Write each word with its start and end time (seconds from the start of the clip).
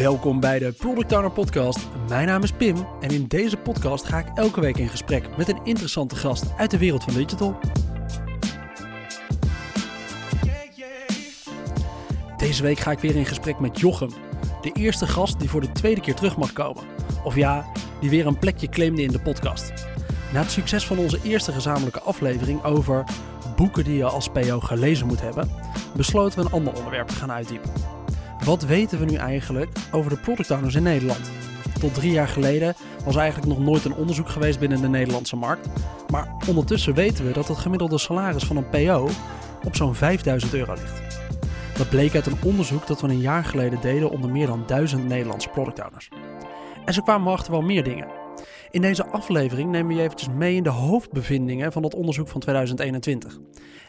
Welkom 0.00 0.40
bij 0.40 0.58
de 0.58 0.72
Product 0.72 1.12
Owner 1.12 1.30
Podcast. 1.30 1.78
Mijn 2.08 2.26
naam 2.26 2.42
is 2.42 2.52
Pim 2.52 2.86
en 3.00 3.10
in 3.10 3.26
deze 3.26 3.56
podcast 3.56 4.04
ga 4.04 4.18
ik 4.18 4.26
elke 4.34 4.60
week 4.60 4.76
in 4.76 4.88
gesprek 4.88 5.36
met 5.36 5.48
een 5.48 5.60
interessante 5.64 6.16
gast 6.16 6.44
uit 6.56 6.70
de 6.70 6.78
wereld 6.78 7.04
van 7.04 7.14
digital. 7.14 7.58
Deze 12.36 12.62
week 12.62 12.78
ga 12.78 12.90
ik 12.90 12.98
weer 12.98 13.16
in 13.16 13.26
gesprek 13.26 13.58
met 13.58 13.80
Jochem, 13.80 14.10
de 14.60 14.72
eerste 14.72 15.06
gast 15.06 15.38
die 15.40 15.50
voor 15.50 15.60
de 15.60 15.72
tweede 15.72 16.00
keer 16.00 16.14
terug 16.14 16.36
mag 16.36 16.52
komen. 16.52 16.84
Of 17.24 17.34
ja, 17.34 17.66
die 18.00 18.10
weer 18.10 18.26
een 18.26 18.38
plekje 18.38 18.68
claimde 18.68 19.02
in 19.02 19.12
de 19.12 19.20
podcast. 19.20 19.72
Na 20.32 20.40
het 20.40 20.50
succes 20.50 20.86
van 20.86 20.98
onze 20.98 21.18
eerste 21.22 21.52
gezamenlijke 21.52 22.00
aflevering 22.00 22.64
over 22.64 23.04
boeken 23.56 23.84
die 23.84 23.96
je 23.96 24.04
als 24.04 24.28
PO 24.28 24.60
gelezen 24.60 25.06
moet 25.06 25.20
hebben, 25.20 25.50
besloten 25.96 26.38
we 26.38 26.44
een 26.44 26.52
ander 26.52 26.74
onderwerp 26.74 27.08
te 27.08 27.14
gaan 27.14 27.32
uitdiepen. 27.32 27.89
Wat 28.44 28.62
weten 28.62 28.98
we 28.98 29.04
nu 29.04 29.14
eigenlijk 29.14 29.70
over 29.92 30.10
de 30.10 30.16
product 30.16 30.50
owners 30.50 30.74
in 30.74 30.82
Nederland? 30.82 31.30
Tot 31.80 31.94
drie 31.94 32.12
jaar 32.12 32.28
geleden 32.28 32.74
was 33.04 33.16
eigenlijk 33.16 33.48
nog 33.48 33.58
nooit 33.58 33.84
een 33.84 33.94
onderzoek 33.94 34.28
geweest 34.28 34.58
binnen 34.58 34.80
de 34.80 34.88
Nederlandse 34.88 35.36
markt. 35.36 35.68
Maar 36.10 36.34
ondertussen 36.48 36.94
weten 36.94 37.26
we 37.26 37.32
dat 37.32 37.48
het 37.48 37.58
gemiddelde 37.58 37.98
salaris 37.98 38.44
van 38.44 38.56
een 38.56 38.68
PO 38.68 39.08
op 39.64 39.76
zo'n 39.76 39.94
5000 39.94 40.54
euro 40.54 40.72
ligt. 40.72 41.02
Dat 41.76 41.88
bleek 41.88 42.14
uit 42.14 42.26
een 42.26 42.42
onderzoek 42.44 42.86
dat 42.86 43.00
we 43.00 43.08
een 43.08 43.20
jaar 43.20 43.44
geleden 43.44 43.80
deden 43.80 44.10
onder 44.10 44.30
meer 44.30 44.46
dan 44.46 44.62
1000 44.66 45.08
Nederlandse 45.08 45.48
product 45.48 45.84
owners. 45.84 46.08
En 46.84 46.94
zo 46.94 47.02
kwamen 47.02 47.32
achter 47.32 47.52
wel 47.52 47.62
meer 47.62 47.84
dingen. 47.84 48.08
In 48.70 48.80
deze 48.80 49.06
aflevering 49.06 49.70
nemen 49.70 49.88
we 49.88 49.94
je 49.94 50.02
eventjes 50.02 50.28
mee 50.34 50.56
in 50.56 50.62
de 50.62 50.68
hoofdbevindingen 50.68 51.72
van 51.72 51.82
dat 51.82 51.94
onderzoek 51.94 52.28
van 52.28 52.40
2021. 52.40 53.38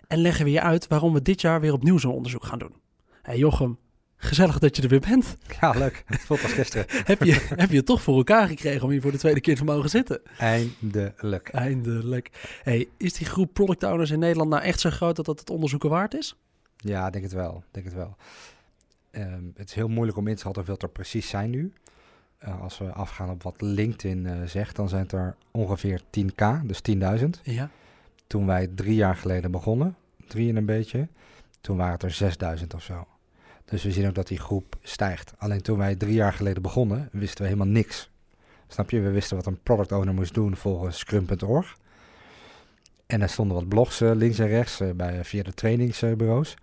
En 0.08 0.17
leggen 0.17 0.45
we 0.45 0.52
je 0.52 0.61
uit 0.61 0.88
waarom 0.88 1.13
we 1.13 1.22
dit 1.22 1.41
jaar 1.41 1.61
weer 1.61 1.73
opnieuw 1.73 1.97
zo'n 1.97 2.13
onderzoek 2.13 2.44
gaan 2.44 2.59
doen. 2.59 2.75
Hey 3.22 3.38
Jochem, 3.38 3.77
gezellig 4.21 4.59
dat 4.59 4.75
je 4.75 4.81
er 4.81 4.88
weer 4.88 4.99
bent. 4.99 5.38
Ja, 5.61 5.71
leuk. 5.71 6.03
Het 6.05 6.21
voelt 6.21 6.43
als 6.43 6.52
gisteren. 6.52 6.85
heb, 7.11 7.23
je, 7.23 7.47
heb 7.55 7.69
je 7.69 7.77
het 7.77 7.86
toch 7.86 8.02
voor 8.02 8.17
elkaar 8.17 8.47
gekregen 8.47 8.83
om 8.83 8.89
hier 8.89 9.02
voor 9.02 9.11
de 9.11 9.17
tweede 9.17 9.41
keer 9.41 9.55
te 9.55 9.64
mogen 9.64 9.89
zitten? 9.89 10.22
Eindelijk. 10.38 11.50
Eindelijk. 11.50 12.30
Hey, 12.64 12.88
is 12.97 13.14
die 13.14 13.27
groep 13.27 13.53
product 13.53 13.83
owners 13.83 14.11
in 14.11 14.19
Nederland 14.19 14.49
nou 14.49 14.64
echt 14.64 14.80
zo 14.80 14.89
groot 14.89 15.16
dat 15.16 15.25
dat 15.25 15.39
het 15.39 15.49
onderzoeken 15.49 15.89
waard 15.89 16.14
is? 16.14 16.36
Ja, 16.77 17.09
denk 17.09 17.23
het 17.23 17.33
wel. 17.33 17.64
Denk 17.72 17.86
het 17.86 17.95
wel. 17.95 18.16
Ehm, 19.11 19.44
het 19.55 19.69
is 19.69 19.75
heel 19.75 19.88
moeilijk 19.88 20.17
om 20.17 20.27
in 20.27 20.33
te 20.33 20.39
schatten 20.39 20.66
hoeveel 20.66 20.88
er 20.88 20.94
precies 20.94 21.30
zijn 21.30 21.49
nu. 21.49 21.73
Uh, 22.47 22.61
als 22.61 22.77
we 22.77 22.92
afgaan 22.92 23.30
op 23.30 23.44
wat 23.44 23.61
LinkedIn 23.61 24.25
uh, 24.25 24.44
zegt, 24.45 24.75
dan 24.75 24.89
zijn 24.89 25.02
het 25.02 25.11
er 25.11 25.36
ongeveer 25.52 26.02
10k, 26.02 26.66
dus 26.66 26.81
10.000. 27.19 27.25
Ja. 27.44 27.69
Toen 28.27 28.45
wij 28.45 28.67
drie 28.75 28.95
jaar 28.95 29.16
geleden 29.16 29.52
begonnen, 29.52 29.95
drie 30.27 30.49
en 30.49 30.55
een 30.55 30.66
beetje, 30.66 31.08
toen 31.61 31.77
waren 31.77 31.94
het 31.94 32.03
er 32.03 32.11
6000 32.11 32.73
of 32.73 32.83
zo. 32.83 33.08
Dus 33.72 33.83
we 33.83 33.91
zien 33.91 34.08
ook 34.08 34.16
dat 34.16 34.27
die 34.27 34.39
groep 34.39 34.75
stijgt. 34.81 35.33
Alleen 35.38 35.61
toen 35.61 35.77
wij 35.77 35.95
drie 35.95 36.14
jaar 36.14 36.33
geleden 36.33 36.61
begonnen, 36.61 37.09
wisten 37.11 37.41
we 37.41 37.50
helemaal 37.50 37.73
niks. 37.73 38.09
Snap 38.67 38.89
je? 38.89 39.00
We 39.00 39.11
wisten 39.11 39.36
wat 39.36 39.45
een 39.45 39.61
product 39.64 39.91
owner 39.91 40.14
moest 40.14 40.33
doen 40.33 40.55
volgens 40.55 41.00
scrum.org. 41.00 41.77
En 43.05 43.22
er 43.22 43.30
stonden 43.30 43.55
wat 43.55 43.67
blogs 43.67 44.02
uh, 44.02 44.11
links 44.14 44.39
en 44.39 44.47
rechts 44.47 44.81
bij, 44.95 45.25
via 45.25 45.44
de 45.44 45.53
trainingsbureaus. 45.53 46.55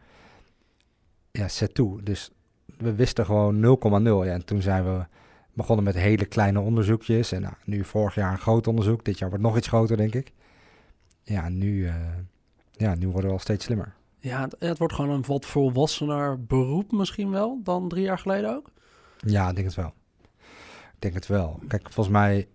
Ja, 1.31 1.49
set 1.49 1.75
toe. 1.75 2.03
Dus 2.03 2.31
we 2.77 2.95
wisten 2.95 3.25
gewoon 3.25 3.79
0,0. 3.81 4.03
Ja, 4.03 4.25
en 4.25 4.45
toen 4.45 4.63
zijn 4.63 4.85
we 4.85 5.07
begonnen 5.53 5.85
met 5.85 5.95
hele 5.95 6.27
kleine 6.27 6.61
onderzoekjes. 6.61 7.33
En 7.33 7.41
nou, 7.43 7.55
nu 7.65 7.85
vorig 7.85 8.15
jaar 8.15 8.33
een 8.33 8.39
groot 8.39 8.67
onderzoek. 8.67 9.05
Dit 9.05 9.19
jaar 9.19 9.29
wordt 9.29 9.45
nog 9.45 9.57
iets 9.57 9.69
groter, 9.69 9.97
denk 9.97 10.15
ik. 10.15 10.33
Ja, 11.23 11.49
nu, 11.49 11.91
ja, 12.73 12.95
nu 12.95 13.09
worden 13.09 13.27
we 13.27 13.37
al 13.37 13.43
steeds 13.43 13.65
slimmer. 13.65 13.98
Ja, 14.21 14.41
het, 14.41 14.57
het, 14.59 14.79
wordt 14.79 14.95
gewoon 14.95 15.11
een 15.11 15.25
wat 15.27 15.47
volwassener 15.47 16.45
beroep 16.45 16.93
misschien 16.93 17.31
wel 17.31 17.61
dan 17.63 17.89
drie 17.89 18.03
jaar 18.03 18.19
geleden 18.19 18.57
ook? 18.57 18.71
Ja, 19.17 19.49
ik 19.49 19.55
denk 19.55 19.67
het 19.67 19.77
wel. 19.77 19.93
Ik 20.95 20.99
denk 20.99 21.15
het 21.15 21.27
wel. 21.27 21.61
Kijk, 21.69 21.83
volgens 21.83 22.17
mij 22.17 22.49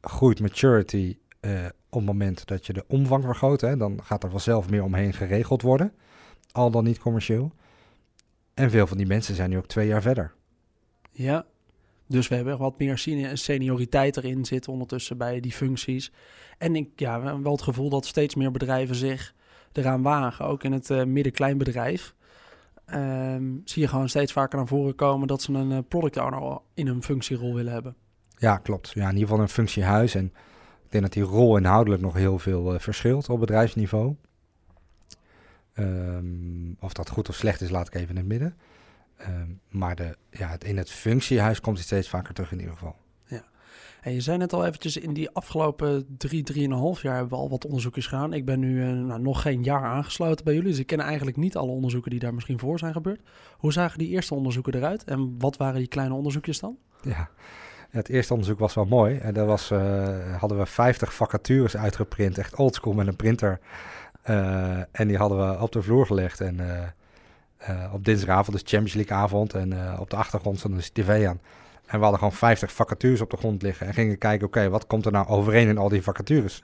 groeit 0.00 0.40
maturity 0.40 1.16
uh, 1.40 1.64
op 1.64 1.98
het 1.98 2.04
moment 2.04 2.46
dat 2.46 2.66
je 2.66 2.72
de 2.72 2.84
omvang 2.86 3.24
vergroot. 3.24 3.60
Hè, 3.60 3.76
dan 3.76 4.00
gaat 4.02 4.22
er 4.22 4.30
vanzelf 4.30 4.70
meer 4.70 4.82
omheen 4.82 5.12
geregeld 5.12 5.62
worden. 5.62 5.92
Al 6.52 6.70
dan 6.70 6.84
niet 6.84 6.98
commercieel. 6.98 7.52
En 8.54 8.70
veel 8.70 8.86
van 8.86 8.96
die 8.96 9.06
mensen 9.06 9.34
zijn 9.34 9.50
nu 9.50 9.56
ook 9.56 9.66
twee 9.66 9.86
jaar 9.86 10.02
verder. 10.02 10.34
Ja, 11.10 11.46
dus 12.06 12.28
we 12.28 12.34
hebben 12.34 12.58
wat 12.58 12.78
meer 12.78 12.98
senioriteit 13.32 14.16
erin 14.16 14.44
zitten 14.44 14.72
ondertussen 14.72 15.18
bij 15.18 15.40
die 15.40 15.52
functies. 15.52 16.12
En 16.58 16.76
ik 16.76 16.88
ja, 16.96 17.18
we 17.18 17.24
hebben 17.24 17.42
wel 17.42 17.52
het 17.52 17.62
gevoel 17.62 17.88
dat 17.88 18.06
steeds 18.06 18.34
meer 18.34 18.50
bedrijven 18.50 18.94
zich 18.94 19.34
eraan 19.76 20.02
wagen. 20.02 20.46
Ook 20.46 20.64
in 20.64 20.72
het 20.72 20.90
uh, 20.90 21.04
midden-kleinbedrijf 21.04 22.14
um, 22.94 23.62
zie 23.64 23.82
je 23.82 23.88
gewoon 23.88 24.08
steeds 24.08 24.32
vaker 24.32 24.58
naar 24.58 24.66
voren 24.66 24.94
komen 24.94 25.28
dat 25.28 25.42
ze 25.42 25.52
een 25.52 25.70
uh, 25.70 25.78
product 25.88 26.16
owner 26.16 26.58
in 26.74 26.86
een 26.86 27.02
functierol 27.02 27.54
willen 27.54 27.72
hebben. 27.72 27.96
Ja, 28.38 28.56
klopt. 28.56 28.90
Ja, 28.94 29.02
in 29.08 29.12
ieder 29.12 29.28
geval 29.28 29.42
een 29.42 29.48
functiehuis. 29.48 30.14
En 30.14 30.24
ik 30.84 30.90
denk 30.90 31.02
dat 31.02 31.12
die 31.12 31.22
rol 31.22 31.56
inhoudelijk 31.56 32.02
nog 32.02 32.14
heel 32.14 32.38
veel 32.38 32.74
uh, 32.74 32.80
verschilt 32.80 33.28
op 33.28 33.40
bedrijfsniveau. 33.40 34.16
Um, 35.74 36.76
of 36.80 36.92
dat 36.92 37.08
goed 37.08 37.28
of 37.28 37.34
slecht 37.34 37.60
is, 37.60 37.70
laat 37.70 37.86
ik 37.86 37.94
even 37.94 38.08
in 38.08 38.16
het 38.16 38.26
midden. 38.26 38.56
Um, 39.28 39.60
maar 39.68 39.96
de, 39.96 40.16
ja, 40.30 40.48
het, 40.48 40.64
in 40.64 40.76
het 40.76 40.90
functiehuis 40.90 41.60
komt 41.60 41.76
hij 41.76 41.84
steeds 41.84 42.08
vaker 42.08 42.34
terug 42.34 42.52
in 42.52 42.58
ieder 42.58 42.74
geval. 42.74 42.96
En 44.02 44.12
je 44.12 44.20
zei 44.20 44.38
net 44.38 44.52
al 44.52 44.66
eventjes, 44.66 44.96
in 44.96 45.12
die 45.12 45.30
afgelopen 45.30 46.06
drie, 46.18 46.42
drieënhalf 46.42 47.02
jaar 47.02 47.16
hebben 47.16 47.32
we 47.32 47.42
al 47.44 47.50
wat 47.50 47.64
onderzoekjes 47.64 48.06
gedaan. 48.06 48.32
Ik 48.32 48.44
ben 48.44 48.58
nu 48.58 48.84
uh, 48.84 49.06
nou, 49.06 49.20
nog 49.20 49.42
geen 49.42 49.62
jaar 49.62 49.84
aangesloten 49.84 50.44
bij 50.44 50.54
jullie, 50.54 50.70
dus 50.70 50.78
ik 50.78 50.86
ken 50.86 51.00
eigenlijk 51.00 51.36
niet 51.36 51.56
alle 51.56 51.70
onderzoeken 51.70 52.10
die 52.10 52.20
daar 52.20 52.34
misschien 52.34 52.58
voor 52.58 52.78
zijn 52.78 52.92
gebeurd. 52.92 53.20
Hoe 53.56 53.72
zagen 53.72 53.98
die 53.98 54.08
eerste 54.08 54.34
onderzoeken 54.34 54.74
eruit 54.74 55.04
en 55.04 55.34
wat 55.38 55.56
waren 55.56 55.78
die 55.78 55.88
kleine 55.88 56.14
onderzoekjes 56.14 56.60
dan? 56.60 56.76
Ja, 57.02 57.28
het 57.90 58.08
eerste 58.08 58.32
onderzoek 58.32 58.58
was 58.58 58.74
wel 58.74 58.84
mooi. 58.84 59.16
En 59.16 59.34
daar 59.34 59.46
uh, 59.72 60.36
hadden 60.38 60.58
we 60.58 60.66
50 60.66 61.14
vacatures 61.14 61.76
uitgeprint, 61.76 62.38
echt 62.38 62.56
oldschool 62.56 62.92
met 62.92 63.06
een 63.06 63.16
printer. 63.16 63.60
Uh, 64.30 64.78
en 64.92 65.08
die 65.08 65.16
hadden 65.16 65.38
we 65.38 65.60
op 65.60 65.72
de 65.72 65.82
vloer 65.82 66.06
gelegd 66.06 66.40
en... 66.40 66.60
Op 67.92 68.04
dinsdagavond, 68.04 68.56
dus 68.56 68.70
Champions 68.70 68.94
League 68.94 69.16
avond. 69.16 69.54
En 69.54 69.98
op 69.98 70.10
de 70.10 70.16
achtergrond 70.16 70.58
stond 70.58 70.94
de 70.94 71.02
tv 71.02 71.26
aan. 71.26 71.40
En 71.86 71.96
we 71.98 72.02
hadden 72.02 72.18
gewoon 72.18 72.32
50 72.32 72.72
vacatures 72.72 73.20
op 73.20 73.30
de 73.30 73.36
grond 73.36 73.62
liggen. 73.62 73.86
En 73.86 73.94
gingen 73.94 74.18
kijken, 74.18 74.46
oké, 74.46 74.58
okay, 74.58 74.70
wat 74.70 74.86
komt 74.86 75.06
er 75.06 75.12
nou 75.12 75.26
overeen 75.26 75.68
in 75.68 75.78
al 75.78 75.88
die 75.88 76.02
vacatures? 76.02 76.62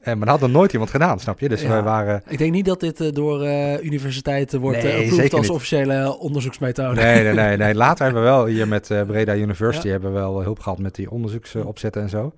En, 0.00 0.18
maar 0.18 0.26
dat 0.26 0.40
had 0.40 0.48
nog 0.48 0.58
nooit 0.58 0.72
iemand 0.72 0.90
gedaan, 0.90 1.20
snap 1.20 1.40
je? 1.40 1.48
Dus 1.48 1.62
ja, 1.62 1.68
wij 1.68 1.82
waren... 1.82 2.22
Ik 2.28 2.38
denk 2.38 2.52
niet 2.52 2.64
dat 2.64 2.80
dit 2.80 3.00
uh, 3.00 3.12
door 3.12 3.40
universiteiten 3.82 4.60
wordt 4.60 4.82
nee, 4.82 5.32
als 5.32 5.50
officiële 5.50 6.18
onderzoeksmethode. 6.18 7.00
Nee, 7.00 7.22
nee, 7.22 7.34
nee, 7.34 7.56
nee. 7.56 7.74
Later 7.84 8.04
hebben 8.04 8.22
we 8.22 8.28
wel 8.28 8.46
hier 8.46 8.68
met 8.68 8.86
Breda 9.06 9.34
University 9.34 9.86
ja. 9.86 9.92
hebben 9.92 10.12
we 10.12 10.18
wel 10.18 10.42
hulp 10.42 10.58
gehad 10.58 10.78
met 10.78 10.94
die 10.94 11.10
onderzoeksopzetten 11.10 12.02
en 12.02 12.08
zo. 12.08 12.32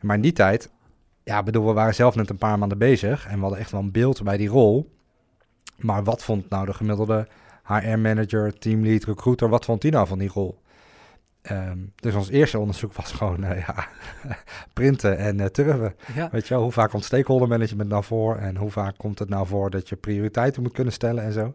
Maar 0.00 0.16
in 0.16 0.22
die 0.22 0.32
tijd, 0.32 0.70
ja, 1.24 1.42
bedoel, 1.42 1.66
we 1.66 1.72
waren 1.72 1.94
zelf 1.94 2.14
net 2.14 2.30
een 2.30 2.38
paar 2.38 2.58
maanden 2.58 2.78
bezig. 2.78 3.26
En 3.26 3.34
we 3.34 3.40
hadden 3.40 3.58
echt 3.58 3.70
wel 3.70 3.80
een 3.80 3.92
beeld 3.92 4.22
bij 4.22 4.36
die 4.36 4.48
rol. 4.48 4.90
Maar 5.76 6.04
wat 6.04 6.24
vond 6.24 6.48
nou 6.48 6.66
de 6.66 6.72
gemiddelde 6.72 7.28
HR-manager, 7.62 8.58
teamlead, 8.58 9.04
recruiter, 9.04 9.48
wat 9.48 9.64
vond 9.64 9.82
die 9.82 9.90
nou 9.90 10.06
van 10.06 10.18
die 10.18 10.28
rol? 10.28 10.58
Um, 11.50 11.92
dus 11.96 12.14
ons 12.14 12.28
eerste 12.28 12.58
onderzoek 12.58 12.92
was 12.92 13.12
gewoon 13.12 13.44
uh, 13.44 13.66
ja, 13.66 13.88
printen 14.72 15.18
en 15.18 15.38
uh, 15.38 15.46
turven. 15.46 15.94
Ja. 16.14 16.28
Weet 16.32 16.48
je 16.48 16.54
wel, 16.54 16.62
hoe 16.62 16.72
vaak 16.72 16.90
komt 16.90 17.04
stakeholder 17.04 17.48
management 17.48 17.88
nou 17.88 18.04
voor 18.04 18.36
en 18.36 18.56
hoe 18.56 18.70
vaak 18.70 18.96
komt 18.96 19.18
het 19.18 19.28
nou 19.28 19.46
voor 19.46 19.70
dat 19.70 19.88
je 19.88 19.96
prioriteiten 19.96 20.62
moet 20.62 20.72
kunnen 20.72 20.92
stellen 20.92 21.24
en 21.24 21.32
zo. 21.32 21.40
Nou, 21.40 21.54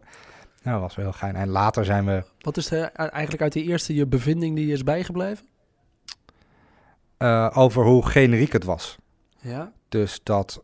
dat 0.62 0.80
was 0.80 0.94
wel 0.94 1.04
heel 1.04 1.14
gein. 1.14 1.36
En 1.36 1.48
later 1.48 1.84
zijn 1.84 2.04
we... 2.04 2.24
Wat 2.40 2.56
is 2.56 2.70
er 2.70 2.90
eigenlijk 2.92 3.42
uit 3.42 3.52
die 3.52 3.64
eerste 3.64 3.94
je 3.94 4.06
bevinding 4.06 4.56
die 4.56 4.72
is 4.72 4.82
bijgebleven? 4.82 5.46
Uh, 7.18 7.50
over 7.54 7.84
hoe 7.84 8.06
generiek 8.06 8.52
het 8.52 8.64
was. 8.64 8.98
Ja. 9.40 9.72
Dus 9.88 10.20
dat 10.22 10.62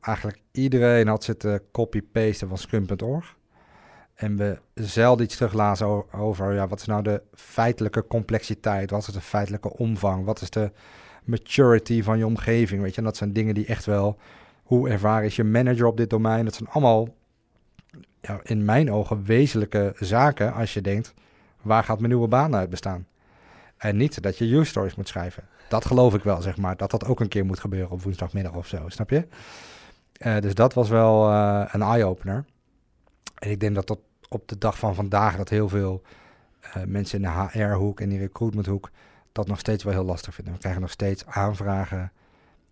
eigenlijk 0.00 0.40
iedereen 0.52 1.08
had 1.08 1.24
zitten 1.24 1.62
copy-pasten 1.72 2.48
van 2.48 2.58
scrum.org. 2.58 3.36
En 4.18 4.36
we 4.36 4.58
zelden 4.74 5.24
iets 5.24 5.36
teruglazen 5.36 6.12
over 6.12 6.54
ja, 6.54 6.68
wat 6.68 6.80
is 6.80 6.86
nou 6.86 7.02
de 7.02 7.22
feitelijke 7.34 8.06
complexiteit, 8.06 8.90
wat 8.90 9.06
is 9.06 9.14
de 9.14 9.20
feitelijke 9.20 9.76
omvang, 9.76 10.24
wat 10.24 10.40
is 10.40 10.50
de 10.50 10.72
maturity 11.24 12.02
van 12.02 12.18
je 12.18 12.26
omgeving, 12.26 12.82
weet 12.82 12.90
je. 12.90 12.98
En 12.98 13.04
dat 13.04 13.16
zijn 13.16 13.32
dingen 13.32 13.54
die 13.54 13.66
echt 13.66 13.84
wel, 13.84 14.18
hoe 14.62 14.88
ervaren 14.88 15.24
is 15.24 15.36
je 15.36 15.44
manager 15.44 15.86
op 15.86 15.96
dit 15.96 16.10
domein, 16.10 16.44
dat 16.44 16.54
zijn 16.54 16.68
allemaal 16.68 17.08
ja, 18.20 18.40
in 18.42 18.64
mijn 18.64 18.92
ogen 18.92 19.24
wezenlijke 19.24 19.92
zaken 19.98 20.52
als 20.52 20.74
je 20.74 20.80
denkt, 20.80 21.14
waar 21.62 21.84
gaat 21.84 21.98
mijn 21.98 22.10
nieuwe 22.10 22.28
baan 22.28 22.54
uit 22.54 22.70
bestaan? 22.70 23.06
En 23.76 23.96
niet 23.96 24.22
dat 24.22 24.38
je 24.38 24.54
use 24.54 24.70
stories 24.70 24.94
moet 24.94 25.08
schrijven. 25.08 25.48
Dat 25.68 25.84
geloof 25.84 26.14
ik 26.14 26.22
wel, 26.22 26.42
zeg 26.42 26.56
maar. 26.56 26.76
Dat 26.76 26.90
dat 26.90 27.04
ook 27.04 27.20
een 27.20 27.28
keer 27.28 27.44
moet 27.46 27.60
gebeuren 27.60 27.90
op 27.90 28.02
woensdagmiddag 28.02 28.54
of 28.54 28.66
zo, 28.66 28.88
snap 28.88 29.10
je? 29.10 29.26
Uh, 30.18 30.38
dus 30.38 30.54
dat 30.54 30.74
was 30.74 30.88
wel 30.88 31.30
uh, 31.30 31.64
een 31.72 31.82
eye-opener. 31.82 32.44
En 33.34 33.50
ik 33.50 33.60
denk 33.60 33.74
dat 33.74 33.86
tot 33.86 34.00
op 34.28 34.48
de 34.48 34.58
dag 34.58 34.78
van 34.78 34.94
vandaag 34.94 35.36
dat 35.36 35.48
heel 35.48 35.68
veel 35.68 36.02
uh, 36.76 36.84
mensen 36.84 37.22
in 37.22 37.30
de 37.30 37.58
HR-hoek 37.58 38.00
en 38.00 38.08
die 38.08 38.18
recruitment-hoek 38.18 38.90
dat 39.32 39.46
nog 39.46 39.58
steeds 39.58 39.84
wel 39.84 39.92
heel 39.92 40.04
lastig 40.04 40.34
vinden. 40.34 40.54
We 40.54 40.60
krijgen 40.60 40.80
nog 40.80 40.90
steeds 40.90 41.26
aanvragen 41.26 42.12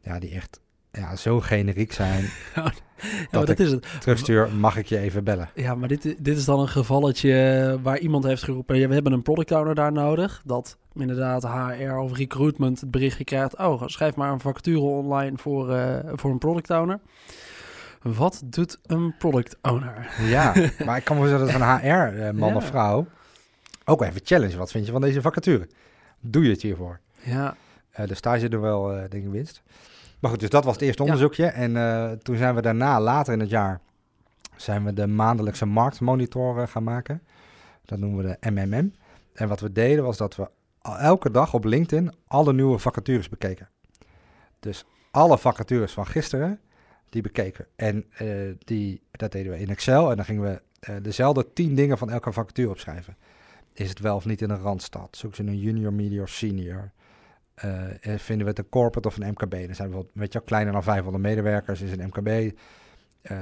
ja, 0.00 0.18
die 0.18 0.30
echt 0.30 0.60
ja, 0.92 1.16
zo 1.16 1.40
generiek 1.40 1.92
zijn. 1.92 2.24
Ja, 3.02 3.08
dat 3.30 3.46
dat 3.46 3.48
ik 3.48 3.58
is 3.58 3.70
het. 3.70 3.86
terugstuur, 4.00 4.48
mag 4.52 4.76
ik 4.76 4.86
je 4.86 4.98
even 4.98 5.24
bellen? 5.24 5.48
Ja, 5.54 5.74
maar 5.74 5.88
dit, 5.88 6.02
dit 6.02 6.36
is 6.36 6.44
dan 6.44 6.60
een 6.60 6.68
gevalletje 6.68 7.78
waar 7.82 7.98
iemand 7.98 8.24
heeft 8.24 8.42
geroepen... 8.42 8.78
ja, 8.78 8.88
we 8.88 8.94
hebben 8.94 9.12
een 9.12 9.22
product 9.22 9.52
owner 9.52 9.74
daar 9.74 9.92
nodig. 9.92 10.42
Dat 10.44 10.78
inderdaad 10.94 11.42
HR 11.42 11.92
of 11.92 12.16
recruitment 12.16 12.80
het 12.80 12.90
berichtje 12.90 13.24
krijgt... 13.24 13.56
oh, 13.56 13.82
schrijf 13.86 14.14
maar 14.14 14.32
een 14.32 14.40
vacature 14.40 14.80
online 14.80 15.36
voor, 15.38 15.74
eh, 15.74 16.12
voor 16.12 16.30
een 16.30 16.38
product 16.38 16.70
owner. 16.70 17.00
Wat 18.14 18.42
doet 18.44 18.78
een 18.86 19.14
product 19.18 19.56
owner? 19.62 20.10
Ja, 20.20 20.54
maar 20.84 20.96
ik 20.96 21.04
kan 21.04 21.16
me 21.16 21.26
voorstellen 21.28 21.46
dat 21.46 21.54
een 21.54 21.78
HR-man 21.80 22.48
Ja. 22.48 22.54
of 22.56 22.64
vrouw 22.66 23.06
ook 23.84 24.02
even 24.02 24.20
challenge. 24.24 24.56
Wat 24.56 24.70
vind 24.70 24.86
je 24.86 24.92
van 24.92 25.00
deze 25.00 25.20
vacature? 25.20 25.68
Doe 26.20 26.44
je 26.44 26.50
het 26.50 26.62
hiervoor? 26.62 27.00
Ja, 27.22 27.56
Eh, 27.90 28.06
dus 28.06 28.20
daar 28.20 28.38
zit 28.38 28.52
er 28.52 28.60
wel, 28.60 28.92
eh 28.92 29.10
denk 29.10 29.24
ik, 29.24 29.30
winst. 29.30 29.62
Maar 30.20 30.30
goed, 30.30 30.40
dus 30.40 30.48
dat 30.50 30.64
was 30.64 30.72
het 30.74 30.82
eerste 30.82 31.02
Ja. 31.02 31.08
onderzoekje. 31.08 31.46
En 31.46 31.76
eh, 31.76 32.10
toen 32.10 32.36
zijn 32.36 32.54
we 32.54 32.62
daarna, 32.62 33.00
later 33.00 33.32
in 33.32 33.40
het 33.40 33.48
jaar, 33.50 33.80
zijn 34.56 34.84
we 34.84 34.92
de 34.92 35.06
maandelijkse 35.06 35.66
marktmonitor 35.66 36.60
eh, 36.60 36.66
gaan 36.68 36.82
maken. 36.84 37.22
Dat 37.84 37.98
noemen 37.98 38.24
we 38.24 38.36
de 38.40 38.50
MMM. 38.50 38.94
En 39.34 39.48
wat 39.48 39.60
we 39.60 39.72
deden 39.72 40.04
was 40.04 40.16
dat 40.16 40.36
we 40.36 40.48
elke 40.82 41.30
dag 41.30 41.54
op 41.54 41.64
LinkedIn 41.64 42.12
alle 42.26 42.52
nieuwe 42.52 42.78
vacatures 42.78 43.28
bekeken. 43.28 43.68
Dus 44.60 44.84
alle 45.10 45.38
vacatures 45.38 45.92
van 45.92 46.06
gisteren, 46.06 46.60
die 47.08 47.22
bekeken. 47.22 47.66
En 47.76 48.04
eh, 48.16 48.28
die, 48.58 49.02
dat 49.10 49.32
deden 49.32 49.52
we 49.52 49.58
in 49.58 49.68
Excel. 49.68 50.10
En 50.10 50.16
dan 50.16 50.24
gingen 50.24 50.42
we 50.42 50.62
eh, 50.80 50.94
dezelfde 51.02 51.52
tien 51.52 51.74
dingen 51.74 51.98
van 51.98 52.10
elke 52.10 52.32
vacature 52.32 52.70
opschrijven. 52.70 53.16
Is 53.72 53.88
het 53.88 53.98
wel 53.98 54.16
of 54.16 54.24
niet 54.24 54.42
in 54.42 54.50
een 54.50 54.60
randstad? 54.60 55.16
Zoeken 55.16 55.44
ze 55.44 55.50
een 55.50 55.58
junior, 55.58 55.92
medium 55.92 56.22
of 56.22 56.28
senior? 56.28 56.90
Eh, 57.54 57.72
vinden 58.00 58.44
we 58.44 58.50
het 58.50 58.58
een 58.58 58.68
corporate 58.68 59.08
of 59.08 59.16
een 59.16 59.28
MKB? 59.28 59.66
Dan 59.66 59.74
zijn 59.74 59.88
we 59.88 59.94
wel, 59.94 60.10
weet 60.12 60.32
je 60.32 60.40
kleiner 60.40 60.72
dan 60.72 60.82
500 60.82 61.24
medewerkers, 61.24 61.80
is 61.80 61.92
een 61.92 62.06
MKB. 62.06 62.58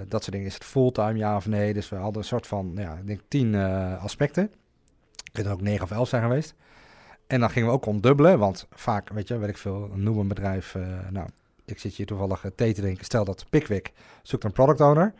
Dat 0.08 0.22
soort 0.22 0.32
dingen. 0.32 0.46
Is 0.46 0.54
het 0.54 0.64
fulltime, 0.64 1.18
ja 1.18 1.36
of 1.36 1.46
nee? 1.46 1.74
Dus 1.74 1.88
we 1.88 1.96
hadden 1.96 2.22
een 2.22 2.28
soort 2.28 2.46
van, 2.46 2.72
ja, 2.76 2.94
ik 2.94 3.06
denk 3.06 3.20
tien 3.28 3.54
aspecten. 3.54 4.52
Kunnen 5.32 5.52
ook 5.52 5.60
negen 5.60 5.82
of 5.82 5.90
elf 5.90 6.08
zijn 6.08 6.22
geweest. 6.22 6.54
En 7.26 7.40
dan 7.40 7.50
gingen 7.50 7.68
we 7.68 7.74
ook 7.74 7.86
ontdubbelen, 7.86 8.38
want 8.38 8.66
vaak, 8.70 9.08
weet 9.08 9.28
je, 9.28 9.38
weet 9.38 9.48
ik 9.48 9.58
veel, 9.58 9.90
noem 9.94 10.18
een 10.18 10.28
bedrijf, 10.28 10.76
nou, 11.10 11.28
ik 11.64 11.78
zit 11.78 11.94
hier 11.94 12.06
toevallig 12.06 12.44
eh, 12.44 12.50
thee 12.54 12.74
te 12.74 12.80
drinken. 12.80 13.04
Stel 13.04 13.24
dat 13.24 13.44
Pickwick 13.50 13.92
zoekt 14.22 14.44
een 14.44 14.52
product 14.52 14.80
owner. 14.80 15.14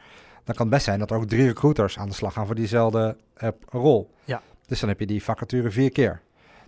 Dan 0.44 0.54
kan 0.54 0.66
het 0.66 0.74
best 0.74 0.84
zijn 0.84 0.98
dat 0.98 1.10
er 1.10 1.16
ook 1.16 1.24
drie 1.24 1.46
recruiters 1.46 1.98
aan 1.98 2.08
de 2.08 2.14
slag 2.14 2.32
gaan 2.32 2.46
voor 2.46 2.54
diezelfde 2.54 3.16
eh, 3.34 3.48
rol. 3.68 4.10
Ja. 4.24 4.42
Dus 4.66 4.80
dan 4.80 4.88
heb 4.88 5.00
je 5.00 5.06
die 5.06 5.22
vacature 5.22 5.70
vier 5.70 5.90
keer. 5.90 6.20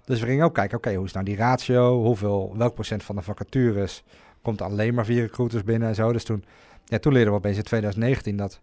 Dus 0.05 0.20
we 0.20 0.26
gingen 0.26 0.44
ook 0.44 0.55
kijken, 0.55 0.76
oké, 0.76 0.94
hoe 0.94 1.05
is 1.05 1.12
nou 1.12 1.25
die 1.25 1.37
ratio? 1.37 2.02
Hoeveel, 2.02 2.55
welk 2.56 2.75
procent 2.75 3.02
van 3.02 3.17
de 3.17 3.23
vacatures 3.23 4.02
komt 4.43 4.62
alleen 4.62 4.94
maar 4.94 5.05
vier 5.05 5.23
recruiters 5.23 5.64
binnen 5.64 5.88
en 5.88 5.94
zo. 5.94 6.12
Dus 6.12 6.25
toen, 6.25 6.44
ja, 6.84 6.99
toen 6.99 7.12
leerden 7.12 7.32
we 7.32 7.38
opeens 7.38 7.56
in 7.56 7.62
2019 7.62 8.37
dat, 8.37 8.61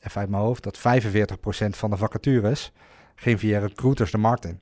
even 0.00 0.20
uit 0.20 0.30
mijn 0.30 0.42
hoofd, 0.42 0.62
dat 0.62 0.78
45% 0.78 0.80
van 1.68 1.90
de 1.90 1.96
vacatures 1.96 2.72
ging 3.14 3.38
via 3.38 3.58
recruiters 3.58 4.10
de 4.10 4.18
markt 4.18 4.44
in. 4.44 4.60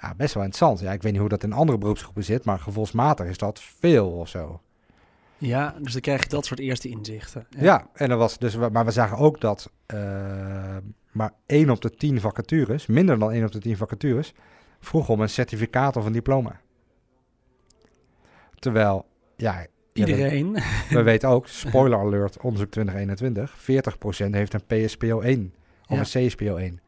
Ja, 0.00 0.14
best 0.14 0.34
wel 0.34 0.42
interessant. 0.44 0.80
Ja, 0.80 0.92
ik 0.92 1.02
weet 1.02 1.12
niet 1.12 1.20
hoe 1.20 1.30
dat 1.30 1.42
in 1.42 1.52
andere 1.52 1.78
beroepsgroepen 1.78 2.24
zit, 2.24 2.44
maar 2.44 2.58
gevoelsmatig 2.58 3.26
is 3.26 3.38
dat 3.38 3.60
veel 3.62 4.08
of 4.10 4.28
zo. 4.28 4.60
ja, 5.38 5.74
dus 5.80 5.92
dan 5.92 6.00
krijg 6.00 6.22
je 6.22 6.28
dat 6.28 6.44
soort 6.46 6.60
eerste 6.60 6.88
inzichten. 6.88 7.46
Ja, 7.50 7.86
en 7.94 8.08
dat 8.08 8.18
was 8.18 8.38
dus, 8.38 8.56
maar 8.56 8.84
we 8.84 8.90
zagen 8.90 9.16
ook 9.16 9.40
dat 9.40 9.70
eh, 9.86 10.76
maar 11.12 11.32
1 11.46 11.70
op 11.70 11.80
de 11.80 11.90
10 11.90 12.20
vacatures, 12.20 12.86
minder 12.86 13.18
dan 13.18 13.32
1 13.32 13.44
op 13.44 13.52
de 13.52 13.58
10 13.58 13.76
vacatures, 13.76 14.32
vroeg 14.80 15.08
om 15.08 15.20
een 15.20 15.28
certificaat 15.28 15.96
of 15.96 16.04
een 16.04 16.12
diploma. 16.12 16.60
Terwijl, 18.54 19.06
ja, 19.36 19.52
ja, 19.60 19.66
we- 19.92 20.10
Iedereen. 20.10 20.52
we, 20.90 21.02
weten 21.02 21.28
ook, 21.28 21.46
spoiler 21.48 21.98
alert, 21.98 22.40
onderzoek 22.40 22.70
2021, 22.70 23.56
40% 24.26 24.30
heeft 24.30 24.54
een 24.54 24.66
PSPO 24.86 25.20
1 25.20 25.54
of 25.88 26.12
Ja. 26.12 26.18
een 26.20 26.26
CSPO 26.28 26.56
1. 26.56 26.80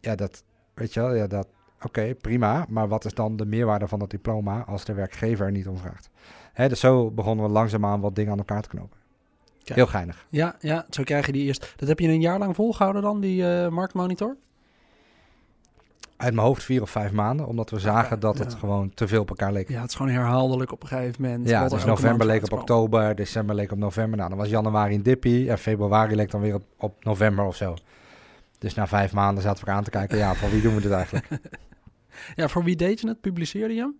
Ja, 0.00 0.14
dat, 0.14 0.44
weet 0.74 0.94
je 0.94 1.00
wel, 1.00 1.14
ja, 1.14 1.26
dat, 1.26 1.48
oké, 1.82 2.14
prima, 2.14 2.66
maar 2.68 2.88
wat 2.88 3.04
is 3.04 3.14
dan 3.14 3.36
de 3.36 3.46
meerwaarde 3.46 3.88
van 3.88 3.98
dat 3.98 4.10
diploma 4.10 4.64
als 4.66 4.84
de 4.84 4.94
werkgever 4.94 5.46
er 5.46 5.52
niet 5.52 5.68
om 5.68 5.76
vraagt? 5.76 6.10
Hè, 6.52 6.68
dus 6.68 6.80
zo 6.80 7.10
begonnen 7.10 7.44
we 7.46 7.52
langzaamaan 7.52 8.00
wat 8.00 8.14
dingen 8.14 8.32
aan 8.32 8.38
elkaar 8.38 8.62
te 8.62 8.68
knopen. 8.68 8.98
Kijk. 9.64 9.78
Heel 9.78 9.86
geinig. 9.86 10.26
Ja, 10.28 10.56
ja, 10.60 10.86
zo 10.90 11.02
krijg 11.02 11.26
je 11.26 11.32
die 11.32 11.44
eerst. 11.44 11.74
Dat 11.76 11.88
heb 11.88 11.98
je 11.98 12.08
een 12.08 12.20
jaar 12.20 12.38
lang 12.38 12.54
volgehouden 12.54 13.02
dan, 13.02 13.20
die 13.20 13.48
eh, 13.48 13.68
marktmonitor? 13.68 14.36
Uit 16.16 16.34
mijn 16.34 16.46
hoofd 16.46 16.62
vier 16.62 16.82
of 16.82 16.90
vijf 16.90 17.12
maanden, 17.12 17.46
omdat 17.46 17.70
we 17.70 17.78
zagen 17.78 18.20
dat 18.20 18.38
het 18.38 18.52
ja. 18.52 18.58
gewoon 18.58 18.94
te 18.94 19.08
veel 19.08 19.20
op 19.20 19.28
elkaar 19.28 19.52
leek. 19.52 19.68
Ja, 19.68 19.80
het 19.80 19.90
is 19.90 19.96
gewoon 19.96 20.12
herhaaldelijk 20.12 20.72
op 20.72 20.82
een 20.82 20.88
gegeven 20.88 21.22
moment. 21.22 21.48
Ja, 21.48 21.68
dus 21.68 21.84
november 21.84 22.26
leek 22.26 22.44
op 22.44 22.52
oktober, 22.52 23.14
december 23.14 23.54
leek 23.54 23.72
op 23.72 23.78
november. 23.78 24.16
Nou, 24.16 24.28
dan 24.28 24.38
was 24.38 24.48
januari 24.48 24.94
een 24.94 25.02
dippie 25.02 25.50
en 25.50 25.58
februari 25.58 26.14
leek 26.14 26.30
dan 26.30 26.40
weer 26.40 26.54
op, 26.54 26.64
op 26.78 27.04
november 27.04 27.44
of 27.44 27.56
zo. 27.56 27.74
Dus 28.64 28.74
na 28.74 28.86
vijf 28.86 29.12
maanden 29.12 29.42
zaten 29.42 29.64
we 29.64 29.70
aan 29.70 29.84
te 29.84 29.90
kijken, 29.90 30.18
ja, 30.18 30.34
van 30.34 30.50
wie 30.50 30.62
doen 30.62 30.74
we 30.74 30.80
dit 30.80 30.90
eigenlijk? 30.90 31.28
Ja, 32.34 32.48
voor 32.48 32.64
wie 32.64 32.76
deed 32.76 33.00
je 33.00 33.08
het? 33.08 33.20
Publiceerde 33.20 33.74
je 33.74 33.80
hem? 33.80 33.98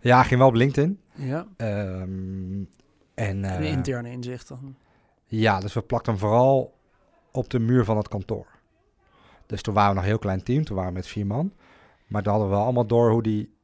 Ja, 0.00 0.22
ging 0.22 0.38
wel 0.40 0.48
op 0.48 0.54
LinkedIn. 0.54 1.00
Ja, 1.14 1.46
Ehm, 1.56 1.68
en 2.02 2.66
en 3.14 3.44
eh, 3.44 3.70
interne 3.70 4.10
inzichten. 4.10 4.76
ja, 5.24 5.60
dus 5.60 5.74
we 5.74 5.82
plakten 5.82 6.12
hem 6.12 6.20
vooral 6.20 6.78
op 7.32 7.50
de 7.50 7.58
muur 7.58 7.84
van 7.84 7.96
het 7.96 8.08
kantoor. 8.08 8.46
Dus 9.46 9.62
toen 9.62 9.74
waren 9.74 9.88
we 9.90 9.94
nog 9.94 10.04
een 10.04 10.10
heel 10.10 10.18
klein 10.18 10.42
team, 10.42 10.64
toen 10.64 10.76
waren 10.76 10.90
we 10.92 10.96
met 10.96 11.06
vier 11.06 11.26
man. 11.26 11.52
Maar 12.06 12.22
dan 12.22 12.32
hadden 12.32 12.50
we 12.50 12.56
wel 12.56 12.64
allemaal 12.64 12.86
door 12.86 13.10
hoe 13.10 13.22
die, 13.22 13.54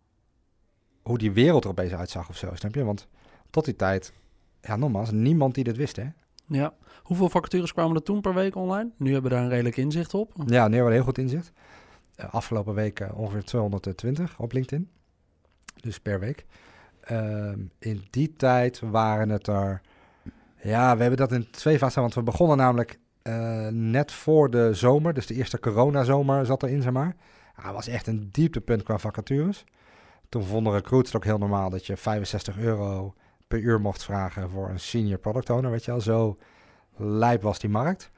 hoe 1.02 1.18
die 1.18 1.32
wereld 1.32 1.64
er 1.64 1.70
opeens 1.70 1.92
uitzag 1.94 2.28
of 2.28 2.36
zo, 2.36 2.54
snap 2.54 2.74
je? 2.74 2.84
Want 2.84 3.08
tot 3.50 3.64
die 3.64 3.76
tijd, 3.76 4.12
ja 4.60 4.76
nogmaals, 4.76 5.10
niemand 5.10 5.54
die 5.54 5.64
dit 5.64 5.76
wist, 5.76 5.96
hè? 5.96 6.06
Ja. 6.46 6.74
Hoeveel 7.02 7.28
vacatures 7.28 7.72
kwamen 7.72 7.96
er 7.96 8.02
toen 8.02 8.20
per 8.20 8.34
week 8.34 8.54
online? 8.54 8.90
Nu 8.96 9.12
hebben 9.12 9.30
we 9.30 9.36
daar 9.36 9.44
een 9.44 9.50
redelijk 9.50 9.76
inzicht 9.76 10.14
op. 10.14 10.32
Ja, 10.46 10.68
nu 10.68 10.74
hebben 10.74 10.90
we 10.90 10.96
heel 10.96 11.04
goed 11.04 11.18
inzicht. 11.18 11.52
Uh, 12.20 12.34
afgelopen 12.34 12.74
week 12.74 13.00
uh, 13.00 13.18
ongeveer 13.18 13.44
220 13.44 14.38
op 14.38 14.52
LinkedIn. 14.52 14.90
Dus 15.80 16.00
per 16.00 16.20
week. 16.20 16.46
Ehm, 17.00 17.60
in 17.78 18.04
die 18.10 18.32
tijd 18.36 18.80
waren 18.80 19.28
het 19.28 19.46
er... 19.46 19.80
Ja, 20.62 20.94
we 20.94 21.00
hebben 21.00 21.18
dat 21.18 21.32
in 21.32 21.50
twee 21.50 21.78
fasen. 21.78 22.00
Want 22.00 22.14
we 22.14 22.22
begonnen 22.22 22.56
namelijk 22.56 22.98
uh, 23.22 23.68
net 23.68 24.12
voor 24.12 24.50
de 24.50 24.74
zomer. 24.74 25.14
Dus 25.14 25.26
de 25.26 25.34
eerste 25.34 25.60
coronazomer 25.60 26.46
zat 26.46 26.62
erin, 26.62 26.82
zeg 26.82 26.92
maar. 26.92 27.16
Ja, 27.56 27.72
was 27.72 27.88
echt 27.88 28.06
een 28.06 28.28
dieptepunt 28.32 28.82
qua 28.82 28.98
vacatures. 28.98 29.64
Toen 30.28 30.42
vonden 30.42 30.72
recruits 30.72 31.12
het 31.12 31.16
ook 31.16 31.24
heel 31.24 31.38
normaal 31.38 31.70
dat 31.70 31.86
je 31.86 31.96
65 31.96 32.58
euro 32.58 33.14
per 33.48 33.58
uur 33.58 33.80
mocht 33.80 34.04
vragen 34.04 34.50
voor 34.50 34.68
een 34.68 34.80
senior 34.80 35.18
product 35.18 35.50
owner. 35.50 35.70
Weet 35.70 35.84
je 35.84 35.90
wel, 35.90 36.00
zo 36.00 36.38
lijp 36.96 37.42
was 37.42 37.58
die 37.58 37.70
markt. 37.70 38.10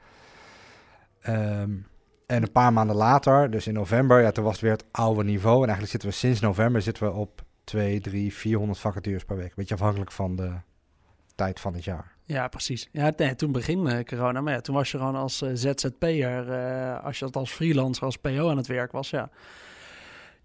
Um, 1.27 1.87
en 2.25 2.41
een 2.43 2.51
paar 2.51 2.73
maanden 2.73 2.95
later, 2.95 3.51
dus 3.51 3.67
in 3.67 3.73
november, 3.73 4.21
ja, 4.21 4.31
toen 4.31 4.43
was 4.43 4.53
het 4.53 4.61
weer 4.61 4.71
het 4.71 4.85
oude 4.91 5.23
niveau. 5.23 5.55
En 5.55 5.67
eigenlijk 5.67 5.91
zitten 5.91 6.09
we 6.09 6.15
sinds 6.15 6.39
november 6.39 6.81
zitten 6.81 7.03
we 7.03 7.11
op 7.11 7.43
2, 7.63 7.99
3, 7.99 8.33
400 8.33 8.79
vacatures 8.79 9.25
per 9.25 9.35
week. 9.35 9.55
Beetje 9.55 9.73
afhankelijk 9.73 10.11
van 10.11 10.35
de 10.35 10.51
tijd 11.35 11.59
van 11.59 11.73
het 11.73 11.83
jaar. 11.83 12.15
Ja, 12.23 12.47
precies. 12.47 12.89
Ja, 12.91 13.11
toen 13.35 13.51
begin 13.51 13.85
uh, 13.85 13.99
corona. 13.99 14.41
Maar 14.41 14.53
ja, 14.53 14.61
toen 14.61 14.75
was 14.75 14.91
je 14.91 14.97
gewoon 14.97 15.15
als 15.15 15.41
uh, 15.41 15.49
ZZP'er, 15.53 16.49
uh, 16.49 17.03
als 17.03 17.19
je 17.19 17.25
dat 17.25 17.35
als 17.35 17.51
freelancer, 17.51 18.03
als 18.03 18.17
PO 18.17 18.49
aan 18.49 18.57
het 18.57 18.67
werk 18.67 18.91
was, 18.91 19.09
ja. 19.09 19.29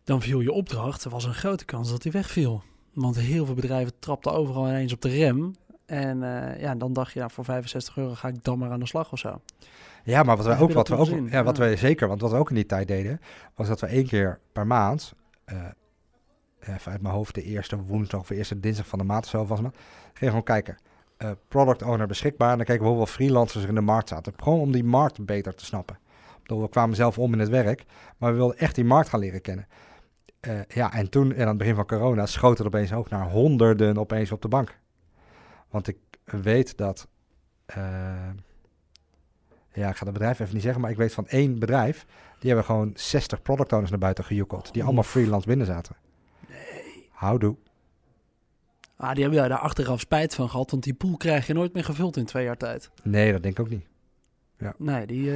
Dan 0.05 0.23
viel 0.23 0.41
je 0.41 0.53
opdracht. 0.53 1.05
Er 1.05 1.11
was 1.11 1.25
een 1.25 1.35
grote 1.35 1.65
kans 1.65 1.91
dat 1.91 2.03
die 2.03 2.13
wegviel. 2.13 2.63
Want 2.95 3.17
heel 3.17 3.47
veel 3.47 3.55
bedrijven 3.55 3.93
trapten 3.99 4.33
overal 4.33 4.69
ineens 4.69 4.93
op 4.93 5.01
de 5.01 5.09
rem. 5.09 5.55
En 5.87 6.23
uh, 6.23 6.61
ja, 6.61 6.75
dan 6.75 6.93
dacht 6.93 7.13
je, 7.13 7.19
nou, 7.19 7.31
voor 7.31 7.45
65 7.45 7.97
euro 7.97 8.15
ga 8.15 8.29
ik 8.29 8.45
dan 8.45 8.59
maar 8.59 8.71
aan 8.71 8.81
de 8.81 8.87
slag 8.87 9.13
of 9.13 9.19
zo. 9.19 9.41
Ja, 10.05 10.23
maar 10.23 10.37
wat 10.37 10.47
wij 10.47 10.59
ook, 10.59 10.73
wat 10.73 10.89
we 10.89 10.97
ook, 10.97 11.31
ja, 11.31 11.43
wat 11.43 11.57
wij 11.57 11.77
zeker, 11.77 12.09
want 12.09 12.21
wat 12.21 12.31
we 12.31 12.37
ook 12.37 12.49
in 12.49 12.55
die 12.55 12.67
tijd 12.67 12.89
deden, 12.89 13.21
was 13.55 13.69
dat 13.69 13.81
we 13.81 13.87
één 13.87 14.07
keer 14.07 14.39
per 14.53 14.67
maand, 14.67 15.13
uh, 15.53 15.59
even 16.61 16.93
uit 16.93 17.03
mijn 17.03 17.15
hoofd, 17.15 17.35
de 17.35 17.43
eerste 17.43 17.77
woensdag 17.77 18.21
of 18.21 18.27
de 18.27 18.37
eerste 18.37 18.61
dinsdag 18.61 18.87
van 18.87 18.99
de 18.99 19.05
maand 19.05 19.25
of 19.25 19.31
zo 19.31 19.47
was 19.47 19.59
het, 19.59 19.75
gingen 20.13 20.29
gewoon 20.29 20.43
kijken. 20.43 20.77
Uh, 21.19 21.31
product 21.49 21.83
owner 21.83 22.07
beschikbaar. 22.07 22.51
En 22.51 22.57
dan 22.57 22.67
keken 22.67 22.83
we 22.83 22.89
hoeveel 22.89 23.07
freelancers 23.07 23.63
er 23.63 23.69
in 23.69 23.75
de 23.75 23.81
markt 23.81 24.09
zaten. 24.09 24.33
Gewoon 24.37 24.61
om 24.61 24.73
die 24.73 24.85
markt 24.85 25.25
beter 25.25 25.55
te 25.55 25.65
snappen. 25.65 25.99
We 26.45 26.69
kwamen 26.69 26.97
zelf 26.97 27.19
om 27.19 27.33
in 27.33 27.39
het 27.39 27.49
werk, 27.49 27.85
maar 28.19 28.31
we 28.31 28.37
wilden 28.37 28.59
echt 28.59 28.75
die 28.75 28.85
markt 28.85 29.09
gaan 29.09 29.21
leren 29.21 29.41
kennen. 29.41 29.67
Uh, 30.47 30.61
ja, 30.69 30.93
en 30.93 31.11
toen, 31.11 31.35
in 31.35 31.47
het 31.47 31.57
begin 31.57 31.75
van 31.75 31.87
corona, 31.87 32.27
schoot 32.27 32.59
het 32.59 32.67
opeens 32.67 32.93
ook 32.93 33.11
naar 33.11 33.31
honderden 33.31 33.99
opeens 33.99 34.33
op 34.33 34.43
de 34.43 34.49
bank. 34.49 34.79
Want 35.69 35.89
ik 35.89 35.97
weet 36.25 36.77
dat. 36.77 37.09
Uh, 37.77 37.77
ja, 39.73 39.89
ik 39.89 39.97
ga 39.97 40.05
het 40.05 40.13
bedrijf 40.13 40.41
even 40.41 40.55
niet 40.55 40.63
zeggen, 40.63 40.81
maar 40.81 40.91
ik 40.91 40.97
weet 40.97 41.13
van 41.13 41.29
één 41.29 41.59
bedrijf. 41.59 42.07
Die 42.39 42.49
hebben 42.49 42.65
gewoon 42.65 42.93
60 42.95 43.43
product 43.43 43.73
owners 43.73 43.91
naar 43.91 43.99
buiten 43.99 44.25
gejoekeld. 44.25 44.73
Die 44.73 44.85
allemaal 44.85 45.03
freelance 45.03 45.47
binnen 45.47 45.67
zaten. 45.67 45.97
Nee. 46.49 47.09
Houdoe. 47.11 47.57
Ah, 48.97 49.13
die 49.13 49.23
hebben 49.25 49.49
daar 49.49 49.59
achteraf 49.59 50.01
spijt 50.01 50.35
van 50.35 50.51
gehad, 50.51 50.71
want 50.71 50.83
die 50.83 50.95
pool 50.95 51.17
krijg 51.17 51.47
je 51.47 51.53
nooit 51.53 51.73
meer 51.73 51.85
gevuld 51.85 52.17
in 52.17 52.25
twee 52.25 52.45
jaar 52.45 52.57
tijd. 52.57 52.91
Nee, 53.03 53.33
dat 53.33 53.43
denk 53.43 53.59
ik 53.59 53.65
ook 53.65 53.71
niet. 53.71 53.87
Ja. 54.65 54.75
Nee, 54.79 55.07
die... 55.07 55.27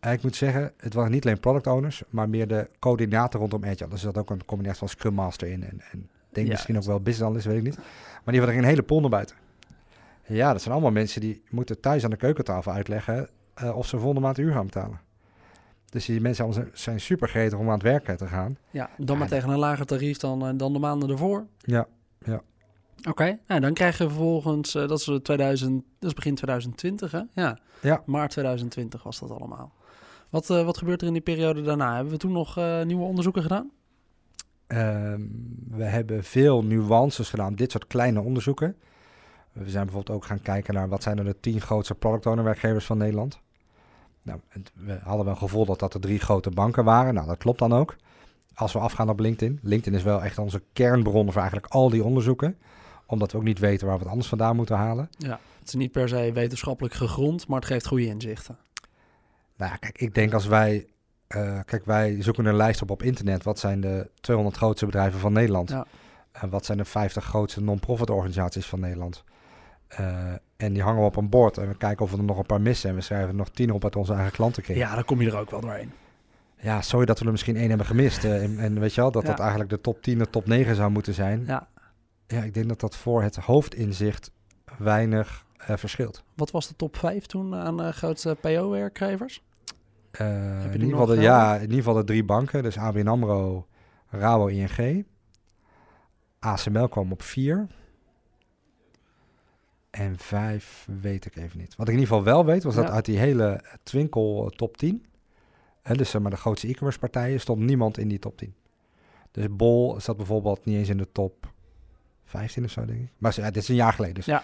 Uh... 0.00 0.12
Ik 0.12 0.22
moet 0.22 0.36
zeggen, 0.36 0.72
het 0.76 0.94
waren 0.94 1.10
niet 1.10 1.24
alleen 1.24 1.40
product 1.40 1.66
owners, 1.66 2.02
maar 2.10 2.28
meer 2.28 2.48
de 2.48 2.68
coördinator 2.78 3.40
rondom 3.40 3.64
Agile. 3.64 3.88
Dus 3.88 4.04
er 4.04 4.12
zat 4.12 4.18
ook 4.18 4.30
een 4.30 4.44
combinatie 4.44 4.78
van 4.78 4.88
Scrum 4.88 5.14
Master 5.14 5.48
in. 5.48 5.64
En, 5.64 5.80
en 5.90 6.08
denk 6.30 6.46
Ja. 6.46 6.52
misschien 6.52 6.76
ook 6.76 6.82
wel 6.84 7.00
business 7.00 7.22
analyst, 7.22 7.46
weet 7.46 7.56
ik 7.56 7.62
niet. 7.62 7.76
Maar 7.76 8.34
die 8.34 8.36
hadden 8.36 8.54
er 8.54 8.62
een 8.62 8.68
hele 8.68 8.82
pool 8.82 9.00
naar 9.00 9.10
buiten. 9.10 9.36
Ja, 10.26 10.52
dat 10.52 10.60
zijn 10.60 10.74
allemaal 10.74 10.92
mensen 10.92 11.20
die 11.20 11.42
moeten 11.50 11.80
thuis 11.80 12.04
aan 12.04 12.10
de 12.10 12.16
keukentafel 12.16 12.72
uitleggen 12.72 13.28
uh, 13.62 13.76
of 13.76 13.86
ze 13.86 13.96
volgende 13.96 14.20
maand 14.20 14.38
uur 14.38 14.52
gaan 14.52 14.66
betalen. 14.66 15.00
Dus 15.88 16.04
die 16.04 16.20
mensen 16.20 16.70
zijn 16.72 17.00
super 17.00 17.28
gretig 17.28 17.58
om 17.58 17.66
aan 17.66 17.72
het 17.72 17.82
werken 17.82 18.16
te 18.16 18.26
gaan. 18.26 18.56
Ja, 18.70 18.90
dan 18.98 19.18
maar 19.18 19.28
tegen 19.28 19.50
een 19.50 19.58
lager 19.58 19.86
tarief 19.86 20.18
dan, 20.18 20.56
dan 20.56 20.72
de 20.72 20.78
maanden 20.78 21.10
ervoor. 21.10 21.46
Ja, 21.58 21.86
ja. 22.18 22.42
Oké, 22.98 23.08
okay. 23.08 23.38
nou, 23.46 23.60
dan 23.60 23.74
krijgen 23.74 24.06
we 24.06 24.12
vervolgens, 24.12 24.74
uh, 24.74 24.88
dat 24.88 24.98
is 24.98 25.10
2000, 25.22 25.84
dat 25.98 26.10
is 26.10 26.14
begin 26.14 26.34
2020 26.34 27.12
hè? 27.12 27.20
Ja. 27.34 27.58
ja. 27.80 28.02
Maart 28.06 28.30
2020 28.30 29.02
was 29.02 29.18
dat 29.20 29.30
allemaal. 29.30 29.72
Wat, 30.30 30.46
wat 30.46 30.78
gebeurt 30.78 31.00
er 31.00 31.06
in 31.06 31.12
die 31.12 31.22
periode 31.22 31.62
daarna? 31.62 31.94
Hebben 31.94 32.12
we 32.12 32.18
toen 32.18 32.32
nog 32.32 32.56
nieuwe 32.84 33.04
onderzoeken 33.04 33.42
gedaan? 33.42 33.70
Ehm, 34.66 35.20
we 35.70 35.84
hebben 35.84 36.24
veel 36.24 36.64
nuances 36.64 37.30
gedaan, 37.30 37.54
dit 37.54 37.70
soort 37.70 37.86
kleine 37.86 38.20
onderzoeken. 38.20 38.76
We 39.52 39.70
zijn 39.70 39.84
bijvoorbeeld 39.84 40.16
ook 40.16 40.24
gaan 40.24 40.42
kijken 40.42 40.74
naar 40.74 40.88
wat 40.88 41.02
zijn 41.02 41.18
er 41.18 41.24
de 41.24 41.40
tien 41.40 41.60
grootste 41.60 41.94
product 41.94 42.26
owner 42.26 42.44
werkgevers 42.44 42.84
van 42.84 42.98
Nederland. 42.98 43.40
Nou, 44.22 44.40
we 44.74 44.98
hadden 45.02 45.24
wel 45.24 45.34
een 45.34 45.40
gevoel 45.40 45.64
dat 45.64 45.78
dat 45.78 45.92
de 45.92 45.98
drie 45.98 46.18
grote 46.18 46.50
banken 46.50 46.84
waren. 46.84 47.14
Nou, 47.14 47.26
dat 47.26 47.38
klopt 47.38 47.58
dan 47.58 47.72
ook. 47.72 47.96
Als 48.54 48.72
we 48.72 48.78
afgaan 48.78 49.08
op 49.08 49.20
LinkedIn. 49.20 49.58
LinkedIn 49.62 49.98
is 49.98 50.04
wel 50.04 50.22
echt 50.22 50.38
onze 50.38 50.62
kernbron 50.72 51.32
voor 51.32 51.40
eigenlijk 51.40 51.72
al 51.72 51.90
die 51.90 52.04
onderzoeken. 52.04 52.58
Omdat 53.12 53.32
we 53.32 53.38
ook 53.38 53.44
niet 53.44 53.58
weten 53.58 53.86
waar 53.86 53.96
we 53.96 54.02
het 54.02 54.10
anders 54.10 54.28
vandaan 54.28 54.56
moeten 54.56 54.76
halen. 54.76 55.10
Ja, 55.18 55.40
het 55.58 55.68
is 55.68 55.74
niet 55.74 55.92
per 55.92 56.08
se 56.08 56.30
wetenschappelijk 56.32 56.94
gegrond, 56.94 57.46
maar 57.46 57.58
het 57.58 57.68
geeft 57.68 57.86
goede 57.86 58.06
inzichten. 58.06 58.58
Nou 59.56 59.70
ja, 59.70 59.76
kijk, 59.76 59.98
ik 59.98 60.14
denk 60.14 60.32
als 60.32 60.46
wij... 60.46 60.86
Uh, 61.36 61.60
kijk, 61.64 61.84
wij 61.84 62.22
zoeken 62.22 62.44
een 62.44 62.56
lijst 62.56 62.82
op 62.82 62.90
op 62.90 63.02
internet. 63.02 63.42
Wat 63.42 63.58
zijn 63.58 63.80
de 63.80 64.10
200 64.20 64.56
grootste 64.56 64.86
bedrijven 64.86 65.20
van 65.20 65.32
Nederland? 65.32 65.70
Ja. 65.70 65.86
En 66.32 66.50
wat 66.50 66.64
zijn 66.64 66.78
de 66.78 66.84
50 66.84 67.24
grootste 67.24 67.62
non-profit 67.62 68.10
organisaties 68.10 68.66
van 68.66 68.80
Nederland? 68.80 69.24
Uh, 70.00 70.32
en 70.56 70.72
die 70.72 70.82
hangen 70.82 71.00
we 71.00 71.06
op 71.06 71.16
een 71.16 71.28
bord 71.28 71.58
en 71.58 71.68
we 71.68 71.76
kijken 71.76 72.04
of 72.04 72.10
we 72.10 72.16
er 72.16 72.24
nog 72.24 72.38
een 72.38 72.46
paar 72.46 72.60
missen. 72.60 72.88
En 72.90 72.94
we 72.94 73.00
schrijven 73.00 73.28
er 73.28 73.34
nog 73.34 73.50
tien 73.50 73.70
op 73.70 73.84
uit 73.84 73.96
onze 73.96 74.12
eigen 74.12 74.32
klantenkring. 74.32 74.78
Ja, 74.78 74.94
dan 74.94 75.04
kom 75.04 75.20
je 75.20 75.30
er 75.30 75.36
ook 75.36 75.50
wel 75.50 75.60
doorheen. 75.60 75.92
Ja, 76.56 76.82
sorry 76.82 77.06
dat 77.06 77.18
we 77.18 77.24
er 77.24 77.30
misschien 77.30 77.56
één 77.56 77.68
hebben 77.68 77.86
gemist. 77.86 78.24
Uh, 78.24 78.42
en, 78.42 78.58
en, 78.58 78.80
weet 78.80 78.94
je 78.94 79.00
wel, 79.00 79.10
dat 79.10 79.26
dat 79.26 79.38
eigenlijk 79.38 79.70
de 79.70 79.80
top 79.80 80.02
10 80.02 80.18
de 80.18 80.30
top 80.30 80.46
9 80.46 80.74
zou 80.74 80.90
moeten 80.90 81.14
zijn. 81.14 81.44
Ja. 81.46 81.68
Ja, 82.32 82.42
ik 82.42 82.54
denk 82.54 82.68
dat 82.68 82.80
dat 82.80 82.96
voor 82.96 83.22
het 83.22 83.36
hoofdinzicht 83.36 84.30
weinig 84.78 85.46
uh, 85.70 85.76
verschilt. 85.76 86.24
Wat 86.34 86.50
was 86.50 86.68
de 86.68 86.76
top 86.76 86.96
5 86.96 87.26
toen 87.26 87.54
aan 87.54 87.76
de 87.76 87.92
grootste 87.92 88.36
PO-werkgevers? 88.40 89.42
in, 90.18 90.72
ieder 90.72 90.88
geval 90.88 91.06
de, 91.06 91.20
ja, 91.20 91.54
in 91.54 91.60
ieder 91.60 91.76
geval 91.76 91.94
de 91.94 92.04
drie 92.04 92.24
banken. 92.24 92.62
Dus 92.62 92.78
ABN 92.78 93.06
AMRO, 93.06 93.66
Rabo, 94.08 94.46
ING. 94.46 95.06
ASML 96.38 96.88
kwam 96.88 97.12
op 97.12 97.22
4. 97.22 97.66
En 99.90 100.18
vijf 100.18 100.86
weet 101.00 101.24
ik 101.24 101.36
even 101.36 101.58
niet. 101.58 101.76
Wat 101.76 101.88
ik 101.88 101.94
in 101.94 102.00
ieder 102.00 102.16
geval 102.16 102.32
wel 102.32 102.44
weet, 102.44 102.62
was 102.62 102.74
dat 102.74 102.90
uit 102.90 103.04
die 103.04 103.18
hele 103.18 103.64
Twinkel 103.82 104.52
top 104.56 104.76
10, 104.76 105.04
hè, 105.82 105.94
dus 105.94 106.10
zeg 106.10 106.22
maar 106.22 106.30
de 106.30 106.36
grootste 106.36 106.68
e-commerce 106.68 106.98
partijen, 106.98 107.40
stond 107.40 107.60
niemand 107.60 107.98
in 107.98 108.08
die 108.08 108.18
top 108.18 108.36
10. 108.36 108.54
Dus 109.30 109.46
Bol 109.50 110.00
zat 110.00 110.16
bijvoorbeeld 110.16 110.64
niet 110.64 110.76
eens 110.76 110.88
in 110.88 110.96
de 110.96 111.12
top 111.12 111.51
15 112.32 112.64
of 112.64 112.70
zo, 112.70 112.84
denk 112.84 113.00
ik. 113.00 113.10
Maar 113.18 113.32
ja, 113.36 113.50
dit 113.50 113.62
is 113.62 113.68
een 113.68 113.74
jaar 113.74 113.92
geleden, 113.92 114.14
dus 114.14 114.24
ja. 114.24 114.42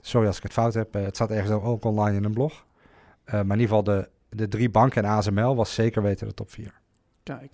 sorry 0.00 0.26
als 0.26 0.36
ik 0.36 0.42
het 0.42 0.52
fout 0.52 0.74
heb. 0.74 0.92
het 0.94 1.14
staat 1.14 1.30
ergens 1.30 1.50
ook 1.50 1.84
online 1.84 2.16
in 2.16 2.24
een 2.24 2.32
blog. 2.32 2.52
Uh, 2.52 3.32
maar 3.32 3.42
in 3.42 3.48
ieder 3.60 3.66
geval 3.66 3.82
de, 3.84 4.08
de 4.28 4.48
drie 4.48 4.70
banken 4.70 5.04
en 5.04 5.10
ASML 5.10 5.56
was 5.56 5.74
zeker 5.74 6.02
weten 6.02 6.26
de 6.28 6.34
top 6.34 6.50
4. 6.50 6.72
Kijk. 7.22 7.52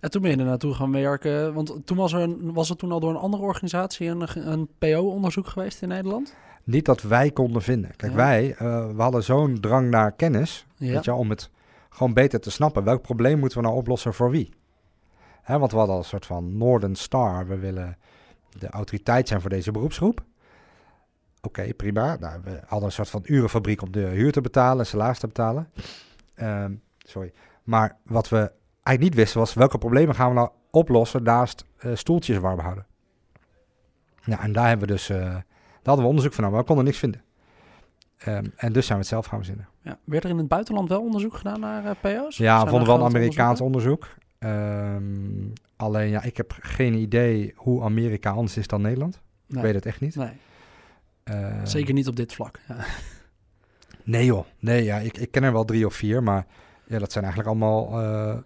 En 0.00 0.10
toen 0.10 0.22
ben 0.22 0.30
je 0.30 0.36
er 0.36 0.44
naartoe 0.44 0.74
gaan 0.74 0.92
werken. 0.92 1.54
Want 1.54 1.76
toen 1.84 1.96
was 1.96 2.12
er 2.12 2.20
een, 2.20 2.52
was 2.52 2.70
er 2.70 2.76
toen 2.76 2.92
al 2.92 3.00
door 3.00 3.10
een 3.10 3.16
andere 3.16 3.42
organisatie 3.42 4.08
een, 4.08 4.48
een 4.52 4.68
PO-onderzoek 4.78 5.46
geweest 5.46 5.82
in 5.82 5.88
Nederland? 5.88 6.34
Niet 6.64 6.84
dat 6.84 7.02
wij 7.02 7.30
konden 7.30 7.62
vinden. 7.62 7.96
Kijk, 7.96 8.12
Ja. 8.12 8.16
wij, 8.18 8.54
eh, 8.54 8.86
we 8.94 9.02
hadden 9.02 9.22
zo'n 9.22 9.60
drang 9.60 9.90
naar 9.90 10.12
kennis, 10.12 10.66
Ja. 10.76 10.92
weet 10.92 11.04
je, 11.04 11.14
om 11.14 11.30
het 11.30 11.50
gewoon 11.88 12.12
beter 12.14 12.40
te 12.40 12.50
snappen. 12.50 12.84
Welk 12.84 13.02
probleem 13.02 13.38
moeten 13.38 13.58
we 13.58 13.64
nou 13.64 13.76
oplossen 13.76 14.14
voor 14.14 14.30
wie? 14.30 14.52
Hè, 15.42 15.58
want 15.58 15.70
we 15.70 15.76
hadden 15.76 15.94
al 15.94 16.00
een 16.02 16.08
soort 16.08 16.26
van 16.26 16.56
Northern 16.56 16.94
Star. 16.94 17.46
We 17.46 17.58
willen 17.58 17.96
de 18.58 18.68
autoriteit 18.68 19.28
zijn 19.28 19.40
voor 19.40 19.50
deze 19.50 19.70
beroepsgroep. 19.70 20.24
Oké, 21.42 21.74
prima. 21.74 22.16
Nou, 22.20 22.40
we 22.44 22.60
hadden 22.66 22.88
een 22.88 22.94
soort 22.94 23.10
van 23.10 23.22
urenfabriek 23.24 23.82
om 23.82 23.92
de 23.92 24.00
huur 24.00 24.32
te 24.32 24.40
betalen, 24.40 24.86
salaris 24.86 25.18
te 25.18 25.26
betalen. 25.26 25.68
Ehm, 26.34 26.72
sorry. 26.98 27.32
Maar 27.62 27.96
wat 28.04 28.28
we 28.28 28.52
eigenlijk 28.82 29.00
niet 29.00 29.14
wisten 29.14 29.40
was 29.40 29.54
welke 29.54 29.78
problemen 29.78 30.14
gaan 30.14 30.28
we 30.28 30.34
nou 30.34 30.50
oplossen 30.70 31.22
naast 31.22 31.64
eh, 31.76 31.90
stoeltjes 31.94 32.38
warm 32.38 32.58
houden. 32.58 32.86
Nou, 34.24 34.42
en 34.42 34.52
daar 34.52 34.68
hebben 34.68 34.86
we 34.86 34.92
dus, 34.92 35.08
eh, 35.08 35.18
daar 35.18 35.44
hadden 35.82 36.04
we 36.04 36.10
onderzoek 36.10 36.32
van, 36.32 36.50
maar 36.50 36.60
we 36.60 36.66
konden 36.66 36.84
niks 36.84 36.98
vinden. 36.98 37.22
Ehm, 38.16 38.44
en 38.56 38.72
dus 38.72 38.86
zijn 38.86 38.98
we 38.98 39.04
het 39.04 39.12
zelf 39.12 39.26
gaan 39.26 39.38
verzinnen. 39.38 39.68
Ja. 39.82 39.98
Werd 40.04 40.24
er 40.24 40.30
in 40.30 40.38
het 40.38 40.48
buitenland 40.48 40.88
wel 40.88 41.00
onderzoek 41.00 41.34
gedaan 41.34 41.60
naar 41.60 41.84
eh, 41.84 41.90
PO's? 42.00 42.36
Ja, 42.36 42.64
we 42.64 42.70
vonden 42.70 42.88
wel 42.88 42.98
een 42.98 43.04
Amerikaans 43.04 43.60
onderzoek. 43.60 44.08
Ehm, 44.40 45.48
alleen 45.76 46.08
ja, 46.08 46.22
ik 46.22 46.36
heb 46.36 46.56
geen 46.60 46.94
idee 46.94 47.52
hoe 47.56 47.82
Amerika 47.82 48.30
anders 48.30 48.56
is 48.56 48.66
dan 48.66 48.80
Nederland. 48.82 49.20
Ik 49.48 49.56
weet 49.60 49.74
het 49.74 49.86
echt 49.86 50.00
niet. 50.00 50.14
Nee, 50.14 50.32
Ehm, 51.24 51.66
zeker 51.66 51.94
niet 51.94 52.08
op 52.08 52.16
dit 52.16 52.32
vlak. 52.32 52.60
Ja. 52.68 52.76
Nee 54.04 54.24
joh, 54.24 54.44
nee 54.58 54.84
ja, 54.84 54.96
ik, 54.98 55.16
ik 55.16 55.30
ken 55.30 55.42
er 55.42 55.52
wel 55.52 55.64
drie 55.64 55.86
of 55.86 55.94
vier, 55.94 56.22
maar 56.22 56.46
ja, 56.86 56.98
dat 56.98 57.12
zijn 57.12 57.24
eigenlijk 57.24 57.54
allemaal, 57.54 58.00
eh 58.00 58.38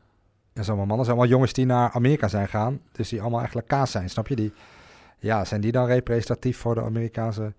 ja, 0.53 0.63
zijn 0.63 0.67
allemaal 0.67 0.77
mannen, 0.77 0.97
dat 0.97 1.05
zijn 1.07 1.17
allemaal 1.19 1.33
jongens 1.35 1.53
die 1.53 1.67
naar 1.67 1.91
Amerika 1.91 2.29
zijn 2.29 2.45
gegaan, 2.45 2.81
dus 2.93 3.09
die 3.09 3.21
allemaal 3.21 3.39
eigenlijk 3.39 3.69
kaas 3.69 3.91
zijn, 3.91 4.11
snap 4.11 4.29
je? 4.29 4.37
Die, 4.37 4.53
ja, 5.19 5.45
zijn 5.45 5.61
die 5.61 5.73
dan 5.73 5.87
representatief 5.87 6.59
voor 6.59 6.75
de 6.75 6.83
Amerikaanse 6.83 7.53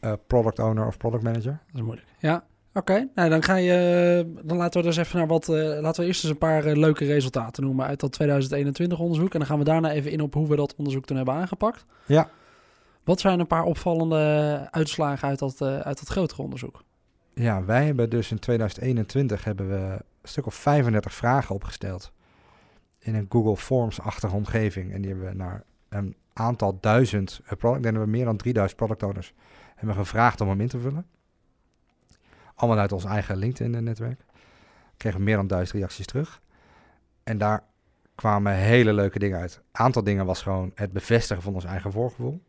eh, 0.00 0.12
product 0.26 0.58
owner 0.58 0.86
of 0.86 0.96
product 0.96 1.22
manager? 1.22 1.58
Dat 1.66 1.74
is 1.74 1.80
moeilijk. 1.82 2.06
Ja, 2.18 2.44
oké. 2.74 3.08
Nou, 3.14 3.28
dan 3.28 3.42
ga 3.42 3.54
je. 3.54 4.40
Dan 4.42 4.56
laten 4.56 4.80
we 4.80 4.86
dus 4.86 4.96
even 4.96 5.18
naar 5.18 5.26
wat. 5.26 5.48
eh, 5.48 5.54
laten 5.80 6.00
we 6.00 6.06
eerst 6.06 6.22
eens 6.24 6.32
een 6.32 6.38
paar 6.38 6.64
eh, 6.64 6.76
leuke 6.76 7.04
resultaten 7.04 7.62
noemen 7.64 7.86
uit 7.86 8.00
dat 8.00 8.12
2021 8.12 8.98
onderzoek. 8.98 9.32
En 9.32 9.38
dan 9.38 9.48
gaan 9.48 9.58
we 9.58 9.64
daarna 9.64 9.90
even 9.90 10.10
in 10.10 10.20
op 10.20 10.34
hoe 10.34 10.48
we 10.48 10.56
dat 10.56 10.74
onderzoek 10.76 11.04
toen 11.04 11.16
hebben 11.16 11.34
aangepakt. 11.34 11.84
Ja. 12.06 12.28
Wat 13.04 13.20
zijn 13.20 13.40
een 13.40 13.46
paar 13.46 13.64
opvallende 13.64 14.68
uitslagen 14.70 15.28
uit 15.28 15.38
dat, 15.38 15.60
eh, 15.60 15.78
uit 15.78 15.98
dat 15.98 16.08
grotere 16.08 16.42
onderzoek? 16.42 16.82
Ja, 17.34 17.64
wij 17.64 17.86
hebben 17.86 18.10
dus 18.10 18.30
in 18.30 18.38
2021 18.38 19.44
hebben 19.44 19.68
we 19.68 19.76
een 19.76 19.98
stuk 20.22 20.46
of 20.46 20.54
35 20.54 21.14
vragen 21.14 21.54
opgesteld 21.54 22.12
in 22.98 23.14
een 23.14 23.26
Google 23.28 23.56
Forms-achtige 23.56 24.34
omgeving. 24.34 24.92
En 24.92 25.00
die 25.00 25.10
hebben 25.10 25.28
we 25.28 25.36
naar 25.36 25.62
een 25.88 26.16
aantal 26.32 26.78
duizend 26.80 27.40
product, 27.44 27.76
ik 27.76 27.82
denk 27.82 27.94
dat 27.94 28.04
we 28.04 28.10
meer 28.10 28.24
dan 28.24 28.36
3000 28.36 28.78
product 28.78 29.02
owners 29.02 29.32
hebben 29.76 29.96
gevraagd 29.96 30.40
om 30.40 30.48
hem 30.48 30.60
in 30.60 30.68
te 30.68 30.78
vullen. 30.78 31.06
Allemaal 32.62 32.80
uit 32.80 32.92
ons 32.92 33.04
eigen 33.04 33.36
LinkedIn-netwerk. 33.36 34.20
Kregen 34.96 35.22
meer 35.22 35.36
dan 35.36 35.46
duizend 35.46 35.78
reacties 35.78 36.06
terug. 36.06 36.40
En 37.22 37.38
daar 37.38 37.64
kwamen 38.14 38.54
hele 38.54 38.92
leuke 38.92 39.18
dingen 39.18 39.38
uit. 39.38 39.56
Een 39.56 39.84
aantal 39.84 40.04
dingen 40.04 40.26
was 40.26 40.42
gewoon 40.42 40.72
het 40.74 40.92
bevestigen 40.92 41.42
van 41.42 41.54
ons 41.54 41.64
eigen 41.64 41.92
voorgevoel. 41.92 42.42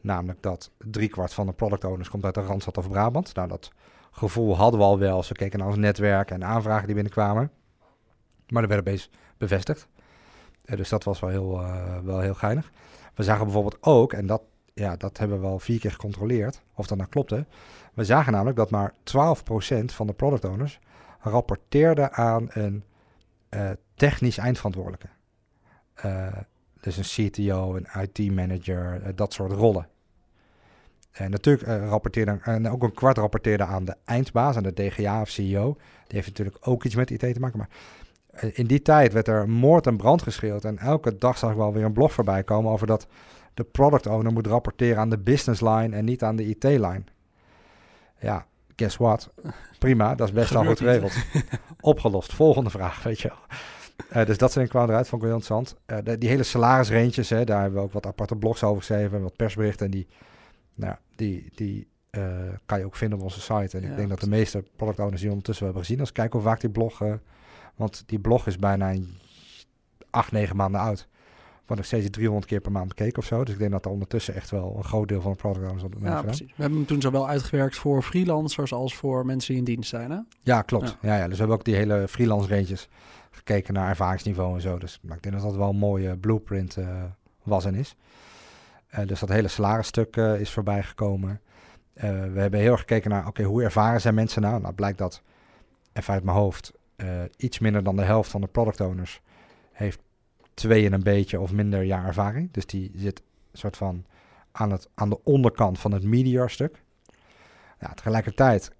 Namelijk 0.00 0.42
dat 0.42 0.70
driekwart 0.78 1.34
van 1.34 1.46
de 1.46 1.52
product 1.52 1.84
owners 1.84 2.08
komt 2.08 2.24
uit 2.24 2.34
de 2.34 2.40
Randstad 2.40 2.78
of 2.78 2.88
Brabant. 2.88 3.34
Nou, 3.34 3.48
dat 3.48 3.70
gevoel 4.10 4.56
hadden 4.56 4.80
we 4.80 4.86
al 4.86 4.98
wel 4.98 5.16
als 5.16 5.28
we 5.28 5.34
keken 5.34 5.58
naar 5.58 5.68
ons 5.68 5.76
netwerk 5.76 6.30
en 6.30 6.40
de 6.40 6.46
aanvragen 6.46 6.86
die 6.86 6.94
binnenkwamen. 6.94 7.50
Maar 8.48 8.62
dat 8.62 8.70
werd 8.70 8.86
opeens 8.86 9.10
bevestigd. 9.38 9.88
Eh, 10.64 10.76
dus 10.76 10.88
dat 10.88 11.04
was 11.04 11.20
wel 11.20 11.30
heel, 11.30 11.60
eh, 11.60 11.98
wel 11.98 12.20
heel 12.20 12.34
geinig. 12.34 12.70
We 13.14 13.22
zagen 13.22 13.44
bijvoorbeeld 13.44 13.78
ook, 13.80 14.12
en 14.12 14.26
dat, 14.26 14.42
ja, 14.74 14.96
dat 14.96 15.18
hebben 15.18 15.40
we 15.40 15.46
al 15.46 15.58
vier 15.58 15.80
keer 15.80 15.92
gecontroleerd, 15.92 16.62
of 16.74 16.86
dat 16.86 16.98
nou 16.98 17.10
klopte. 17.10 17.46
We 17.98 18.04
zagen 18.04 18.32
namelijk 18.32 18.56
dat 18.56 18.70
maar 18.70 18.92
12% 18.92 19.84
van 19.84 20.06
de 20.06 20.12
product 20.12 20.44
owners 20.44 20.80
rapporteerde 21.20 22.12
aan 22.12 22.46
een 22.48 22.84
eh, 23.48 23.70
technisch 23.94 24.38
eindverantwoordelijke. 24.38 25.08
Eh, 25.94 26.26
dus 26.80 26.96
een 26.96 27.30
CTO, 27.30 27.76
een 27.76 28.02
IT-manager, 28.02 29.02
eh, 29.02 29.12
dat 29.14 29.32
soort 29.32 29.52
rollen. 29.52 29.88
En 31.10 31.30
natuurlijk 31.30 31.68
rapporteerde, 31.88 32.38
en 32.42 32.70
ook 32.70 32.82
een 32.82 32.94
kwart 32.94 33.18
rapporteerde 33.18 33.64
aan 33.64 33.84
de 33.84 33.96
eindbaas, 34.04 34.56
aan 34.56 34.62
de 34.62 34.74
DGA 34.74 35.20
of 35.20 35.28
CEO. 35.28 35.72
Die 36.06 36.16
heeft 36.16 36.28
natuurlijk 36.28 36.58
ook 36.60 36.84
iets 36.84 36.94
met 36.94 37.10
IT 37.10 37.34
te 37.34 37.40
maken. 37.40 37.58
Maar 37.58 37.70
in 38.52 38.66
die 38.66 38.82
tijd 38.82 39.12
werd 39.12 39.28
er 39.28 39.48
moord 39.48 39.86
en 39.86 39.96
brand 39.96 40.22
geschreeuwd. 40.22 40.64
En 40.64 40.78
elke 40.78 41.18
dag 41.18 41.38
zag 41.38 41.50
ik 41.50 41.56
wel 41.56 41.72
weer 41.72 41.84
een 41.84 41.92
blog 41.92 42.12
voorbij 42.12 42.44
komen 42.44 42.72
over 42.72 42.86
dat 42.86 43.06
de 43.54 43.64
product 43.64 44.06
owner 44.06 44.32
moet 44.32 44.46
rapporteren 44.46 44.98
aan 44.98 45.10
de 45.10 45.18
business 45.18 45.60
line 45.60 45.96
en 45.96 46.04
niet 46.04 46.22
aan 46.22 46.36
de 46.36 46.46
IT-line. 46.46 47.04
Ja, 48.20 48.46
guess 48.76 48.96
what? 48.96 49.30
Prima, 49.78 50.14
dat 50.14 50.28
is 50.28 50.34
best 50.34 50.50
wel 50.50 50.64
goed 50.64 50.78
geregeld. 50.78 51.12
Opgelost. 51.80 52.32
Volgende 52.34 52.70
vraag, 52.70 53.02
weet 53.02 53.20
je 53.20 53.28
wel. 53.28 53.38
Eh, 54.08 54.26
dus 54.26 54.38
dat 54.38 54.52
zijn 54.52 54.68
kwamen 54.68 54.88
eruit, 54.90 55.10
wel 55.10 55.20
interessant. 55.20 55.76
Eh, 55.86 55.98
de- 56.04 56.18
die 56.18 56.28
hele 56.28 56.42
salarisranges, 56.42 57.28
hè, 57.30 57.44
daar 57.44 57.60
hebben 57.60 57.78
we 57.78 57.84
ook 57.86 57.92
wat 57.92 58.06
aparte 58.06 58.36
blogs 58.36 58.62
over 58.62 58.78
geschreven, 58.78 59.22
wat 59.22 59.36
persberichten. 59.36 59.84
En 59.86 59.90
die, 59.92 60.06
nou, 60.74 60.94
die, 61.16 61.50
die 61.54 61.88
eh, 62.10 62.22
kan 62.66 62.78
je 62.78 62.84
ook 62.84 62.96
vinden 62.96 63.18
op 63.18 63.24
onze 63.24 63.40
site. 63.40 63.76
En 63.76 63.82
Ja, 63.82 63.90
ik 63.90 63.96
denk 63.96 64.08
dat 64.08 64.20
de 64.20 64.28
meeste 64.28 64.64
product 64.76 64.98
owners 64.98 65.20
die 65.20 65.30
ondertussen 65.30 65.64
wel 65.64 65.72
hebben 65.74 65.88
gezien. 65.88 66.00
Als 66.00 66.08
ik 66.08 66.14
kijk 66.14 66.32
hoe 66.32 66.42
vaak 66.42 66.60
die 66.60 66.70
blog, 66.70 67.02
want 67.74 68.02
die 68.06 68.18
blog 68.18 68.46
is 68.46 68.56
bijna 68.58 68.94
acht, 70.10 70.32
negen 70.32 70.56
maanden 70.56 70.80
oud. 70.80 71.08
Wordt 71.68 71.90
nog 71.90 72.00
steeds 72.00 72.10
300 72.10 72.46
keer 72.46 72.60
per 72.60 72.72
maand 72.72 72.88
bekeken 72.88 73.18
of 73.18 73.24
zo. 73.24 73.44
Dus 73.44 73.54
ik 73.54 73.60
denk 73.60 73.70
dat 73.70 73.84
er 73.84 73.90
ondertussen 73.90 74.34
echt 74.34 74.50
wel 74.50 74.74
een 74.76 74.84
groot 74.84 75.08
deel 75.08 75.20
van 75.20 75.32
de 75.32 75.36
product 75.36 75.64
owners 75.64 75.84
Ja, 76.02 76.22
precies. 76.22 76.46
We 76.46 76.62
hebben 76.62 76.78
hem 76.78 76.86
toen 76.86 77.00
zowel 77.00 77.28
uitgewerkt 77.28 77.76
voor 77.76 78.02
freelancers 78.02 78.72
als 78.72 78.94
voor 78.94 79.26
mensen 79.26 79.48
die 79.48 79.58
in 79.58 79.64
dienst 79.64 79.88
zijn, 79.88 80.10
hè? 80.10 80.18
Ja, 80.42 80.62
klopt. 80.62 80.96
Ja. 81.00 81.16
Ja, 81.16 81.22
dus 81.22 81.32
we 81.32 81.38
hebben 81.38 81.56
ook 81.56 81.64
die 81.64 81.74
hele 81.74 82.08
freelance 82.08 82.48
ranges 82.48 82.88
gekeken 83.30 83.74
naar 83.74 83.88
ervaringsniveau 83.88 84.54
en 84.54 84.60
zo. 84.60 84.78
Dus 84.78 85.00
ik 85.02 85.22
denk 85.22 85.34
dat 85.34 85.42
dat 85.44 85.56
wel 85.56 85.68
een 85.68 85.76
mooie 85.76 86.16
blueprint 86.16 86.76
uh, 86.76 87.02
was 87.42 87.64
en 87.64 87.74
is. 87.74 87.96
Uh, 88.98 89.06
dus 89.06 89.20
dat 89.20 89.28
hele 89.28 89.48
salarisstuk 89.48 90.16
uh, 90.16 90.40
is 90.40 90.50
voorbij 90.50 90.82
gekomen. 90.82 91.40
we 91.92 92.40
hebben 92.40 92.60
heel 92.60 92.72
erg 92.72 92.80
gekeken 92.80 93.10
naar, 93.10 93.26
oké, 93.26 93.42
hoe 93.42 93.62
ervaren 93.62 94.00
zijn 94.00 94.14
mensen 94.14 94.42
nou? 94.42 94.60
Nou, 94.60 94.74
blijkt 94.74 94.98
dat, 94.98 95.22
even 95.92 96.14
uit 96.14 96.24
mijn 96.24 96.36
hoofd, 96.36 96.72
iets 97.36 97.58
minder 97.58 97.82
dan 97.82 97.96
de 97.96 98.02
helft 98.02 98.30
van 98.30 98.40
de 98.40 98.46
product 98.46 98.80
owners 98.80 99.20
heeft 99.72 100.00
twee 100.58 100.86
en 100.86 100.92
een 100.92 101.02
beetje 101.02 101.40
of 101.40 101.52
minder 101.52 101.82
jaar 101.82 102.06
ervaring. 102.06 102.52
Dus 102.52 102.66
die 102.66 102.90
zit 102.94 103.22
soort 103.52 103.76
van 103.76 104.04
aan, 104.52 104.70
het, 104.70 104.88
aan 104.94 105.08
de 105.08 105.24
onderkant 105.24 105.78
van 105.78 105.92
het 105.92 106.02
media 106.02 106.46
stuk. 106.46 106.82
Ja, 107.80 107.94
tegelijkertijd 107.94 108.70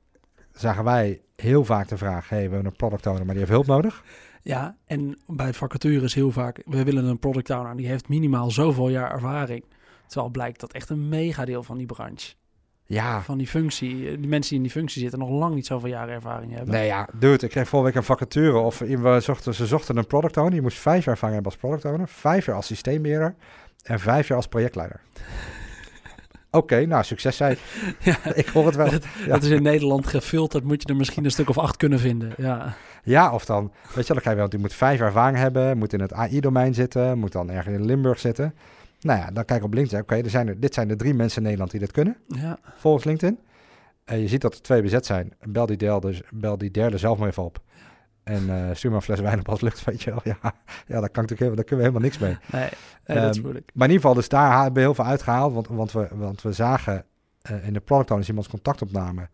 zagen 0.52 0.84
wij 0.84 1.20
heel 1.36 1.64
vaak 1.64 1.88
de 1.88 1.96
vraag: 1.96 2.28
hey, 2.28 2.48
we 2.48 2.54
hebben 2.54 2.70
een 2.70 2.76
product 2.76 3.06
owner, 3.06 3.24
maar 3.24 3.34
die 3.34 3.44
heeft 3.44 3.56
hulp 3.56 3.66
nodig. 3.66 4.04
Ja, 4.42 4.76
en 4.86 5.18
bij 5.26 5.52
vacatures 5.52 6.14
heel 6.14 6.30
vaak: 6.30 6.62
we 6.64 6.84
willen 6.84 7.04
een 7.04 7.18
product 7.18 7.50
owner 7.50 7.76
die 7.76 7.86
heeft 7.86 8.08
minimaal 8.08 8.50
zoveel 8.50 8.88
jaar 8.88 9.10
ervaring. 9.10 9.64
Terwijl 10.06 10.30
blijkt 10.30 10.60
dat 10.60 10.72
echt 10.72 10.90
een 10.90 11.08
megadeel 11.08 11.62
van 11.62 11.76
die 11.76 11.86
branche. 11.86 12.34
Ja. 12.88 13.22
Van 13.22 13.38
die 13.38 13.46
functie. 13.46 14.18
Die 14.18 14.28
mensen 14.28 14.48
die 14.48 14.56
in 14.56 14.62
die 14.62 14.70
functie 14.70 15.00
zitten 15.00 15.18
nog 15.18 15.28
lang 15.28 15.54
niet 15.54 15.66
zoveel 15.66 15.88
jaren 15.88 16.14
ervaring 16.14 16.54
hebben. 16.54 16.74
Nee, 16.74 16.86
ja, 16.86 17.08
dude, 17.18 17.44
ik 17.44 17.50
kreeg 17.50 17.68
vorige 17.68 17.88
week 17.88 17.96
een 17.96 18.04
vacature. 18.04 18.58
Of 18.58 18.78
we 18.78 19.20
zochten, 19.20 19.54
ze 19.54 19.66
zochten 19.66 19.96
een 19.96 20.06
product 20.06 20.36
owner. 20.36 20.54
Je 20.54 20.62
moest 20.62 20.78
vijf 20.78 21.04
jaar 21.04 21.14
ervaring 21.14 21.42
hebben 21.42 21.52
als 21.52 21.60
product 21.60 21.84
owner. 21.84 22.08
Vijf 22.08 22.46
jaar 22.46 22.56
als 22.56 22.66
systeembeheerder. 22.66 23.34
En 23.82 24.00
vijf 24.00 24.28
jaar 24.28 24.36
als 24.36 24.48
projectleider. 24.48 25.00
Oké, 26.50 26.86
nou, 26.86 27.04
succes 27.04 27.36
zei 27.36 27.56
Ja, 28.00 28.16
ik 28.34 28.46
hoor 28.46 28.66
het 28.66 28.76
wel. 28.76 28.90
Dat, 28.90 29.04
ja. 29.04 29.26
dat, 29.26 29.42
is 29.42 29.50
in 29.50 29.62
Nederland 29.62 30.06
gefilterd. 30.06 30.64
Moet 30.64 30.82
je 30.82 30.88
er 30.88 30.96
misschien 30.96 31.24
een 31.24 31.30
stuk 31.30 31.48
of 31.48 31.58
acht 31.58 31.76
kunnen 31.76 31.98
vinden. 31.98 32.32
Ja, 32.36 32.74
ja 33.02 33.32
of 33.32 33.44
dan, 33.44 33.72
weet 33.94 34.06
je 34.06 34.12
dan 34.12 34.22
ga 34.22 34.30
je 34.30 34.36
wel, 34.36 34.48
die 34.48 34.58
moet 34.58 34.74
vijf 34.74 34.98
jaar 34.98 35.06
ervaring 35.06 35.38
hebben, 35.38 35.78
moet 35.78 35.92
in 35.92 36.00
het 36.00 36.12
AI-domein 36.12 36.74
zitten, 36.74 37.18
moet 37.18 37.32
dan 37.32 37.50
ergens 37.50 37.74
in 37.74 37.84
Limburg 37.84 38.18
zitten. 38.18 38.54
Nou 39.00 39.18
ja, 39.18 39.30
dan 39.30 39.44
kijk 39.44 39.62
op 39.62 39.74
LinkedIn. 39.74 40.00
Oké, 40.00 40.14
er 40.14 40.30
zijn 40.30 40.48
er, 40.48 40.60
dit 40.60 40.74
zijn 40.74 40.88
de 40.88 40.96
drie 40.96 41.14
mensen 41.14 41.36
in 41.36 41.42
Nederland 41.42 41.70
die 41.70 41.80
dit 41.80 41.92
kunnen. 41.92 42.16
Ja. 42.26 42.58
Volgens 42.74 43.04
LinkedIn. 43.04 43.38
En 44.04 44.18
je 44.18 44.28
ziet 44.28 44.40
dat 44.40 44.54
er 44.54 44.62
twee 44.62 44.82
bezet 44.82 45.06
zijn. 45.06 45.32
Bel 45.42 45.66
die 45.66 45.76
derde, 45.76 46.24
bel 46.30 46.58
die 46.58 46.70
derde 46.70 46.98
zelf 46.98 47.18
maar 47.18 47.28
even 47.28 47.44
op. 47.44 47.60
En 48.22 48.42
uh, 48.42 48.68
stuur 48.72 48.90
maar 48.90 48.98
een 48.98 49.04
fles 49.04 49.20
wijn 49.20 49.38
op 49.38 49.48
als 49.48 49.60
lukt, 49.60 49.84
weet 49.84 50.02
je 50.02 50.10
wel. 50.10 50.20
Ja, 50.42 50.54
ja 50.86 51.00
daar, 51.00 51.10
kan 51.10 51.22
natuurlijk, 51.22 51.56
daar 51.56 51.64
kunnen 51.64 51.84
we 51.84 51.90
helemaal 51.90 52.00
niks 52.00 52.18
mee. 52.18 52.36
Nee, 52.52 52.70
nee 53.06 53.18
dat 53.18 53.30
is 53.30 53.36
um, 53.36 53.42
moeilijk. 53.42 53.70
Maar 53.74 53.88
in 53.88 53.92
ieder 53.92 54.06
geval, 54.06 54.14
dus 54.14 54.28
daar 54.28 54.56
hebben 54.56 54.74
we 54.74 54.80
heel 54.80 54.94
veel 54.94 55.04
uitgehaald. 55.04 55.54
Want, 55.54 55.68
want, 55.68 55.92
we, 55.92 56.08
want 56.12 56.42
we 56.42 56.52
zagen 56.52 57.04
uh, 57.50 57.66
in 57.66 57.72
de 57.72 57.80
product 57.80 58.10
owners 58.10 58.28
iemands 58.28 58.48
contactopname... 58.48 59.28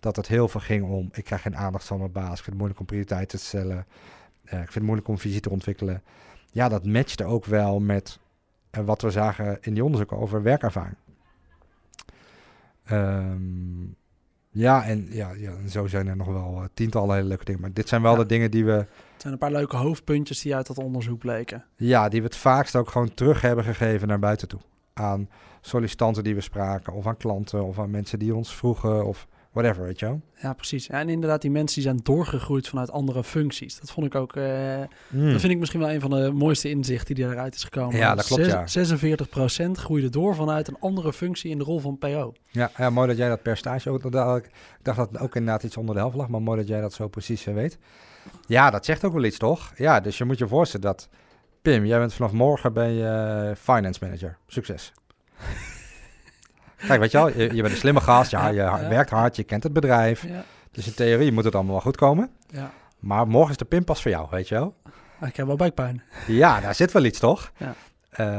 dat 0.00 0.16
het 0.16 0.26
heel 0.26 0.48
veel 0.48 0.60
ging 0.60 0.84
om... 0.84 1.08
ik 1.12 1.24
krijg 1.24 1.42
geen 1.42 1.56
aandacht 1.56 1.84
van 1.84 1.98
mijn 1.98 2.12
baas. 2.12 2.38
Ik 2.38 2.44
vind 2.44 2.46
het 2.46 2.56
moeilijk 2.56 2.80
om 2.80 2.86
prioriteiten 2.86 3.38
te 3.38 3.44
stellen. 3.44 3.76
Uh, 3.76 4.52
ik 4.52 4.58
vind 4.58 4.74
het 4.74 4.82
moeilijk 4.82 5.08
om 5.08 5.18
visie 5.18 5.40
te 5.40 5.50
ontwikkelen. 5.50 6.02
Ja, 6.50 6.68
dat 6.68 6.84
matchte 6.84 7.24
ook 7.24 7.44
wel 7.44 7.80
met 7.80 8.18
wat 8.84 9.02
we 9.02 9.10
zagen 9.10 9.58
in 9.60 9.74
die 9.74 9.84
onderzoeken 9.84 10.18
over 10.18 10.42
werkervaring. 10.42 10.96
Um, 12.90 13.96
ja, 14.50 14.84
en 14.84 15.06
ja, 15.10 15.32
ja, 15.32 15.52
zo 15.68 15.86
zijn 15.86 16.06
er 16.06 16.16
nog 16.16 16.26
wel 16.26 16.54
uh, 16.58 16.64
tientallen 16.74 17.14
hele 17.14 17.28
leuke 17.28 17.44
dingen. 17.44 17.60
Maar 17.60 17.72
dit 17.72 17.88
zijn 17.88 18.02
wel 18.02 18.12
ja. 18.12 18.18
de 18.18 18.26
dingen 18.26 18.50
die 18.50 18.64
we... 18.64 18.72
Het 18.72 18.88
zijn 19.16 19.32
een 19.32 19.38
paar 19.38 19.52
leuke 19.52 19.76
hoofdpuntjes 19.76 20.40
die 20.40 20.54
uit 20.54 20.66
dat 20.66 20.78
onderzoek 20.78 21.18
bleken. 21.18 21.64
Ja, 21.76 22.08
die 22.08 22.20
we 22.20 22.26
het 22.26 22.36
vaakst 22.36 22.76
ook 22.76 22.90
gewoon 22.90 23.14
terug 23.14 23.40
hebben 23.40 23.64
gegeven 23.64 24.08
naar 24.08 24.18
buiten 24.18 24.48
toe. 24.48 24.60
Aan 24.92 25.28
sollicitanten 25.60 26.24
die 26.24 26.34
we 26.34 26.40
spraken, 26.40 26.92
of 26.92 27.06
aan 27.06 27.16
klanten, 27.16 27.64
of 27.64 27.78
aan 27.78 27.90
mensen 27.90 28.18
die 28.18 28.34
ons 28.34 28.54
vroegen, 28.54 29.06
of 29.06 29.26
whatever, 29.56 29.84
weet 29.84 29.98
je 29.98 30.06
wel. 30.06 30.20
Ja, 30.42 30.52
precies. 30.52 30.88
En 30.88 31.08
inderdaad, 31.08 31.40
die 31.40 31.50
mensen 31.50 31.74
die 31.74 31.90
zijn 31.90 32.00
doorgegroeid 32.02 32.68
vanuit 32.68 32.90
andere 32.90 33.24
functies. 33.24 33.80
Dat 33.80 33.90
vond 33.90 34.06
ik 34.06 34.14
ook, 34.14 34.36
uh, 34.36 34.44
mm. 35.08 35.30
dat 35.30 35.40
vind 35.40 35.52
ik 35.52 35.58
misschien 35.58 35.80
wel 35.80 35.90
een 35.90 36.00
van 36.00 36.10
de 36.10 36.32
mooiste 36.32 36.68
inzichten 36.70 37.14
die 37.14 37.24
eruit 37.24 37.54
is 37.54 37.64
gekomen. 37.64 37.96
Ja, 37.96 38.14
dat 38.14 38.26
klopt, 38.26 38.44
Zes, 38.66 38.88
ja. 38.88 39.66
46% 39.66 39.70
groeide 39.70 40.08
door 40.08 40.34
vanuit 40.34 40.68
een 40.68 40.76
andere 40.80 41.12
functie 41.12 41.50
in 41.50 41.58
de 41.58 41.64
rol 41.64 41.78
van 41.78 41.98
PO. 41.98 42.32
Ja, 42.50 42.70
ja 42.76 42.90
mooi 42.90 43.08
dat 43.08 43.16
jij 43.16 43.28
dat 43.28 43.42
percentage 43.42 43.90
ook, 43.90 44.12
dat, 44.12 44.36
ik 44.36 44.50
dacht 44.82 44.96
dat 44.96 45.18
ook 45.18 45.36
inderdaad 45.36 45.62
iets 45.62 45.76
onder 45.76 45.94
de 45.94 46.00
helft 46.00 46.16
lag, 46.16 46.28
maar 46.28 46.42
mooi 46.42 46.58
dat 46.58 46.68
jij 46.68 46.80
dat 46.80 46.92
zo 46.92 47.08
precies 47.08 47.46
uh, 47.46 47.54
weet. 47.54 47.78
Ja, 48.46 48.70
dat 48.70 48.84
zegt 48.84 49.04
ook 49.04 49.12
wel 49.12 49.24
iets, 49.24 49.38
toch? 49.38 49.72
Ja, 49.76 50.00
dus 50.00 50.18
je 50.18 50.24
moet 50.24 50.38
je 50.38 50.48
voorstellen 50.48 50.86
dat, 50.86 51.08
Pim, 51.62 51.86
jij 51.86 51.98
bent 51.98 52.14
vanaf 52.14 52.32
morgen 52.32 52.72
ben 52.72 52.92
je 52.92 53.48
uh, 53.48 53.56
finance 53.56 54.04
manager. 54.04 54.38
Succes. 54.46 54.92
Kijk, 56.86 57.00
weet 57.00 57.10
je 57.10 57.18
wel, 57.18 57.28
je, 57.28 57.54
je 57.54 57.62
bent 57.62 57.74
een 57.74 57.80
slimme 57.80 58.00
gast, 58.00 58.30
ja, 58.30 58.48
je 58.48 58.54
ja. 58.54 58.88
werkt 58.88 59.10
hard, 59.10 59.36
je 59.36 59.44
kent 59.44 59.62
het 59.62 59.72
bedrijf. 59.72 60.22
Ja. 60.22 60.44
Dus 60.70 60.86
in 60.86 60.94
theorie 60.94 61.32
moet 61.32 61.44
het 61.44 61.54
allemaal 61.54 61.72
wel 61.72 61.82
goed 61.82 61.96
komen. 61.96 62.30
Ja. 62.46 62.70
Maar 62.98 63.26
morgen 63.26 63.50
is 63.50 63.56
de 63.56 63.64
pinpas 63.64 64.02
voor 64.02 64.10
jou, 64.10 64.26
weet 64.30 64.48
je 64.48 64.54
wel. 64.54 64.74
Ik 65.20 65.36
heb 65.36 65.46
wel 65.46 65.56
buikpijn. 65.56 66.02
Ja, 66.26 66.60
daar 66.60 66.74
zit 66.74 66.92
wel 66.92 67.04
iets, 67.04 67.18
toch? 67.18 67.52
Ja. 67.56 67.74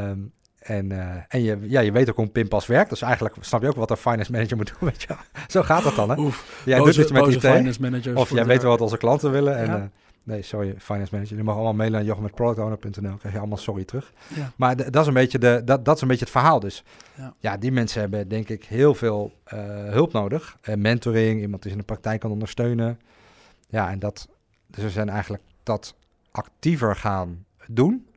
Um, 0.10 0.33
en 0.67 0.91
uh, 0.91 0.99
en 1.27 1.43
je, 1.43 1.57
ja, 1.62 1.79
je 1.79 1.91
weet 1.91 2.10
ook 2.10 2.15
hoe 2.15 2.25
een 2.25 2.31
pinpas 2.31 2.65
werkt. 2.65 2.89
Dus 2.89 3.01
eigenlijk 3.01 3.36
snap 3.39 3.62
je 3.62 3.67
ook 3.67 3.75
wat 3.75 3.89
een 3.89 3.97
finance 3.97 4.31
manager 4.31 4.57
moet 4.62 4.73
doen, 4.79 4.89
weet 4.89 5.01
je 5.01 5.07
wel. 5.07 5.17
Zo 5.47 5.62
gaat 5.62 5.83
dat 5.83 5.95
dan, 5.95 6.10
hè? 6.10 6.19
Oef, 6.19 6.62
jij 6.65 6.77
boze, 6.77 6.91
doet 6.91 7.33
iets 7.33 7.77
met 7.77 8.05
IT. 8.05 8.15
Of 8.15 8.29
jij 8.29 8.45
weet 8.45 8.62
wel 8.62 8.71
wat 8.71 8.81
onze 8.81 8.97
klanten 8.97 9.31
willen. 9.31 9.57
En, 9.57 9.65
ja. 9.65 9.89
Nee, 10.27 10.41
sorry, 10.41 10.75
finance 10.77 11.13
manager. 11.13 11.37
Je 11.37 11.43
mag 11.43 11.55
allemaal 11.55 11.73
mailen 11.73 11.99
naar 11.99 12.07
jochem.productowner.nl. 12.07 13.17
krijg 13.17 13.33
je 13.33 13.39
allemaal 13.39 13.57
sorry 13.57 13.85
terug. 13.85 14.13
Ja. 14.35 14.51
Maar 14.55 14.91
dat, 14.91 15.01
is 15.01 15.07
een 15.07 15.13
beetje 15.13 15.39
de, 15.39 15.61
dat, 15.65 15.85
dat 15.85 15.95
is 15.95 16.01
een 16.01 16.07
beetje 16.07 16.23
het 16.23 16.33
verhaal 16.33 16.59
dus. 16.59 16.83
Ja, 17.15 17.33
ja 17.39 17.57
die 17.57 17.71
mensen 17.71 18.01
hebben 18.01 18.27
denk 18.27 18.49
ik 18.49 18.63
heel 18.63 18.95
veel 18.95 19.31
uh, 19.53 19.59
hulp 19.89 20.13
nodig. 20.13 20.57
Uh, 20.61 20.75
mentoring, 20.75 21.41
iemand 21.41 21.61
die 21.61 21.71
ze 21.71 21.77
in 21.77 21.83
de 21.83 21.91
praktijk 21.91 22.19
kan 22.19 22.31
ondersteunen. 22.31 22.99
Ja, 23.69 23.89
en 23.89 23.99
dat... 23.99 24.27
Dus 24.67 24.83
we 24.83 24.89
zijn 24.89 25.09
eigenlijk 25.09 25.43
dat 25.63 25.95
actiever 26.31 26.95
gaan 26.95 27.45
doen... 27.67 28.07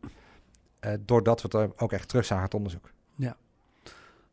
Uh, 0.84 0.92
doordat 1.04 1.42
we 1.42 1.58
het 1.58 1.80
ook 1.80 1.92
echt 1.92 2.08
terug 2.08 2.24
zagen 2.24 2.44
het 2.44 2.54
onderzoek. 2.54 2.90
Ja. 3.16 3.36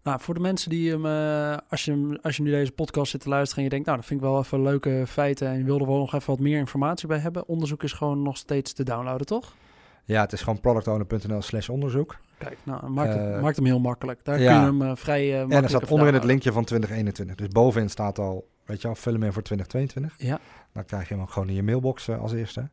Nou, 0.07 0.19
voor 0.19 0.33
de 0.33 0.39
mensen 0.39 0.69
die 0.69 0.91
hem, 0.91 1.05
uh, 1.05 1.57
als, 1.69 1.85
je, 1.85 2.19
als 2.21 2.37
je 2.37 2.43
nu 2.43 2.51
deze 2.51 2.71
podcast 2.71 3.11
zit 3.11 3.21
te 3.21 3.29
luisteren 3.29 3.57
en 3.57 3.63
je 3.63 3.69
denkt, 3.69 3.85
nou, 3.85 3.97
dat 3.97 4.07
vind 4.07 4.19
ik 4.21 4.25
wel 4.25 4.39
even 4.39 4.63
leuke 4.63 5.03
feiten 5.07 5.47
en 5.47 5.57
je 5.57 5.63
wilde 5.63 5.85
wel 5.85 5.97
nog 5.97 6.13
even 6.13 6.29
wat 6.29 6.39
meer 6.39 6.57
informatie 6.57 7.07
bij 7.07 7.17
hebben. 7.17 7.47
Onderzoek 7.47 7.83
is 7.83 7.93
gewoon 7.93 8.21
nog 8.21 8.37
steeds 8.37 8.73
te 8.73 8.83
downloaden, 8.83 9.25
toch? 9.25 9.55
Ja, 10.03 10.21
het 10.21 10.33
is 10.33 10.41
gewoon 10.41 10.59
productowner.nl 10.59 11.41
slash 11.41 11.69
onderzoek. 11.69 12.17
Kijk, 12.37 12.57
nou, 12.63 12.89
maakt, 12.89 13.13
het, 13.13 13.35
uh, 13.35 13.41
maakt 13.41 13.55
hem 13.55 13.65
heel 13.65 13.79
makkelijk. 13.79 14.19
Daar 14.23 14.39
ja. 14.39 14.51
kun 14.51 14.61
je 14.61 14.65
hem 14.65 14.89
uh, 14.89 14.95
vrij 14.95 15.27
uh, 15.27 15.41
En 15.41 15.51
er 15.51 15.69
staat 15.69 15.91
onderin 15.91 16.13
het 16.13 16.23
linkje 16.23 16.51
van 16.51 16.63
2021. 16.63 17.35
Dus 17.35 17.47
bovenin 17.47 17.89
staat 17.89 18.19
al, 18.19 18.47
weet 18.65 18.81
je 18.81 18.87
wel, 18.87 18.95
vul 18.95 19.13
hem 19.13 19.23
in 19.23 19.33
voor 19.33 19.43
2022. 19.43 20.27
Ja. 20.27 20.39
Dan 20.73 20.85
krijg 20.85 21.07
je 21.07 21.13
hem 21.13 21.23
ook 21.23 21.31
gewoon 21.31 21.49
in 21.49 21.55
je 21.55 21.63
mailbox 21.63 22.09
als 22.09 22.33
eerste. 22.33 22.69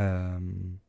Um, 0.00 0.80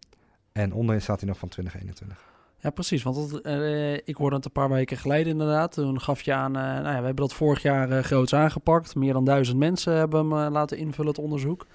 en 0.52 0.74
onderin 0.74 1.02
staat 1.02 1.20
hij 1.20 1.30
nog 1.30 1.38
van 1.38 1.50
2021. 1.50 2.33
Ja, 2.64 2.70
precies. 2.70 3.04
Want 3.04 3.16
dat, 3.16 3.46
uh, 3.46 3.94
ik 3.94 4.16
hoorde 4.16 4.36
het 4.36 4.46
een 4.46 4.52
paar 4.52 4.70
weken 4.70 4.98
geleden 4.98 5.32
inderdaad. 5.32 5.72
Toen 5.72 6.02
gaf 6.02 6.22
je 6.22 6.34
aan, 6.34 6.58
uh, 6.58 6.64
nou 6.64 6.84
ja, 6.84 7.00
we 7.00 7.06
hebben 7.06 7.16
dat 7.16 7.34
vorig 7.34 7.62
jaar 7.62 7.92
uh, 7.92 8.00
groots 8.00 8.34
aangepakt. 8.34 8.96
Meer 8.96 9.14
dan 9.14 9.26
duizend 9.26 9.58
mensen 9.58 9.94
hebben 9.94 10.20
hem 10.20 10.52
laten 10.52 10.78
invullen, 10.78 11.12
het 11.12 11.20
onderzoek. 11.20 11.66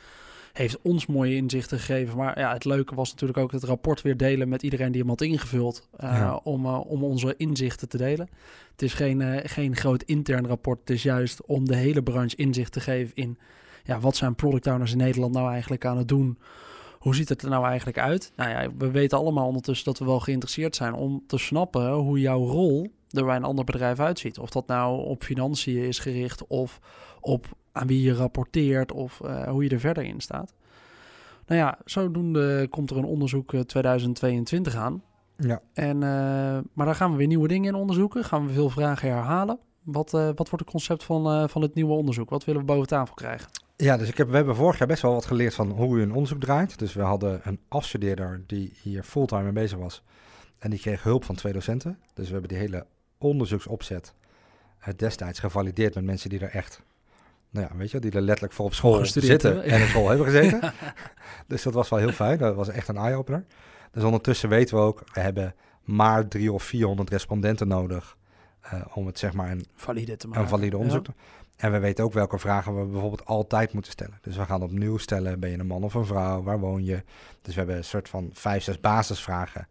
Heeft 0.52 0.78
ons 0.82 1.06
mooie 1.06 1.36
inzichten 1.36 1.78
gegeven. 1.78 2.16
Maar 2.16 2.38
ja, 2.38 2.52
het 2.52 2.64
leuke 2.64 2.94
was 2.94 3.10
natuurlijk 3.10 3.38
ook 3.38 3.52
het 3.52 3.64
rapport 3.64 4.02
weer 4.02 4.16
delen 4.16 4.48
met 4.48 4.62
iedereen 4.62 4.92
die 4.92 5.00
hem 5.00 5.10
had 5.10 5.20
ingevuld. 5.20 5.88
Ja. 5.98 6.40
om, 6.42 6.66
om 6.66 7.04
onze 7.04 7.34
inzichten 7.36 7.88
te 7.88 7.96
delen. 7.96 8.28
Het 8.72 8.82
is 8.82 8.94
geen, 8.94 9.48
geen 9.48 9.76
groot 9.76 10.02
intern 10.02 10.46
rapport. 10.46 10.78
Het 10.80 10.90
is 10.90 11.02
juist 11.02 11.46
om 11.46 11.64
de 11.64 11.76
hele 11.76 12.02
branche 12.02 12.36
inzicht 12.36 12.72
te 12.72 12.80
geven 12.80 13.14
in... 13.14 13.38
Ja, 13.84 14.00
wat 14.00 14.16
zijn 14.16 14.34
product 14.34 14.66
owners 14.66 14.92
in 14.92 14.98
Nederland 14.98 15.34
nou 15.34 15.50
eigenlijk 15.50 15.84
aan 15.84 15.98
het 15.98 16.08
doen 16.08 16.38
hoe 16.98 17.14
ziet 17.14 17.28
het 17.28 17.42
er 17.42 17.50
nou 17.50 17.66
eigenlijk 17.66 17.98
uit? 17.98 18.32
Nou 18.36 18.50
ja, 18.50 18.68
we 18.78 18.90
weten 18.90 19.18
allemaal 19.18 19.46
ondertussen 19.46 19.84
dat 19.84 19.98
we 19.98 20.04
wel 20.04 20.20
geïnteresseerd 20.20 20.76
zijn 20.76 20.94
om 20.94 21.22
te 21.26 21.38
snappen 21.38 21.92
hoe 21.92 22.20
jouw 22.20 22.44
rol 22.44 22.90
er 23.10 23.24
bij 23.24 23.36
een 23.36 23.44
ander 23.44 23.64
bedrijf 23.64 24.00
uitziet. 24.00 24.38
Of 24.38 24.50
dat 24.50 24.66
nou 24.66 25.04
op 25.04 25.22
financiën 25.24 25.82
is 25.82 25.98
gericht 25.98 26.46
of 26.46 26.80
op 27.20 27.46
aan 27.72 27.86
wie 27.86 28.02
je 28.02 28.14
rapporteert 28.14 28.92
of 28.92 29.20
uh, 29.24 29.42
hoe 29.48 29.64
je 29.64 29.70
er 29.70 29.80
verder 29.80 30.04
in 30.04 30.20
staat. 30.20 30.54
Nou 31.46 31.60
ja, 31.60 31.78
zodoende 31.84 32.66
komt 32.70 32.90
er 32.90 32.96
een 32.96 33.04
onderzoek 33.04 33.54
2022 33.66 34.74
aan. 34.76 35.02
Ja. 35.36 35.60
En, 35.72 35.94
uh, 35.94 36.02
maar 36.72 36.86
daar 36.86 36.94
gaan 36.94 37.10
we 37.10 37.16
weer 37.16 37.26
nieuwe 37.26 37.48
dingen 37.48 37.74
in 37.74 37.80
onderzoeken. 37.80 38.24
Gaan 38.24 38.46
we 38.46 38.52
veel 38.52 38.70
vragen 38.70 39.08
herhalen. 39.08 39.58
Wat, 39.82 40.14
uh, 40.14 40.26
wat 40.26 40.36
wordt 40.36 40.58
het 40.58 40.70
concept 40.70 41.04
van, 41.04 41.48
van 41.48 41.62
het 41.62 41.74
nieuwe 41.74 41.92
onderzoek? 41.92 42.30
Wat 42.30 42.44
willen 42.44 42.60
we 42.60 42.66
boven 42.66 42.86
tafel 42.86 43.14
krijgen? 43.14 43.48
Ja, 43.80 43.96
dus 43.96 44.08
ik 44.08 44.16
heb, 44.16 44.28
we 44.28 44.36
hebben 44.36 44.56
vorig 44.56 44.78
jaar 44.78 44.88
best 44.88 45.02
wel 45.02 45.12
wat 45.12 45.24
geleerd 45.26 45.54
van 45.54 45.70
hoe 45.70 45.98
u 45.98 46.02
een 46.02 46.12
onderzoek 46.12 46.40
draait. 46.40 46.78
Dus 46.78 46.92
we 46.94 47.02
hadden 47.02 47.40
een 47.44 47.60
afstudeerder 47.68 48.42
die 48.46 48.72
hier 48.82 49.02
fulltime 49.02 49.42
mee 49.42 49.52
bezig 49.52 49.78
was. 49.78 50.02
En 50.58 50.70
die 50.70 50.78
kreeg 50.78 51.02
hulp 51.02 51.24
van 51.24 51.34
twee 51.34 51.52
docenten. 51.52 51.98
Dus 52.14 52.26
we 52.26 52.32
hebben 52.32 52.48
die 52.50 52.58
hele 52.58 52.86
onderzoeksopzet 53.18 54.14
uh, 54.80 54.86
destijds 54.96 55.38
gevalideerd 55.38 55.94
met 55.94 56.04
mensen 56.04 56.30
die 56.30 56.40
er 56.40 56.50
echt, 56.50 56.82
nou 57.50 57.66
ja, 57.70 57.76
weet 57.76 57.90
je, 57.90 57.98
die 57.98 58.10
er 58.10 58.20
letterlijk 58.20 58.54
voor 58.54 58.64
op 58.64 58.74
school 58.74 59.04
zitten 59.06 59.62
en 59.62 59.82
op 59.82 59.88
school 59.88 60.08
hebben 60.08 60.26
gezeten. 60.26 60.58
ja. 60.62 60.72
Dus 61.46 61.62
dat 61.62 61.74
was 61.74 61.88
wel 61.88 61.98
heel 61.98 62.12
fijn. 62.12 62.38
Dat 62.38 62.54
was 62.54 62.68
echt 62.68 62.88
een 62.88 62.96
eye-opener. 62.96 63.44
Dus 63.92 64.02
ondertussen 64.02 64.48
weten 64.48 64.76
we 64.76 64.82
ook, 64.82 65.02
we 65.12 65.20
hebben 65.20 65.54
maar 65.84 66.28
drie 66.28 66.52
of 66.52 66.62
400 66.62 67.10
respondenten 67.10 67.68
nodig 67.68 68.16
eh, 68.60 68.80
om 68.94 69.06
het 69.06 69.18
zeg 69.18 69.32
maar 69.32 69.50
een, 69.50 69.66
Valide 69.74 70.16
te 70.16 70.28
maken. 70.28 70.42
een 70.42 70.48
valide 70.48 70.76
onderzoek 70.76 71.06
Ja. 71.06 71.12
te 71.12 71.18
En 71.58 71.72
we 71.72 71.78
weten 71.78 72.04
ook 72.04 72.12
welke 72.12 72.38
vragen 72.38 72.78
we 72.78 72.84
bijvoorbeeld 72.84 73.24
altijd 73.24 73.72
moeten 73.72 73.92
stellen. 73.92 74.18
Dus 74.22 74.36
we 74.36 74.44
gaan 74.44 74.62
opnieuw 74.62 74.96
stellen, 74.96 75.40
ben 75.40 75.50
je 75.50 75.58
een 75.58 75.66
man 75.66 75.82
of 75.82 75.94
een 75.94 76.06
vrouw? 76.06 76.42
Waar 76.42 76.60
woon 76.60 76.84
je? 76.84 77.02
Dus 77.42 77.52
we 77.54 77.58
hebben 77.58 77.76
een 77.76 77.84
soort 77.84 78.08
van 78.08 78.30
vijf, 78.32 78.62
zes 78.62 78.80
basisvragen 78.80 79.68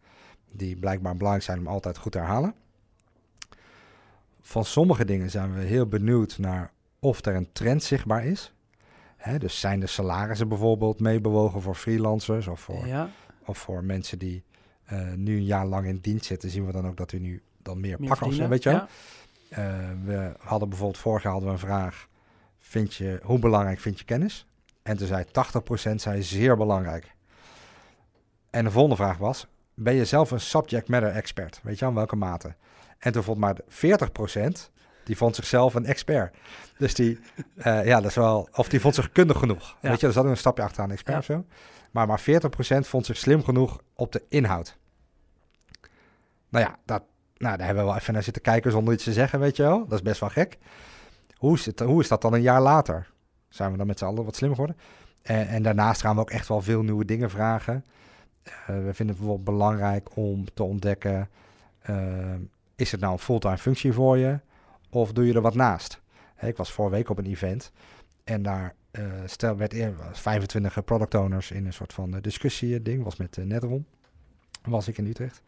die 0.51 0.75
blijkbaar 0.75 1.15
belangrijk 1.15 1.45
zijn 1.45 1.59
om 1.59 1.67
altijd 1.67 1.97
goed 1.97 2.11
te 2.11 2.17
herhalen. 2.17 2.53
Van 4.41 4.65
sommige 4.65 5.05
dingen 5.05 5.29
zijn 5.29 5.53
we 5.53 5.61
heel 5.61 5.87
benieuwd 5.87 6.37
naar 6.37 6.71
of 6.99 7.25
er 7.25 7.35
een 7.35 7.51
trend 7.51 7.83
zichtbaar 7.83 8.25
is. 8.25 8.53
Hè, 9.17 9.37
dus 9.37 9.59
zijn 9.59 9.79
de 9.79 9.87
salarissen 9.87 10.47
bijvoorbeeld 10.47 10.99
meebewogen 10.99 11.61
voor 11.61 11.75
freelancers 11.75 12.47
of 12.47 12.59
voor, 12.59 12.87
Ja, 12.87 13.09
of 13.45 13.57
voor 13.57 13.83
mensen 13.83 14.19
die 14.19 14.43
eh, 14.85 15.13
nu 15.13 15.35
een 15.35 15.45
jaar 15.45 15.65
lang 15.65 15.87
in 15.87 15.97
dienst 15.97 16.25
zitten, 16.25 16.49
zien 16.49 16.65
we 16.65 16.71
dan 16.71 16.87
ook 16.87 16.97
dat 16.97 17.11
u 17.11 17.19
nu 17.19 17.41
dan 17.61 17.79
meer, 17.79 17.99
meer 17.99 18.09
pakken 18.09 18.27
of 18.27 18.33
zo, 18.33 18.47
weet 18.47 18.63
je 18.63 18.69
wel? 18.69 18.79
Ja. 18.79 18.87
Eh, 19.49 19.65
we 20.03 20.31
hadden 20.39 20.69
bijvoorbeeld 20.69 21.01
vorig 21.01 21.23
jaar 21.23 21.31
hadden 21.31 21.49
we 21.49 21.55
een 21.55 21.67
vraag: 21.67 22.07
vind 22.59 22.93
je, 22.93 23.19
hoe 23.23 23.39
belangrijk 23.39 23.79
vind 23.79 23.99
je 23.99 24.05
kennis? 24.05 24.47
En 24.83 24.97
toen 24.97 25.07
zei 25.07 25.25
80% 25.91 25.95
zei 25.95 26.23
zeer 26.23 26.57
belangrijk. 26.57 27.15
En 28.49 28.63
de 28.63 28.71
volgende 28.71 28.95
vraag 28.95 29.17
was: 29.17 29.47
ben 29.73 29.93
je 29.93 30.05
zelf 30.05 30.31
een 30.31 30.39
subject 30.39 30.87
matter 30.87 31.11
expert? 31.11 31.59
Weet 31.63 31.79
je 31.79 31.85
aan 31.85 31.93
welke 31.93 32.15
mate? 32.15 32.55
En 32.99 33.11
toen 33.11 33.23
vond 33.23 33.37
maar 33.37 33.57
40% 33.69 34.71
die 35.03 35.17
vond 35.17 35.35
zichzelf 35.35 35.73
een 35.73 35.85
expert. 35.85 36.37
Dus 36.77 36.93
die, 36.93 37.19
eh, 37.55 37.85
ja, 37.85 38.01
dat 38.01 38.09
is 38.09 38.15
wel, 38.15 38.49
of 38.51 38.69
die 38.69 38.79
vond 38.79 38.95
zich 38.95 39.11
kundig 39.11 39.37
genoeg. 39.37 39.77
Ja. 39.81 39.89
Weet 39.89 39.99
je, 39.99 40.11
zat 40.11 40.23
ook 40.23 40.29
een 40.29 40.37
stapje 40.37 40.63
achteraan 40.63 40.91
expert 40.91 41.25
Ja. 41.25 41.35
of 41.37 41.45
zo. 41.45 41.53
Maar 41.91 42.07
maar 42.07 42.21
40% 42.21 42.23
vond 42.87 43.05
zich 43.05 43.17
slim 43.17 43.43
genoeg 43.43 43.81
op 43.95 44.11
de 44.11 44.23
inhoud. 44.29 44.77
Nou 46.49 46.65
ja, 46.65 46.77
dat, 46.85 47.03
nou, 47.37 47.57
daar 47.57 47.65
hebben 47.65 47.83
we 47.83 47.89
wel 47.89 47.99
even 47.99 48.13
naar 48.13 48.23
zitten 48.23 48.41
kijken 48.41 48.71
zonder 48.71 48.93
iets 48.93 49.03
te 49.03 49.13
zeggen, 49.13 49.39
weet 49.39 49.55
je 49.55 49.63
wel. 49.63 49.79
Dat 49.87 49.97
is 49.97 50.01
best 50.01 50.19
wel 50.19 50.29
gek. 50.29 50.57
Hoe 51.35 51.55
is, 51.55 51.65
het, 51.65 51.79
hoe 51.79 52.01
is 52.01 52.07
dat 52.07 52.21
dan 52.21 52.33
een 52.33 52.41
jaar 52.41 52.61
later? 52.61 53.09
Zijn 53.49 53.71
we 53.71 53.77
dan 53.77 53.87
met 53.87 53.99
z'n 53.99 54.05
allen 54.05 54.25
wat 54.25 54.35
slimmer 54.35 54.59
geworden? 54.59 54.83
En, 55.21 55.47
en 55.47 55.63
daarnaast 55.63 56.01
gaan 56.01 56.15
we 56.15 56.21
ook 56.21 56.31
echt 56.31 56.47
wel 56.47 56.61
veel 56.61 56.81
nieuwe 56.81 57.05
dingen 57.05 57.29
vragen. 57.29 57.85
Eh, 58.43 58.51
we 58.65 58.73
vinden 58.93 59.07
het 59.07 59.17
bijvoorbeeld 59.17 59.43
belangrijk 59.43 60.09
om 60.15 60.53
te 60.53 60.63
ontdekken... 60.63 61.29
eh, 61.79 61.95
is 62.75 62.91
het 62.91 63.01
nou 63.01 63.13
een 63.13 63.19
fulltime 63.19 63.57
functie 63.57 63.93
voor 63.93 64.17
je? 64.17 64.39
Of 64.89 65.11
doe 65.11 65.27
je 65.27 65.33
er 65.33 65.41
wat 65.41 65.55
naast? 65.55 66.01
Ik 66.41 66.57
was 66.57 66.71
vorige 66.71 66.95
week 66.95 67.09
op 67.09 67.17
een 67.17 67.25
event 67.25 67.71
en 68.23 68.41
daar 68.41 68.73
eh, 68.91 69.03
stel, 69.25 69.57
werd 69.57 69.73
eer, 69.73 69.93
25 70.11 70.83
product 70.83 71.15
owners 71.15 71.51
in 71.51 71.65
een 71.65 71.73
soort 71.73 71.93
van 71.93 72.15
eh, 72.15 72.21
discussie 72.21 72.81
ding. 72.81 73.03
Was 73.03 73.15
met 73.15 73.37
uh, 73.37 73.45
Netron. 73.45 73.85
Was 74.63 74.87
ik 74.87 74.97
in 74.97 75.05
Utrecht. 75.05 75.41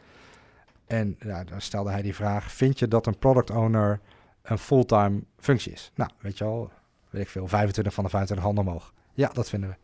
En 0.90 1.16
ja, 1.20 1.44
dan 1.44 1.62
stelde 1.62 1.92
hij 1.92 2.02
die 2.02 2.16
vraag: 2.16 2.52
Vind 2.52 2.80
je 2.80 2.88
dat 2.88 3.08
een 3.08 3.18
product 3.18 3.52
owner 3.52 4.00
een 4.42 4.58
fulltime 4.58 5.24
functie 5.38 5.72
is? 5.72 5.92
Nou, 5.96 6.10
weet 6.20 6.38
je 6.38 6.44
wel, 6.44 6.72
weet 7.10 7.22
ik 7.22 7.30
veel, 7.30 7.48
25 7.48 7.94
van 7.94 8.04
de 8.04 8.10
25 8.10 8.46
handen 8.46 8.68
omhoog. 8.68 8.94
Ja, 9.14 9.30
dat 9.34 9.50
vinden 9.50 9.70
we. 9.70 9.76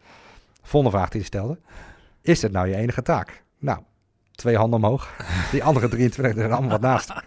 Volgende 0.61 0.97
vraag 0.97 1.09
die 1.09 1.19
hij 1.19 1.29
stelde: 1.29 1.59
Is 2.21 2.39
dit 2.39 2.51
nou 2.51 2.67
je 2.67 2.75
enige 2.75 3.01
taak? 3.01 3.43
Nou, 3.57 3.79
twee 4.31 4.57
handen 4.57 4.83
omhoog. 4.83 5.15
Die 5.51 5.63
andere 5.63 5.87
23 5.87 6.43
er 6.43 6.51
allemaal 6.51 6.69
wat 6.69 6.81
naast. 6.81 7.13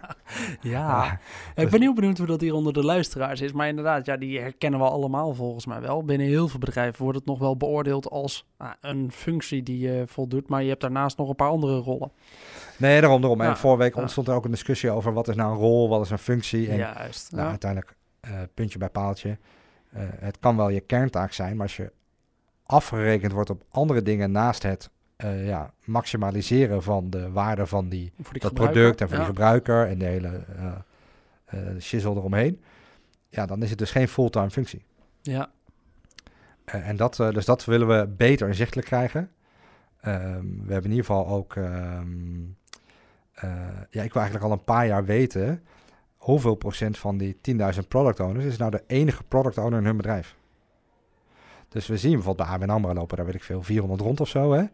Ja. 0.61 0.89
Ah, 0.89 1.13
ik 1.55 1.71
ben 1.71 1.81
heel 1.81 1.95
benieuwd 1.95 2.19
hoe 2.19 2.27
dat 2.27 2.41
hier 2.41 2.55
onder 2.55 2.73
de 2.73 2.85
luisteraars 2.85 3.41
is. 3.41 3.53
Maar 3.53 3.69
inderdaad, 3.69 4.07
ja, 4.07 4.17
die 4.17 4.41
herkennen 4.41 4.81
we 4.81 4.87
allemaal 4.87 5.35
volgens 5.35 5.67
mij 5.67 5.81
wel. 5.81 6.05
Binnen 6.05 6.27
heel 6.27 6.49
veel 6.49 6.59
bedrijven 6.59 7.03
wordt 7.03 7.19
het 7.19 7.27
nog 7.27 7.39
wel 7.39 7.57
beoordeeld 7.57 8.11
als 8.11 8.47
ah, 8.57 8.71
een 8.81 9.13
functie 9.13 9.63
die 9.63 9.79
je 9.79 10.05
voldoet. 10.07 10.49
Maar 10.49 10.63
je 10.63 10.69
hebt 10.69 10.81
daarnaast 10.81 11.19
nog 11.19 11.29
een 11.29 11.35
paar 11.35 11.49
andere 11.49 11.79
rollen. 11.79 12.13
Nee, 12.79 13.01
daarom, 13.01 13.21
daarom. 13.21 13.43
Ja, 13.43 13.49
En 13.49 13.57
vorige 13.57 13.83
week 13.83 13.97
ontstond 13.97 14.29
er 14.29 14.35
ook 14.35 14.45
een 14.45 14.51
discussie 14.51 14.91
over 14.91 15.13
wat 15.13 15.29
is 15.29 15.35
nou 15.37 15.51
een 15.53 15.59
rol, 15.59 15.89
wat 15.89 16.05
is 16.05 16.11
een 16.11 16.19
functie. 16.19 16.71
En 16.71 16.77
Juist. 16.77 17.31
nou, 17.31 17.43
ja. 17.45 17.49
uiteindelijk, 17.51 17.95
eh, 18.21 18.33
puntje 18.55 18.79
bij 18.79 18.89
paaltje. 18.89 19.39
Eh, 19.91 20.03
het 20.19 20.39
kan 20.39 20.57
wel 20.57 20.69
je 20.69 20.81
kerntaak 20.81 21.33
zijn, 21.33 21.53
maar 21.57 21.67
als 21.67 21.77
je 21.77 21.93
afgerekend 22.67 23.33
wordt 23.33 23.51
op 23.51 23.63
andere 23.71 24.03
dingen 24.03 24.31
naast 24.31 24.63
het 24.63 24.91
eh, 25.17 25.47
ja, 25.47 25.73
maximaliseren 25.85 26.83
van 26.83 27.11
de 27.11 27.31
waarde 27.31 27.67
van 27.67 27.89
die, 27.89 28.13
dat 28.33 28.55
product 28.55 29.01
en 29.01 29.07
voor 29.09 29.17
Ja. 29.17 29.23
die 29.25 29.33
gebruiker 29.33 29.87
en 29.87 29.99
de 29.99 30.05
hele 30.05 30.45
eh, 31.47 31.59
shizzle 31.81 32.11
eromheen. 32.15 32.63
Ja, 33.29 33.47
dan 33.47 33.63
is 33.63 33.71
het 33.71 33.79
dus 33.79 33.91
geen 33.91 34.09
fulltime 34.09 34.51
functie. 34.51 34.85
Ja, 35.23 35.51
en 36.65 36.97
dat, 36.97 37.17
dus 37.17 37.45
dat 37.45 37.65
willen 37.65 37.89
we 37.89 38.07
beter 38.17 38.49
inzichtelijk 38.49 38.87
krijgen. 38.87 39.31
Ehm, 40.01 40.41
we 40.43 40.73
hebben 40.73 40.91
in 40.91 40.97
ieder 40.97 41.05
geval 41.05 41.27
ook... 41.27 41.57
ehm, 41.57 41.67
eh, 41.67 42.58
ja, 43.91 44.03
ik 44.03 44.13
wil 44.13 44.23
eigenlijk 44.23 44.45
al 44.45 44.53
een 44.53 44.65
paar 44.65 44.87
jaar 44.87 45.05
weten... 45.05 45.65
hoeveel 46.17 46.55
procent 46.55 46.99
van 46.99 47.19
die 47.19 47.39
10.000 47.51 47.89
product 47.89 48.21
owners... 48.21 48.45
is 48.45 48.57
nou 48.57 48.71
de 48.71 48.83
enige 48.87 49.23
product 49.23 49.59
owner 49.59 49.79
in 49.79 49.85
hun 49.85 49.97
bedrijf. 49.97 50.37
Dus 51.69 51.87
we 51.87 51.97
zien 51.97 52.13
bijvoorbeeld 52.13 52.49
bij 52.49 52.57
ABN 52.57 52.71
AMRO 52.71 52.95
lopen... 52.95 53.17
daar 53.17 53.27
weet 53.27 53.35
ik 53.35 53.43
veel, 53.43 53.63
400 53.63 54.01
rond 54.01 54.21
of 54.21 54.29
zo, 54.29 54.53
hè. 54.53 54.65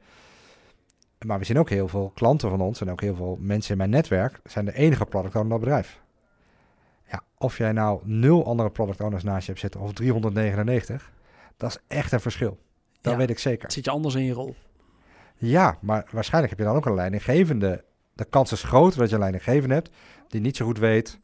Maar 1.27 1.39
we 1.39 1.45
zien 1.45 1.59
ook 1.59 1.71
heel 1.71 1.89
veel 1.89 2.11
klanten 2.15 2.51
van 2.51 2.61
ons... 2.61 2.81
en 2.81 2.91
ook 2.91 3.01
heel 3.01 3.15
veel 3.15 3.37
mensen 3.41 3.71
in 3.71 3.79
mijn 3.79 3.91
netwerk... 3.91 4.41
zijn 4.45 4.65
de 4.65 4.75
enige 4.75 5.05
product 5.05 5.35
owner 5.35 5.45
in 5.45 5.49
dat 5.49 5.61
bedrijf. 5.61 6.01
Ja, 7.11 7.23
of 7.39 7.59
jij 7.59 7.73
nou 7.73 8.01
nul 8.05 8.47
andere 8.47 8.71
product 8.71 9.01
owners 9.01 9.23
naast 9.23 9.41
je 9.41 9.49
hebt 9.49 9.61
zitten... 9.61 9.81
of 9.81 9.93
399... 9.93 11.13
Dat 11.57 11.71
is 11.71 11.97
echt 11.97 12.13
een 12.13 12.21
verschil. 12.21 12.59
Dat 13.01 13.13
Ja. 13.13 13.19
weet 13.19 13.31
ik 13.31 13.39
zeker. 13.39 13.73
zit 13.73 13.85
je 13.85 13.91
anders 13.91 14.15
in 14.15 14.25
je 14.25 14.33
rol. 14.33 14.55
Ja, 15.37 15.79
maar 15.81 16.09
waarschijnlijk 16.11 16.51
heb 16.51 16.59
je 16.59 16.67
dan 16.73 16.77
ook 16.77 16.87
een 16.87 16.95
leidinggevende. 16.95 17.85
De 18.15 18.25
kans 18.25 18.53
is 18.53 18.63
groter 18.63 18.99
dat 18.99 19.09
je 19.09 19.15
een 19.15 19.21
leidinggevende 19.21 19.75
hebt 19.75 19.91
die 20.29 20.41
niet 20.41 20.57
zo 20.57 20.65
goed 20.65 20.79
weet 20.79 21.19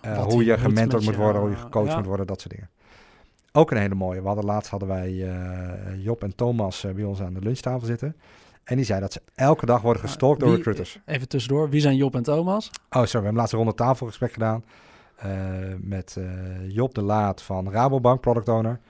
eh, 0.00 0.22
hoe 0.24 0.44
je 0.44 0.58
gementord 0.58 1.04
moet 1.04 1.16
worden, 1.16 1.40
hoe 1.40 1.50
je 1.50 1.56
gecoacht 1.56 1.90
ja. 1.90 1.96
moet 1.96 2.06
worden, 2.06 2.26
dat 2.26 2.40
soort 2.40 2.54
dingen. 2.54 2.70
Ook 3.52 3.70
een 3.70 3.76
hele 3.76 3.94
mooie. 3.94 4.20
We 4.20 4.26
hadden 4.26 4.44
laatst 4.44 4.70
hadden 4.70 4.88
wij 4.88 5.28
eh, 5.28 6.04
Job 6.04 6.22
en 6.22 6.34
Thomas 6.34 6.84
eh, 6.84 6.92
bij 6.92 7.04
ons 7.04 7.20
aan 7.20 7.34
de 7.34 7.40
lunchtafel 7.40 7.86
zitten. 7.86 8.16
En 8.64 8.76
die 8.76 8.84
zei 8.84 9.00
dat 9.00 9.12
ze 9.12 9.22
elke 9.34 9.66
dag 9.66 9.82
worden 9.82 10.02
gestalkt 10.02 10.40
door 10.40 10.54
recruiters. 10.54 11.00
Even 11.04 11.28
tussendoor, 11.28 11.70
wie 11.70 11.80
zijn 11.80 11.96
Job 11.96 12.14
en 12.14 12.22
Thomas? 12.22 12.70
Oh, 12.70 12.90
sorry, 12.90 13.06
we 13.10 13.16
hebben 13.16 13.34
laatst 13.34 13.52
een 13.52 13.58
ronde 13.58 13.74
tafelgesprek 13.74 14.32
gedaan. 14.32 14.64
met 15.80 16.16
Job 16.68 16.94
de 16.94 17.02
Laat 17.02 17.42
van 17.42 17.70
Rabobank, 17.70 18.20
product 18.20 18.48
owner. 18.48 18.80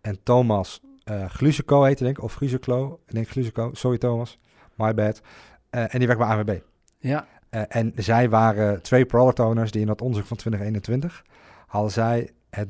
En 0.00 0.18
Thomas 0.22 0.80
eh 1.06 1.24
Glusico 1.28 1.82
heette 1.82 2.04
denk 2.04 2.16
ik, 2.16 2.22
of 2.22 2.34
Glusico. 2.34 3.00
Ik 3.06 3.14
denk 3.14 3.28
Glusico, 3.28 3.70
sorry 3.72 3.98
Thomas, 3.98 4.38
my 4.74 4.94
bad. 4.94 5.20
Eh, 5.70 5.94
en 5.94 5.98
die 5.98 6.06
werkt 6.06 6.22
bij 6.22 6.30
AWB. 6.30 6.58
Ja, 6.98 7.26
Eh, 7.50 7.62
en 7.68 7.92
zij 7.94 8.28
waren 8.28 8.82
twee 8.82 9.06
product 9.06 9.40
owners 9.40 9.70
die 9.70 9.80
in 9.80 9.86
dat 9.86 10.00
onderzoek 10.00 10.26
van 10.26 10.36
2021 10.36 11.24
hadden 11.66 11.92
zij 11.92 12.30
het, 12.50 12.68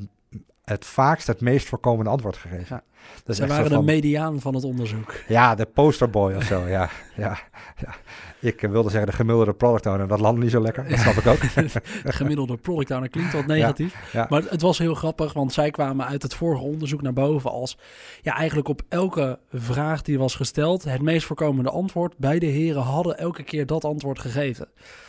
het 0.71 0.85
vaakst 0.85 1.27
het 1.27 1.41
meest 1.41 1.69
voorkomende 1.69 2.11
antwoord 2.11 2.37
gegeven. 2.37 2.67
Ja. 2.77 2.83
Dat 3.25 3.37
ze 3.37 3.47
waren 3.47 3.69
de 3.69 3.75
van- 3.75 3.85
mediaan 3.85 4.41
van 4.41 4.55
het 4.55 4.65
onderzoek. 4.65 5.15
ja, 5.29 5.55
de 5.55 5.67
posterboy 5.67 6.35
of 6.35 6.43
zo, 6.45 6.61
ja. 6.67 6.91
ja, 7.17 7.39
ja. 7.77 7.95
Ik 8.41 8.63
eh, 8.63 8.71
wilde 8.71 8.91
zeggen 8.91 9.11
de 9.11 9.17
gemiddelde 9.17 9.53
product 9.53 9.87
owner, 9.87 10.09
dat 10.09 10.21
landde 10.21 10.43
niet 10.43 10.51
zo 10.51 10.61
lekker, 10.61 10.89
dat 10.89 10.99
snap 10.99 11.15
ik 11.15 11.27
ook. 11.27 11.41
De 12.05 12.13
gemiddelde 12.13 12.57
product 12.57 12.91
owner 12.91 13.09
klinkt 13.09 13.33
wat 13.33 13.47
negatief. 13.47 14.13
ja. 14.13 14.27
Maar 14.31 14.43
het 14.49 14.63
was 14.63 14.79
heel 14.79 14.95
grappig, 14.95 15.33
want 15.33 15.53
zij 15.53 15.71
kwamen 15.71 16.07
uit 16.07 16.23
het 16.23 16.35
vorige 16.35 16.63
onderzoek 16.65 17.03
naar 17.03 17.13
boven 17.13 17.51
als... 17.51 17.79
Ja, 18.23 18.37
eigenlijk 18.37 18.69
op 18.69 18.83
elke 18.89 19.39
vraag 19.53 20.03
die 20.03 20.19
was 20.19 20.35
gesteld, 20.35 20.85
het 20.85 21.03
meest 21.03 21.27
voorkomende 21.27 21.71
antwoord. 21.71 22.15
Beide 22.19 22.47
heren 22.47 22.83
hadden 22.83 23.19
elke 23.19 23.43
keer 23.43 23.67
dat 23.67 23.85
antwoord 23.85 24.19
gegeven. 24.19 24.69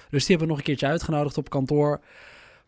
Dus 0.09 0.25
die 0.25 0.29
hebben 0.35 0.39
we 0.39 0.47
nog 0.47 0.57
een 0.57 0.63
keertje 0.63 0.87
uitgenodigd 0.87 1.37
op 1.37 1.49
kantoor. 1.49 1.99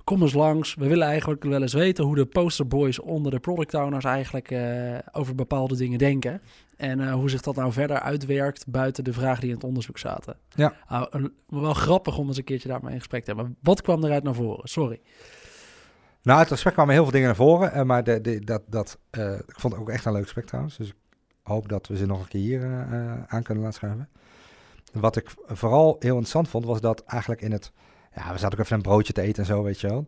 Kom 0.10 0.22
eens 0.22 0.34
langs. 0.34 0.76
We 0.76 0.88
willen 0.88 1.08
eigenlijk 1.08 1.44
wel 1.44 1.62
eens 1.62 1.74
weten 1.74 2.04
hoe 2.06 2.16
de 2.16 2.26
posterboys 2.26 3.00
onder 3.00 3.32
de 3.32 3.40
product 3.40 3.74
owners 3.74 4.06
eigenlijk 4.06 4.52
eh, 4.52 4.98
over 5.12 5.36
bepaalde 5.36 5.76
dingen 5.76 5.98
denken. 5.98 6.42
En 6.78 7.00
eh, 7.00 7.14
hoe 7.14 7.30
zich 7.30 7.42
dat 7.42 7.56
nou 7.56 7.72
verder 7.72 8.00
uitwerkt 8.00 8.68
buiten 8.68 9.04
de 9.04 9.14
vragen 9.14 9.40
die 9.42 9.50
in 9.50 9.56
het 9.56 9.64
onderzoek 9.64 9.98
zaten. 9.98 10.38
Ja. 10.50 10.74
Nou, 10.90 11.08
een- 11.10 11.34
wel 11.48 11.74
grappig 11.74 12.18
om 12.18 12.28
eens 12.28 12.38
een 12.38 12.44
keertje 12.44 12.70
daarmee 12.70 12.92
in 12.92 12.98
gesprek 12.98 13.24
te 13.24 13.34
hebben. 13.34 13.58
Wat 13.62 13.82
kwam 13.82 14.04
eruit 14.04 14.24
naar 14.24 14.34
voren? 14.34 14.68
Sorry. 14.70 15.02
Nou, 16.22 16.38
uit 16.38 16.40
het 16.40 16.54
gesprek 16.54 16.74
kwamen 16.74 16.94
heel 16.94 17.04
veel 17.04 17.12
dingen 17.12 17.28
naar 17.28 17.36
voren. 17.36 17.72
eh, 17.72 17.84
maar 17.84 18.04
de, 18.04 18.22
de, 18.22 18.40
dat, 18.40 18.62
dat, 18.68 18.98
ik 19.48 19.60
vond 19.60 19.74
het 19.74 19.82
ook 19.82 19.90
echt 19.90 20.06
een 20.06 20.12
leuk 20.14 20.24
gesprek 20.24 20.46
trouwens. 20.46 20.78
Dus 20.78 20.88
ik 20.88 20.96
hoop 21.44 21.70
dat 21.70 21.88
we 21.88 21.98
ze 21.98 22.06
nog 22.06 22.22
een 22.22 22.28
keer 22.28 22.42
hier 22.42 22.66
aan 23.28 23.44
kunnen 23.44 23.64
laten 23.64 23.80
schuiven. 23.80 24.10
Wat 24.94 25.16
ik 25.16 25.30
vooral 25.48 25.96
heel 26.00 26.10
interessant 26.10 26.48
vond, 26.50 26.66
was 26.66 26.82
dat 26.82 27.04
eigenlijk 27.06 27.42
in 27.42 27.52
het... 27.52 27.72
Ja, 28.20 28.32
we 28.32 28.38
zaten 28.38 28.58
ook 28.60 28.64
even 28.66 28.76
een 28.76 28.82
broodje 28.82 29.14
te 29.14 29.22
eten 29.22 29.40
en 29.44 29.46
zo, 29.46 29.64
weet 29.64 29.80
je 29.82 29.88
wel. 29.88 30.06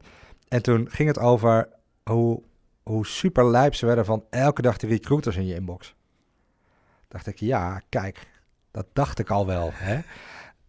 En 0.47 0.61
toen 0.61 0.89
ging 0.89 1.07
het 1.07 1.19
over 1.19 1.69
hoe, 2.03 2.41
hoe 2.83 3.05
super 3.05 3.45
lijp 3.49 3.75
ze 3.75 3.85
werden 3.85 4.05
van 4.05 4.25
elke 4.29 4.61
dag 4.61 4.77
de 4.77 4.87
recruiters 4.87 5.35
in 5.35 5.45
je 5.45 5.55
inbox. 5.55 5.95
Dacht 7.07 7.27
ik, 7.27 7.39
ja, 7.39 7.81
kijk, 7.89 8.27
dat 8.71 8.85
dacht 8.93 9.19
ik 9.19 9.29
al 9.29 9.45
wel. 9.45 9.69
Hè? 9.73 9.99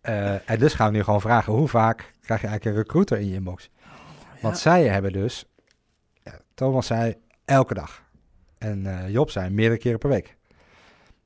Eh, 0.00 0.50
en 0.50 0.58
dus 0.58 0.74
gaan 0.74 0.90
we 0.90 0.96
nu 0.96 1.02
gewoon 1.04 1.20
vragen, 1.20 1.52
hoe 1.52 1.68
vaak 1.68 2.12
krijg 2.20 2.40
je 2.40 2.46
eigenlijk 2.46 2.76
een 2.76 2.82
recruiter 2.82 3.18
in 3.18 3.26
je 3.28 3.34
inbox? 3.34 3.70
Want 4.40 4.58
zij 4.58 4.88
hebben 4.88 5.12
dus, 5.12 5.44
ja, 6.22 6.38
Thomas 6.54 6.86
zei 6.86 7.14
elke 7.44 7.74
dag. 7.74 8.02
En 8.58 8.86
eh, 8.86 9.08
Job 9.12 9.30
zei 9.30 9.50
meerdere 9.50 9.80
keren 9.80 9.98
per 9.98 10.08
week. 10.08 10.36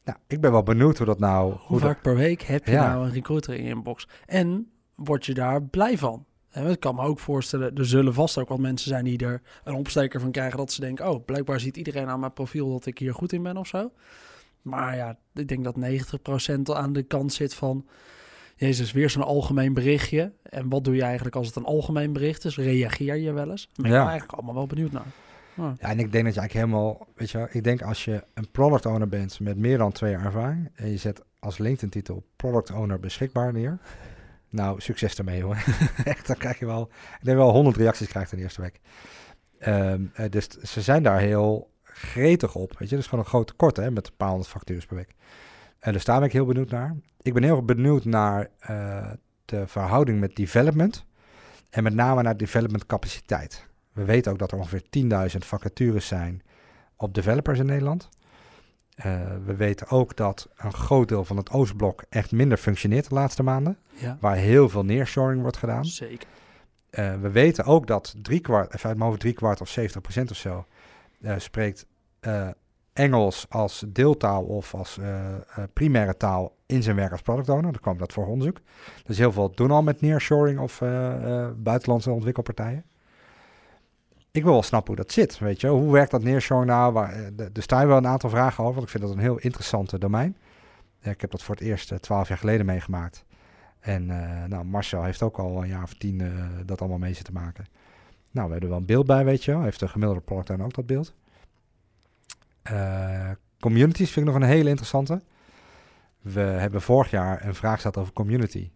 Nou, 0.04 0.18
ik 0.26 0.40
ben 0.40 0.52
wel 0.52 0.62
benieuwd 0.62 0.96
hoe 0.96 1.06
dat 1.06 1.18
nou... 1.18 1.54
Hoe 1.58 1.80
dat- 1.80 1.88
vaak 1.88 2.02
per 2.02 2.14
week 2.16 2.42
heb 2.42 2.66
je 2.66 2.72
Ja. 2.72 2.88
nou 2.92 3.06
een 3.06 3.12
recruiter 3.12 3.54
in 3.54 3.62
je 3.62 3.68
inbox? 3.70 4.08
En 4.26 4.70
word 4.96 5.26
je 5.26 5.34
daar 5.34 5.62
blij 5.62 5.98
van. 5.98 6.24
En 6.50 6.66
ik 6.66 6.80
kan 6.80 6.94
me 6.94 7.02
ook 7.02 7.18
voorstellen, 7.18 7.74
er 7.74 7.86
zullen 7.86 8.14
vast 8.14 8.38
ook 8.38 8.48
wat 8.48 8.58
mensen 8.58 8.88
zijn 8.88 9.04
die 9.04 9.18
er 9.24 9.42
een 9.64 9.74
opsteker 9.74 10.20
van 10.20 10.30
krijgen 10.30 10.58
dat 10.58 10.72
ze 10.72 10.80
denken, 10.80 11.10
oh, 11.10 11.24
blijkbaar 11.24 11.60
ziet 11.60 11.76
iedereen 11.76 12.06
aan 12.08 12.20
mijn 12.20 12.32
profiel 12.32 12.70
dat 12.70 12.86
ik 12.86 12.98
hier 12.98 13.14
goed 13.14 13.32
in 13.32 13.42
ben 13.42 13.56
of 13.56 13.66
zo. 13.66 13.90
Maar 14.62 14.96
ja, 14.96 15.18
ik 15.34 15.48
denk 15.48 15.64
dat 15.64 15.76
90% 15.76 16.60
aan 16.62 16.92
de 16.92 17.02
kant 17.02 17.32
zit 17.32 17.54
van, 17.54 17.86
Jezus, 18.56 18.92
weer 18.92 19.10
zo'n 19.10 19.22
algemeen 19.22 19.74
berichtje. 19.74 20.32
En 20.42 20.68
wat 20.68 20.84
doe 20.84 20.94
je 20.94 21.02
eigenlijk 21.02 21.36
als 21.36 21.46
het 21.46 21.56
een 21.56 21.64
algemeen 21.64 22.12
bericht 22.12 22.44
is? 22.44 22.56
Reageer 22.56 23.16
je 23.16 23.32
wel 23.32 23.50
eens? 23.50 23.68
Ben 23.74 23.84
ik 23.84 23.90
Ja. 23.90 23.98
ben 23.98 24.08
eigenlijk 24.08 24.38
allemaal 24.38 24.54
wel 24.54 24.66
benieuwd 24.66 24.92
naar. 24.92 25.06
Ja. 25.54 25.74
Ja, 25.78 25.88
en 25.88 25.98
ik 25.98 26.12
denk 26.12 26.24
dat 26.24 26.34
je 26.34 26.40
eigenlijk 26.40 26.52
helemaal, 26.52 27.06
weet 27.14 27.30
je 27.30 27.38
wel, 27.38 27.46
ik 27.50 27.64
denk 27.64 27.82
als 27.82 28.04
je 28.04 28.24
een 28.34 28.50
product 28.50 28.86
owner 28.86 29.08
bent 29.08 29.40
met 29.40 29.56
meer 29.56 29.78
dan 29.78 29.92
twee 29.92 30.10
jaar 30.10 30.24
ervaring 30.24 30.70
en 30.74 30.90
je 30.90 30.96
zet 30.96 31.22
als 31.38 31.58
LinkedIn 31.58 31.88
titel 31.90 32.26
product 32.36 32.70
owner 32.70 33.00
beschikbaar 33.00 33.52
neer. 33.52 33.78
Nou, 34.56 34.80
succes 34.80 35.14
ermee 35.14 35.42
hoor. 35.42 35.56
Echt, 36.04 36.26
dan 36.26 36.36
krijg 36.36 36.58
je 36.58 36.66
wel, 36.66 36.90
ik 37.18 37.24
denk 37.24 37.36
wel 37.36 37.50
100 37.50 37.76
reacties 37.76 38.08
krijgt 38.08 38.32
in 38.32 38.38
de 38.38 38.44
eerste 38.44 38.60
week. 38.60 38.80
Ehm, 39.58 40.04
eh, 40.14 40.30
dus 40.30 40.48
ze 40.48 40.80
zijn 40.80 41.02
daar 41.02 41.18
heel 41.18 41.70
gretig 41.82 42.54
op, 42.54 42.78
weet 42.78 42.88
je. 42.88 42.94
Dat 42.94 43.04
is 43.04 43.10
gewoon 43.10 43.24
een 43.24 43.30
groot 43.30 43.46
tekort 43.46 43.76
hè, 43.76 43.90
met 43.90 44.06
een 44.06 44.16
paar 44.16 44.28
honderd 44.28 44.50
factures 44.50 44.86
per 44.86 44.96
week. 44.96 45.14
En 45.78 45.92
daar 45.92 46.18
ben 46.18 46.28
ik 46.28 46.32
heel 46.32 46.46
benieuwd 46.46 46.70
naar. 46.70 46.96
Ik 47.22 47.34
ben 47.34 47.42
heel 47.42 47.64
benieuwd 47.64 48.04
naar 48.04 48.50
eh, 48.58 49.10
de 49.44 49.66
verhouding 49.66 50.20
met 50.20 50.36
development 50.36 51.06
en 51.70 51.82
met 51.82 51.94
name 51.94 52.22
naar 52.22 52.36
development 52.36 52.86
capaciteit. 52.86 53.66
We 53.92 54.04
weten 54.04 54.32
ook 54.32 54.38
dat 54.38 54.52
er 54.52 54.58
ongeveer 54.58 54.82
10.000 55.30 55.36
vacatures 55.38 56.06
zijn 56.06 56.42
op 56.96 57.14
developers 57.14 57.58
in 57.58 57.66
Nederland. 57.66 58.08
Eh, 58.96 59.20
we 59.44 59.56
weten 59.56 59.88
ook 59.88 60.16
dat 60.16 60.48
een 60.56 60.72
groot 60.72 61.08
deel 61.08 61.24
van 61.24 61.36
het 61.36 61.50
Oostblok 61.50 62.04
echt 62.08 62.32
minder 62.32 62.58
functioneert 62.58 63.08
de 63.08 63.14
laatste 63.14 63.42
maanden, 63.42 63.78
ja, 63.94 64.16
waar 64.20 64.36
heel 64.36 64.68
veel 64.68 64.84
nearshoring 64.84 65.42
wordt 65.42 65.56
gedaan. 65.56 65.84
zeker. 65.84 66.28
Eh, 66.90 67.14
we 67.20 67.30
weten 67.30 67.64
ook 67.64 67.86
dat 67.86 68.14
drie 68.22 68.40
kwart, 68.40 68.74
even 68.74 68.88
uit 68.88 68.96
mijn 68.96 69.08
hoofd 69.08 69.20
drie 69.20 69.32
kwart 69.32 69.60
of 69.60 69.68
70% 69.68 70.30
of 70.30 70.36
zo, 70.36 70.66
eh, 71.20 71.34
spreekt 71.38 71.86
Engels 72.92 73.46
als 73.48 73.84
deeltaal 73.88 74.44
of 74.44 74.74
als 74.74 74.98
primaire 75.72 76.16
taal 76.16 76.56
in 76.66 76.82
zijn 76.82 76.96
werk 76.96 77.12
als 77.12 77.22
product 77.22 77.48
owner. 77.48 77.72
Dan 77.72 77.80
kwam 77.80 77.98
dat 77.98 78.12
voor 78.12 78.26
onderzoek. 78.26 78.60
Dus 79.04 79.18
heel 79.18 79.32
veel 79.32 79.50
doen 79.50 79.70
al 79.70 79.82
met 79.82 80.00
nearshoring 80.00 80.58
of 80.58 80.78
buitenlandse 81.56 82.10
ontwikkelpartijen. 82.10 82.84
Ik 84.36 84.42
wil 84.42 84.52
wel 84.52 84.62
snappen 84.62 84.94
hoe 84.94 85.04
dat 85.04 85.12
zit, 85.12 85.38
weet 85.38 85.60
je. 85.60 85.68
Hoe 85.68 85.92
werkt 85.92 86.10
dat 86.10 86.22
nearshoring 86.22 86.70
nou? 86.70 86.92
Waar, 86.92 87.12
eh, 87.12 87.26
de- 87.36 87.50
er 87.52 87.62
staan 87.62 87.86
wel 87.86 87.96
een 87.96 88.06
aantal 88.06 88.30
vragen 88.30 88.62
over, 88.62 88.74
want 88.74 88.84
ik 88.84 88.90
vind 88.90 89.02
dat 89.02 89.12
een 89.12 89.18
heel 89.22 89.38
interessante 89.38 89.98
domein. 89.98 90.36
Eh, 91.00 91.10
ik 91.12 91.20
heb 91.20 91.30
dat 91.30 91.42
voor 91.42 91.54
het 91.54 91.64
eerst 91.64 91.92
eh, 91.92 91.98
twaalf 91.98 92.28
jaar 92.28 92.38
geleden 92.38 92.66
meegemaakt. 92.66 93.24
En 93.80 94.10
eh, 94.10 94.44
nou, 94.48 94.64
Marcel 94.64 95.02
heeft 95.02 95.22
ook 95.22 95.38
al 95.38 95.62
een 95.62 95.68
jaar 95.68 95.82
of 95.82 95.94
tien 95.94 96.20
eh, 96.20 96.28
dat 96.64 96.80
allemaal 96.80 96.98
mee 96.98 97.14
zitten 97.14 97.34
maken. 97.34 97.64
Nou, 98.30 98.46
we 98.46 98.52
hebben 98.52 98.70
wel 98.70 98.78
een 98.78 98.86
beeld 98.86 99.06
bij, 99.06 99.24
weet 99.24 99.44
je. 99.44 99.58
Heeft 99.58 99.80
de 99.80 99.88
gemiddelde 99.88 100.22
product 100.22 100.60
ook 100.62 100.74
dat 100.74 100.86
beeld. 100.86 101.14
Eh, 102.62 103.30
communities 103.60 104.10
vind 104.10 104.26
ik 104.26 104.32
nog 104.32 104.42
een 104.42 104.48
hele 104.48 104.68
interessante. 104.68 105.22
We 106.20 106.40
hebben 106.40 106.80
vorig 106.82 107.10
jaar 107.10 107.46
een 107.46 107.54
vraag 107.54 107.74
gesteld 107.74 107.96
over 107.96 108.12
community. 108.12 108.70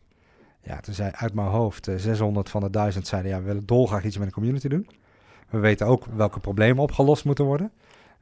Ja, 0.63 0.81
toen 0.81 0.95
zei 0.95 1.11
uit 1.15 1.35
mijn 1.35 1.49
hoofd 1.49 1.89
eh, 1.89 1.97
600 1.97 2.49
van 2.51 2.61
de 2.61 2.71
1000 2.71 3.07
zeiden... 3.07 3.31
ja, 3.31 3.39
we 3.39 3.45
willen 3.45 3.67
dolgraag 3.67 4.05
iets 4.05 4.17
met 4.19 4.27
een 4.27 4.33
community 4.33 4.69
doen. 4.69 4.89
We 5.51 5.59
weten 5.59 5.87
ook 5.87 6.05
welke 6.05 6.41
problemen 6.41 6.83
opgelost 6.83 7.25
moeten 7.25 7.45
worden. 7.45 7.73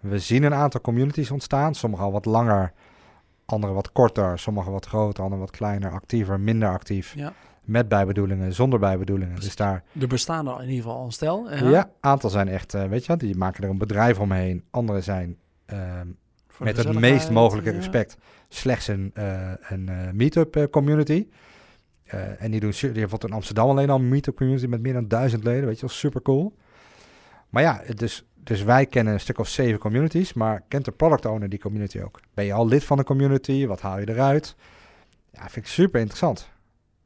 We 0.01 0.19
zien 0.19 0.43
een 0.43 0.55
aantal 0.55 0.81
communities 0.81 1.31
ontstaan. 1.31 1.75
Sommige 1.75 2.03
al 2.03 2.13
wat 2.13 2.25
langer, 2.25 2.73
andere 3.45 3.73
wat 3.73 3.93
korter. 3.93 4.39
Sommige 4.39 4.71
wat 4.71 4.87
groter, 4.87 5.25
andere 5.25 5.41
wat 5.41 5.51
kleiner, 5.51 5.91
actiever, 5.91 6.41
minder 6.41 6.69
actief. 6.69 7.15
Ja. 7.17 7.33
Met 7.65 7.89
bijbedoelingen, 7.89 8.53
zonder 8.53 8.79
bijbedoelingen. 8.79 9.41
Dus 9.41 9.57
daar, 9.57 9.83
Er 10.01 10.07
bestaan 10.07 10.49
er 10.49 10.63
in 10.63 10.69
ieder 10.69 10.83
geval 10.83 11.05
een 11.05 11.13
stel. 11.13 11.51
ja, 11.55 11.91
aantal 12.01 12.31
zijn 12.31 12.49
echt, 12.49 12.75
eh, 12.75 12.85
weet 12.85 13.07
je 13.07 13.17
die 13.17 13.37
maken 13.37 13.65
er 13.65 13.71
een 13.71 13.79
bedrijf 13.79 14.19
omheen. 14.19 14.65
Andere 14.71 15.01
zijn 15.01 15.37
ehm, 15.67 16.07
met 16.59 16.77
het 16.77 16.99
meest 16.99 17.31
mogelijke 17.31 17.71
ja. 17.71 17.77
respect 17.77 18.17
slechts 18.49 18.89
een, 18.89 19.11
eh, 19.15 19.53
een 19.69 19.89
eh, 19.89 20.11
meetup 20.13 20.69
community. 20.71 21.29
En 22.39 22.51
die 22.51 22.61
doen, 22.61 22.71
die 22.71 22.93
bijvoorbeeld 22.93 23.25
in 23.25 23.37
Amsterdam 23.37 23.69
alleen 23.69 23.91
al 23.91 23.99
een 23.99 24.09
meetup 24.09 24.37
community 24.37 24.67
met 24.67 24.81
meer 24.81 24.93
dan 24.93 25.09
duizend 25.09 25.45
leden, 25.45 25.67
weet 25.67 25.75
je 25.75 25.87
wel, 25.87 25.95
super 25.95 26.23
cool. 26.23 26.55
Maar 27.49 27.63
ja, 27.63 27.83
dus, 27.95 28.25
dus 28.35 28.63
wij 28.63 28.87
kennen 28.87 29.13
een 29.13 29.21
stuk 29.21 29.39
of 29.39 29.49
zeven 29.49 29.79
communities, 29.79 30.33
maar 30.33 30.63
kent 30.69 30.85
de 30.85 30.91
product 30.91 31.27
owner 31.27 31.49
die 31.49 31.59
community 31.59 32.01
ook? 32.01 32.21
Ben 32.35 32.45
je 32.45 32.53
al 32.53 32.69
lid 32.69 32.85
van 32.85 32.99
een 32.99 33.05
community? 33.05 33.67
Wat 33.67 33.81
haal 33.81 33.99
je 33.99 34.09
eruit? 34.09 34.55
Ja, 35.33 35.41
vind 35.41 35.57
ik 35.57 35.67
super 35.67 36.01
interessant. 36.01 36.49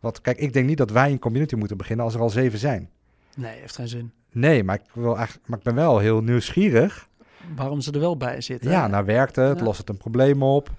Want 0.01 0.21
kijk, 0.21 0.39
ik 0.39 0.53
denk 0.53 0.67
niet 0.67 0.79
dat 0.79 0.91
wij 0.91 1.11
een 1.11 1.19
community 1.19 1.55
moeten 1.55 1.77
beginnen 1.77 2.05
als 2.05 2.15
er 2.15 2.21
al 2.21 2.31
zeven 2.31 2.59
zijn. 2.59 2.91
Nee, 3.37 3.59
heeft 3.59 3.75
geen 3.75 3.89
zin. 3.89 4.13
Nee, 4.33 4.65
maar 4.65 4.75
ik, 4.75 4.91
wil 4.93 5.17
eigenlijk, 5.17 5.49
maar 5.49 5.59
ik 5.59 5.65
ben 5.65 5.75
wel 5.75 5.99
heel 5.99 6.23
nieuwsgierig. 6.23 7.09
Waarom 7.57 7.81
ze 7.81 7.93
er 7.93 8.01
wel 8.01 8.17
bij 8.17 8.41
zitten. 8.41 8.71
Ja, 8.71 8.87
nou 8.87 9.05
werkt 9.05 9.37
het? 9.37 9.59
Ja. 9.59 9.65
Lost 9.65 9.79
het 9.79 9.89
een 9.89 9.97
probleem 9.97 10.43
op? 10.43 10.71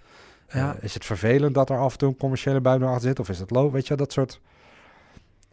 Ja. 0.49 0.75
Eh, 0.75 0.83
is 0.83 0.93
het 0.93 1.05
vervelend 1.05 1.53
dat 1.53 1.69
er 1.69 1.77
af 1.77 1.91
en 1.91 1.97
toe 1.97 2.09
een 2.09 2.17
commerciële 2.17 2.61
buidel 2.61 2.87
achter 2.87 3.07
zit? 3.07 3.19
Of 3.19 3.29
is 3.29 3.39
het 3.39 3.51
low? 3.51 3.73
Weet 3.73 3.87
je, 3.87 3.95
dat 3.95 4.11
soort... 4.11 4.39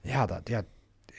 Ja, 0.02 0.26
dat, 0.26 0.40
ja, 0.44 0.62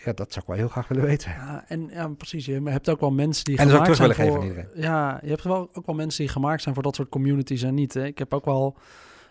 ja, 0.05 0.13
dat 0.13 0.33
zou 0.33 0.39
ik 0.39 0.47
wel 0.47 0.55
heel 0.55 0.67
graag 0.67 0.87
willen 0.87 1.03
weten. 1.03 1.31
Ja, 1.31 1.63
en 1.67 1.89
ja, 1.93 2.07
precies. 2.07 2.45
Je 2.45 2.61
hebt 2.63 2.89
ook 2.89 2.99
wel 2.99 3.11
mensen 3.11 3.45
die 3.45 3.57
En 3.57 3.63
ook 3.65 3.71
gemaakt 3.71 3.93
terug 3.93 4.15
zijn 4.15 4.27
willen 4.29 4.33
voor, 4.33 4.55
geven 4.55 4.69
aan 4.75 4.81
Ja, 4.81 5.19
je 5.23 5.29
hebt 5.29 5.43
wel 5.43 5.69
ook 5.73 5.85
wel 5.85 5.95
mensen 5.95 6.23
die 6.23 6.31
gemaakt 6.31 6.61
zijn 6.61 6.73
voor 6.73 6.83
dat 6.83 6.95
soort 6.95 7.09
communities 7.09 7.63
en 7.63 7.73
niet. 7.73 7.93
Hè. 7.93 8.05
Ik 8.05 8.17
heb 8.17 8.33
ook 8.33 8.45
wel 8.45 8.77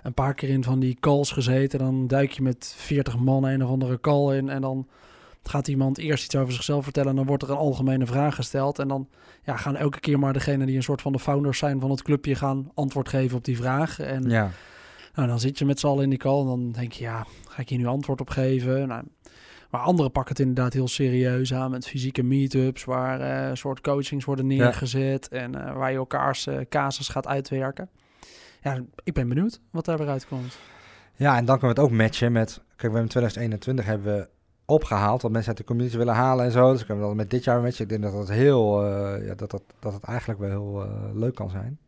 een 0.02 0.14
paar 0.14 0.34
keer 0.34 0.48
in 0.48 0.64
van 0.64 0.80
die 0.80 0.96
calls 1.00 1.30
gezeten. 1.30 1.78
Dan 1.78 2.06
duik 2.06 2.32
je 2.32 2.42
met 2.42 2.74
40 2.76 3.18
man 3.18 3.44
een 3.44 3.64
of 3.64 3.70
andere 3.70 4.00
call 4.00 4.36
in 4.36 4.48
en 4.48 4.60
dan 4.60 4.88
gaat 5.42 5.68
iemand 5.68 5.98
eerst 5.98 6.24
iets 6.24 6.36
over 6.36 6.52
zichzelf 6.52 6.84
vertellen 6.84 7.10
en 7.10 7.16
dan 7.16 7.26
wordt 7.26 7.42
er 7.42 7.50
een 7.50 7.56
algemene 7.56 8.06
vraag 8.06 8.34
gesteld 8.34 8.78
en 8.78 8.88
dan 8.88 9.08
ja, 9.42 9.56
gaan 9.56 9.76
elke 9.76 10.00
keer 10.00 10.18
maar 10.18 10.32
degene 10.32 10.66
die 10.66 10.76
een 10.76 10.82
soort 10.82 11.02
van 11.02 11.12
de 11.12 11.18
founders 11.18 11.58
zijn 11.58 11.80
van 11.80 11.90
het 11.90 12.02
clubje 12.02 12.34
gaan 12.34 12.70
antwoord 12.74 13.08
geven 13.08 13.36
op 13.36 13.44
die 13.44 13.56
vraag. 13.56 13.98
En 13.98 14.28
Ja, 14.28 14.50
nou, 15.14 15.28
dan 15.28 15.40
zit 15.40 15.58
je 15.58 15.64
met 15.64 15.80
z'n 15.80 15.86
allen 15.86 16.02
in 16.02 16.10
die 16.10 16.18
call 16.18 16.40
en 16.40 16.46
dan 16.46 16.72
denk 16.72 16.92
je, 16.92 17.04
ja, 17.04 17.26
ga 17.48 17.60
ik 17.60 17.68
hier 17.68 17.78
nu 17.78 17.86
antwoord 17.86 18.20
op 18.20 18.30
geven? 18.30 18.88
Nou, 18.88 19.02
maar 19.70 19.80
anderen 19.80 20.12
pakken 20.12 20.36
het 20.36 20.46
inderdaad 20.46 20.72
heel 20.72 20.88
serieus 20.88 21.54
aan 21.54 21.70
met 21.70 21.86
fysieke 21.86 22.22
meetups, 22.22 22.84
waar 22.84 23.20
eh, 23.20 23.54
soort 23.54 23.80
coachings 23.80 24.24
worden 24.24 24.46
neergezet 24.46 25.28
en 25.28 25.54
eh, 25.54 25.76
waar 25.76 25.90
je 25.90 25.96
elkaars 25.96 26.46
eh, 26.46 26.58
casus 26.68 27.08
gaat 27.08 27.26
uitwerken. 27.26 27.88
Ja, 28.62 28.78
ik 29.04 29.14
ben 29.14 29.28
benieuwd 29.28 29.60
wat 29.70 29.84
daar 29.84 29.98
weer 29.98 30.08
uitkomt. 30.08 30.58
ja, 31.16 31.36
en 31.36 31.44
dan 31.44 31.58
kunnen 31.58 31.76
we 31.76 31.82
het 31.82 31.90
ook 31.90 31.96
matchen 31.98 32.32
met... 32.32 32.54
Kijk, 32.54 32.92
we 32.92 32.98
hebben 32.98 33.02
in 33.02 33.08
2021 33.08 33.84
hebben 33.84 34.16
we 34.16 34.28
opgehaald 34.64 35.22
wat 35.22 35.30
mensen 35.30 35.48
uit 35.48 35.58
de 35.58 35.64
community 35.64 35.96
willen 35.96 36.14
halen 36.14 36.44
en 36.44 36.50
zo. 36.50 36.72
Dus 36.72 36.84
kunnen 36.84 37.02
we 37.02 37.08
dat 37.08 37.18
met 37.18 37.30
dit 37.30 37.44
jaar 37.44 37.60
matchen. 37.60 37.82
Ik 37.82 37.88
denk 37.88 38.02
dat 38.02 38.12
dat 38.12 38.28
heel... 38.28 38.86
ja, 39.24 39.34
dat, 39.34 39.50
dat, 39.50 39.62
dat 39.78 39.92
het 39.92 40.02
eigenlijk 40.02 40.40
wel 40.40 40.50
heel 40.50 40.86
leuk 41.14 41.34
kan 41.34 41.50
zijn. 41.50 41.78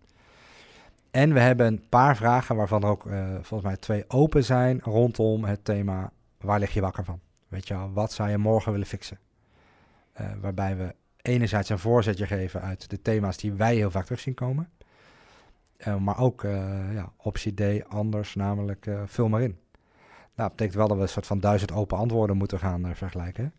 En 1.11 1.33
we 1.33 1.41
hebben 1.41 1.67
een 1.67 1.85
paar 1.89 2.17
vragen 2.17 2.57
waarvan 2.57 2.83
er 2.83 2.89
ook 2.89 3.03
volgens 3.33 3.63
mij 3.63 3.77
twee 3.77 4.05
open 4.09 4.45
zijn 4.45 4.81
rondom 4.83 5.45
het 5.45 5.65
thema 5.65 6.13
waar 6.41 6.59
lig 6.59 6.75
je 6.75 6.81
wakker 6.81 7.05
van? 7.05 7.21
Weet 7.53 7.69
je 7.69 7.93
wat 7.93 8.13
zou 8.13 8.31
je 8.31 8.39
morgen 8.39 8.73
willen 8.73 8.87
fixen? 8.87 9.19
Eh, 10.13 10.27
waarbij 10.41 10.77
we 10.77 10.95
enerzijds 11.23 11.69
een 11.69 11.79
voorzetje 11.79 12.27
geven 12.27 12.61
uit 12.61 12.91
de 12.91 13.03
thema's 13.03 13.37
die 13.37 13.53
wij 13.53 13.75
heel 13.75 13.91
vaak 13.91 14.05
terug 14.05 14.21
zien 14.21 14.35
komen. 14.35 14.71
Eh, 15.77 15.97
maar 15.97 16.19
ook 16.19 16.45
eh, 16.45 16.95
ja, 16.95 17.13
optie 17.17 17.55
D 17.55 17.85
anders, 17.89 18.35
namelijk 18.35 18.91
vul 19.07 19.29
maar 19.29 19.43
in. 19.43 19.59
Nou, 20.35 20.49
dat 20.49 20.51
betekent 20.51 20.77
wel 20.77 20.89
dat 20.89 20.97
we 20.97 21.03
een 21.03 21.09
soort 21.09 21.27
van 21.27 21.41
duizend 21.41 21.73
open 21.73 21.99
antwoorden 21.99 22.37
moeten 22.37 22.59
gaan 22.59 22.97
vergelijken. 22.97 23.53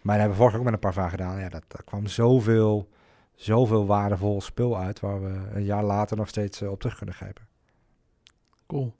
Maar 0.00 0.16
daar 0.16 0.18
hebben 0.18 0.36
we 0.36 0.36
vorige 0.36 0.58
ook 0.58 0.64
met 0.64 0.72
een 0.72 0.78
paar 0.78 0.92
vragen 0.92 1.18
gedaan. 1.18 1.40
Ja, 1.40 1.48
dat, 1.48 1.64
kwam 1.84 2.06
zoveel, 2.06 2.88
zoveel 3.34 3.86
waardevol 3.86 4.40
spul 4.40 4.78
uit 4.78 5.00
waar 5.00 5.22
we 5.22 5.50
een 5.54 5.64
jaar 5.64 5.84
later 5.84 6.16
nog 6.16 6.28
steeds 6.28 6.62
op 6.62 6.80
terug 6.80 6.96
kunnen 6.96 7.14
grijpen. 7.14 7.46
Cool. 8.66 8.94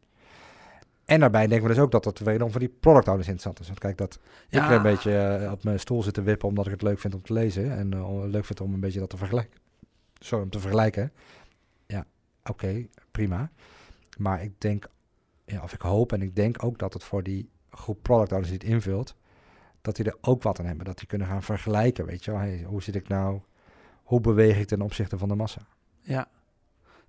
En 1.05 1.21
daarbij 1.21 1.47
denken 1.47 1.69
we 1.69 1.75
dus 1.75 1.83
ook 1.83 1.91
dat 1.91 2.05
het 2.05 2.19
wederom 2.19 2.51
voor 2.51 2.61
die 2.61 2.69
product 2.81 3.09
owners 3.09 3.29
interessant 3.29 3.61
is. 3.61 3.67
Want 3.67 3.79
kijk, 3.79 3.99
dat 3.99 4.19
Ja, 4.49 4.65
ik 4.65 4.77
een 4.77 4.83
beetje 4.83 5.17
eh, 5.17 5.53
op 5.53 5.65
mijn 5.65 5.81
stoel 5.81 6.03
zit 6.03 6.15
te 6.15 6.23
wippen 6.23 6.49
omdat 6.49 6.67
ik 6.67 6.73
het 6.73 6.83
leuk 6.83 6.99
vind 6.99 7.15
om 7.15 7.23
te 7.23 7.33
lezen. 7.33 7.77
En 7.77 7.93
eh, 7.93 8.25
leuk 8.25 8.45
vind 8.45 8.61
om 8.61 8.75
een 8.75 8.81
beetje 8.81 9.01
dat 9.01 9.11
te 9.11 9.17
vergelijken. 9.17 9.61
Sorry, 10.19 10.45
om 10.45 10.51
te 10.51 10.61
vergelijken. 10.61 11.13
Ja, 11.87 12.07
oké, 12.45 12.87
prima. 13.11 13.51
Maar 14.19 14.43
ik 14.43 14.61
denk, 14.61 14.89
ja, 15.45 15.63
of 15.63 15.73
ik 15.73 15.81
hoop 15.81 16.13
en 16.13 16.23
ik 16.23 16.37
denk 16.37 16.65
ook 16.65 16.79
dat 16.79 16.93
het 16.93 17.05
voor 17.05 17.23
die 17.23 17.49
groep 17.71 18.03
product 18.03 18.33
owners 18.33 18.49
die 18.49 18.59
het 18.59 18.69
invult, 18.69 19.17
dat 19.81 19.97
die 19.97 20.05
er 20.05 20.17
ook 20.21 20.43
wat 20.43 20.59
aan 20.59 20.67
hebben. 20.67 20.85
Dat 20.85 20.99
die 20.99 21.07
kunnen 21.07 21.27
gaan 21.27 21.43
vergelijken, 21.43 22.07
weet 22.07 22.25
je 22.25 22.31
wel. 22.31 22.41
Hey, 22.41 22.63
hoe 22.67 22.83
zit 22.83 22.95
ik 22.95 23.09
nou, 23.09 23.41
hoe 24.03 24.21
beweeg 24.21 24.59
ik 24.59 24.67
ten 24.67 24.81
opzichte 24.81 25.19
van 25.19 25.29
de 25.29 25.35
massa? 25.35 25.61
Ja. 26.01 26.29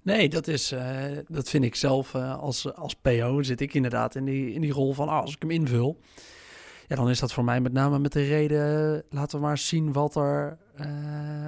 Nee, 0.06 0.30
dat, 0.30 0.48
is, 0.48 0.72
eh, 0.72 1.04
dat 1.28 1.50
vind 1.50 1.63
ik 1.63 1.76
zelf 1.76 2.13
eh, 2.13 2.38
als, 2.38 2.76
als 2.76 2.94
PO 2.94 3.44
zit 3.44 3.62
ik 3.62 3.74
inderdaad 3.74 4.15
in 4.15 4.26
die, 4.26 4.54
in 4.54 4.62
die 4.62 4.72
rol 4.72 4.94
van 4.94 5.10
ah, 5.10 5.22
als 5.22 5.34
ik 5.34 5.41
hem 5.41 5.52
invul. 5.52 6.00
Ja, 6.88 6.96
dan 6.96 7.10
is 7.10 7.20
dat 7.20 7.34
voor 7.34 7.44
mij 7.44 7.62
met 7.62 7.74
name 7.74 8.00
met 8.00 8.12
de 8.12 8.24
reden, 8.24 9.04
laten 9.10 9.38
we 9.38 9.44
maar 9.44 9.52
eens 9.52 9.68
zien 9.68 9.94
wat 9.94 10.15
er, 10.15 10.58
eh, 10.76 10.88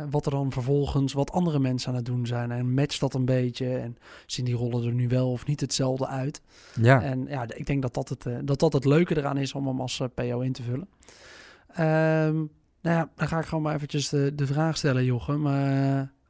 wat 0.09 0.25
er 0.25 0.31
dan 0.31 0.51
vervolgens, 0.51 1.13
wat 1.13 1.31
andere 1.31 1.59
mensen 1.59 1.89
aan 1.89 1.95
het 1.95 2.05
doen 2.05 2.25
zijn. 2.25 2.51
En 2.51 2.73
matcht 2.73 2.99
dat 2.99 3.13
een 3.13 3.25
beetje 3.25 3.77
en 3.77 3.97
zien 4.25 4.45
die 4.45 4.55
rollen 4.55 4.85
er 4.85 4.93
nu 4.93 5.07
wel 5.07 5.31
of 5.31 5.45
niet 5.45 5.59
hetzelfde 5.61 6.07
uit. 6.07 6.41
Ja, 6.81 7.01
En 7.01 7.25
ja, 7.29 7.45
ik 7.55 7.65
denk 7.65 7.81
dat 7.81 7.93
dat 7.93 8.09
het, 8.09 8.25
dat 8.43 8.59
dat 8.59 8.73
het 8.73 8.85
leuke 8.85 9.17
eraan 9.17 9.37
is 9.37 9.53
om 9.53 9.67
hem 9.67 9.81
als 9.81 10.01
PO 10.13 10.39
in 10.39 10.53
te 10.53 10.63
vullen. 10.63 10.89
Ehm, 11.67 12.35
nou 12.81 12.95
ja, 12.95 13.09
dan 13.15 13.27
ga 13.27 13.39
ik 13.39 13.45
gewoon 13.45 13.63
maar 13.63 13.75
eventjes 13.75 14.09
de, 14.09 14.35
de 14.35 14.47
vraag 14.47 14.77
stellen, 14.77 15.05
Jochem. 15.05 15.45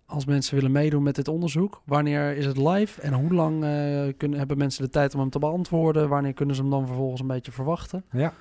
Als 0.09 0.25
mensen 0.25 0.55
willen 0.55 0.71
meedoen 0.71 1.03
met 1.03 1.15
dit 1.15 1.27
onderzoek, 1.27 1.81
wanneer 1.85 2.37
is 2.37 2.45
het 2.45 2.57
live 2.57 3.01
en 3.01 3.13
hoe 3.13 3.33
lang 3.33 3.63
eh, 3.63 4.13
kunnen, 4.17 4.37
hebben 4.39 4.57
mensen 4.57 4.83
de 4.83 4.89
tijd 4.89 5.13
om 5.13 5.19
hem 5.19 5.29
te 5.29 5.39
beantwoorden? 5.39 6.09
Wanneer 6.09 6.33
kunnen 6.33 6.55
ze 6.55 6.61
hem 6.61 6.71
dan 6.71 6.85
vervolgens 6.87 7.21
een 7.21 7.27
beetje 7.27 7.51
verwachten? 7.51 8.03
ja. 8.11 8.33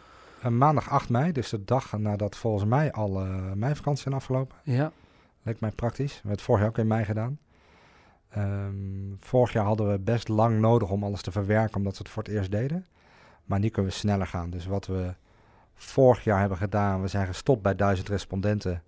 Eh, 0.42 0.50
maandag 0.50 0.90
8 0.90 1.08
mei, 1.08 1.32
dus 1.32 1.48
de 1.48 1.64
dag 1.64 1.98
nadat 1.98 2.36
volgens 2.36 2.64
mij 2.64 2.92
al 2.92 3.20
eh, 3.20 3.52
mijn 3.52 3.76
vakantie 3.76 4.02
zijn 4.02 4.14
afgelopen. 4.14 4.56
Ja, 4.62 4.92
Leek 5.42 5.60
mij 5.60 5.70
praktisch. 5.70 6.12
We 6.12 6.16
hebben 6.18 6.30
het 6.30 6.42
vorig 6.42 6.60
jaar 6.60 6.70
ook 6.70 6.78
in 6.78 6.86
mei 6.86 7.04
gedaan. 7.04 7.38
Ehm, 8.28 8.74
vorig 9.18 9.52
jaar 9.52 9.64
hadden 9.64 9.90
we 9.90 9.98
best 9.98 10.28
lang 10.28 10.60
nodig 10.60 10.90
om 10.90 11.04
alles 11.04 11.22
te 11.22 11.30
verwerken, 11.30 11.76
omdat 11.76 11.92
we 11.92 11.98
het 11.98 12.08
voor 12.08 12.22
het 12.22 12.32
eerst 12.32 12.50
deden. 12.50 12.86
Maar 13.44 13.58
nu 13.58 13.68
kunnen 13.68 13.90
we 13.90 13.98
sneller 13.98 14.26
gaan. 14.26 14.50
Dus 14.50 14.66
wat 14.66 14.86
we 14.86 15.14
vorig 15.74 16.24
jaar 16.24 16.40
hebben 16.40 16.58
gedaan, 16.58 17.00
we 17.00 17.08
zijn 17.08 17.26
gestopt 17.26 17.62
bij 17.62 17.74
1000 17.74 18.08
respondenten 18.08 18.82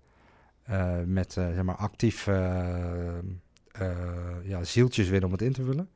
met 1.05 1.37
eh, 1.37 1.53
zeg 1.53 1.63
maar 1.63 1.75
actief 1.75 2.27
eh, 2.27 3.17
eh, 3.71 3.91
ja, 4.43 4.63
zieltjes 4.63 5.09
winnen 5.09 5.25
om 5.25 5.31
het 5.31 5.41
in 5.41 5.53
te 5.53 5.63
vullen. 5.63 5.89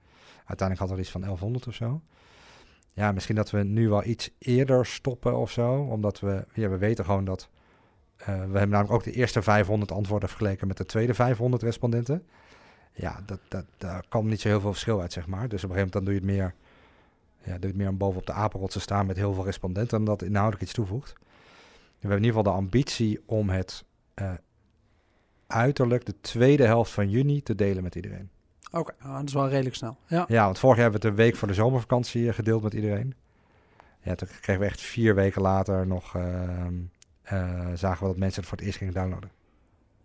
Uiteindelijk 0.45 0.79
hadden 0.79 0.95
we 0.95 1.03
iets 1.03 1.11
van 1.11 1.21
1100 1.21 1.67
of 1.67 1.73
zo. 1.73 2.01
Ja, 2.93 3.11
misschien 3.11 3.35
dat 3.35 3.51
we 3.51 3.63
nu 3.63 3.89
wel 3.89 4.05
iets 4.05 4.29
eerder 4.37 4.85
stoppen 4.85 5.37
of 5.37 5.51
zo, 5.51 5.73
omdat 5.73 6.19
we, 6.19 6.45
we 6.53 6.77
weten 6.77 7.05
gewoon 7.05 7.25
dat 7.25 7.49
eh, 8.15 8.25
we 8.25 8.31
hebben 8.57 8.69
namelijk 8.69 8.91
ook 8.91 9.03
de 9.03 9.11
eerste 9.11 9.41
500 9.41 9.91
antwoorden 9.91 10.29
vergeleken 10.29 10.67
met 10.67 10.77
de 10.77 10.85
tweede 10.85 11.13
500 11.13 11.63
respondenten. 11.63 12.27
Ja, 12.93 13.19
dat, 13.25 13.39
dat, 13.47 13.65
daar 13.77 14.05
kwam 14.09 14.27
niet 14.27 14.41
zo 14.41 14.47
heel 14.47 14.59
veel 14.59 14.71
verschil 14.71 15.01
uit, 15.01 15.13
zeg 15.13 15.27
maar. 15.27 15.49
Dus 15.49 15.63
op 15.63 15.69
een 15.69 15.75
gegeven 15.75 15.91
moment 15.91 15.93
dan 15.93 16.03
doe 16.03 16.13
je 16.13 16.19
het 16.19 16.29
meer, 16.29 16.53
ja, 17.37 17.51
doe 17.51 17.61
je 17.61 17.67
het 17.67 17.75
meer 17.75 17.89
om 17.89 17.97
bovenop 17.97 18.25
de 18.25 18.33
apenrotsen 18.33 18.81
staan 18.81 19.05
met 19.05 19.17
heel 19.17 19.33
veel 19.33 19.45
respondenten 19.45 19.97
en 19.97 20.05
dat 20.05 20.21
inhoudelijk 20.21 20.63
iets 20.63 20.73
toevoegt. 20.73 21.13
We 21.13 22.09
hebben 22.09 22.17
in 22.17 22.23
ieder 22.23 22.37
geval 22.37 22.53
de 22.53 22.59
ambitie 22.59 23.21
om 23.25 23.49
het 23.49 23.85
eh, 24.13 24.31
uiterlijk 25.53 26.05
de 26.05 26.19
tweede 26.21 26.65
helft 26.65 26.91
van 26.91 27.09
juni 27.09 27.43
te 27.43 27.55
delen 27.55 27.83
met 27.83 27.95
iedereen. 27.95 28.29
oké. 28.71 28.93
Nou, 28.99 29.17
dat 29.17 29.27
is 29.27 29.33
wel 29.33 29.49
redelijk 29.49 29.75
snel. 29.75 29.97
Ja, 30.07 30.25
Ja, 30.27 30.45
want 30.45 30.59
vorig 30.59 30.75
jaar 30.75 30.83
hebben 30.83 31.01
we 31.01 31.07
het 31.07 31.17
een 31.17 31.25
week 31.25 31.35
voor 31.35 31.47
de 31.47 31.53
zomervakantie 31.53 32.27
eh, 32.27 32.33
gedeeld 32.33 32.63
met 32.63 32.73
iedereen. 32.73 33.15
Ja, 34.01 34.15
toen 34.15 34.27
kregen 34.41 34.61
we 34.61 34.67
echt 34.67 34.81
vier 34.81 35.15
weken 35.15 35.41
later 35.41 35.87
nog, 35.87 36.15
ehm, 36.15 36.73
eh, 37.21 37.67
zagen 37.73 38.01
we 38.01 38.11
dat 38.11 38.17
mensen 38.17 38.39
het 38.39 38.49
voor 38.49 38.57
het 38.57 38.65
eerst 38.65 38.77
gingen 38.77 38.93
downloaden. 38.93 39.31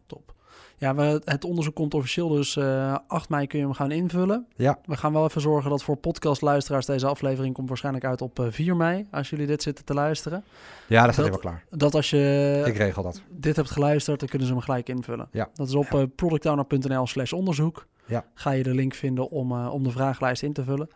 top. 0.07 0.35
Ja, 0.77 0.95
we, 0.95 1.21
het 1.25 1.45
onderzoek 1.45 1.75
komt 1.75 1.95
officieel 1.95 2.29
dus 2.29 2.57
eh 2.57 2.97
8 3.07 3.29
mei 3.29 3.47
kun 3.47 3.59
je 3.59 3.65
hem 3.65 3.75
gaan 3.75 3.91
invullen. 3.91 4.47
Ja. 4.57 4.79
We 4.85 4.97
gaan 4.97 5.13
wel 5.13 5.25
even 5.25 5.41
zorgen 5.41 5.71
dat 5.71 5.83
voor 5.83 5.97
podcastluisteraars 5.97 6.87
deze 6.87 7.07
aflevering 7.07 7.55
komt 7.55 7.69
waarschijnlijk 7.69 8.05
uit 8.05 8.23
op 8.23 8.39
eh, 8.39 8.47
4 8.51 8.77
mei, 8.77 9.07
als 9.11 9.31
jullie 9.31 9.47
dit 9.47 9.63
zitten 9.63 9.85
te 9.85 9.95
luisteren. 9.95 10.45
Ja, 10.87 11.05
dat 11.05 11.13
staat 11.13 11.25
helemaal 11.25 11.51
klaar. 11.51 11.65
Dat 11.71 11.95
als 11.95 12.11
je 12.11 12.63
Ik 12.67 12.77
regel 12.77 13.03
dat. 13.03 13.23
dit 13.29 13.57
hebt 13.57 13.71
geluisterd, 13.71 14.21
dan 14.21 14.29
kunnen 14.29 14.47
ze 14.49 14.53
hem 14.55 14.63
gelijk 14.63 14.89
invullen. 14.89 15.29
Ja. 15.33 15.49
Dat 15.55 15.69
is 15.69 15.75
op 15.75 15.95
eh 15.95 16.03
productowner.nl 16.17 17.07
slash 17.07 17.33
onderzoek. 17.33 17.87
Ja. 18.07 18.25
Ga 18.35 18.51
je 18.51 18.63
de 18.63 18.75
link 18.75 18.95
vinden 18.95 19.31
om, 19.31 19.53
eh, 19.53 19.73
om 19.73 19.83
de 19.83 19.91
vragenlijst 19.91 20.43
in 20.43 20.53
te 20.53 20.65
vullen. 20.65 20.89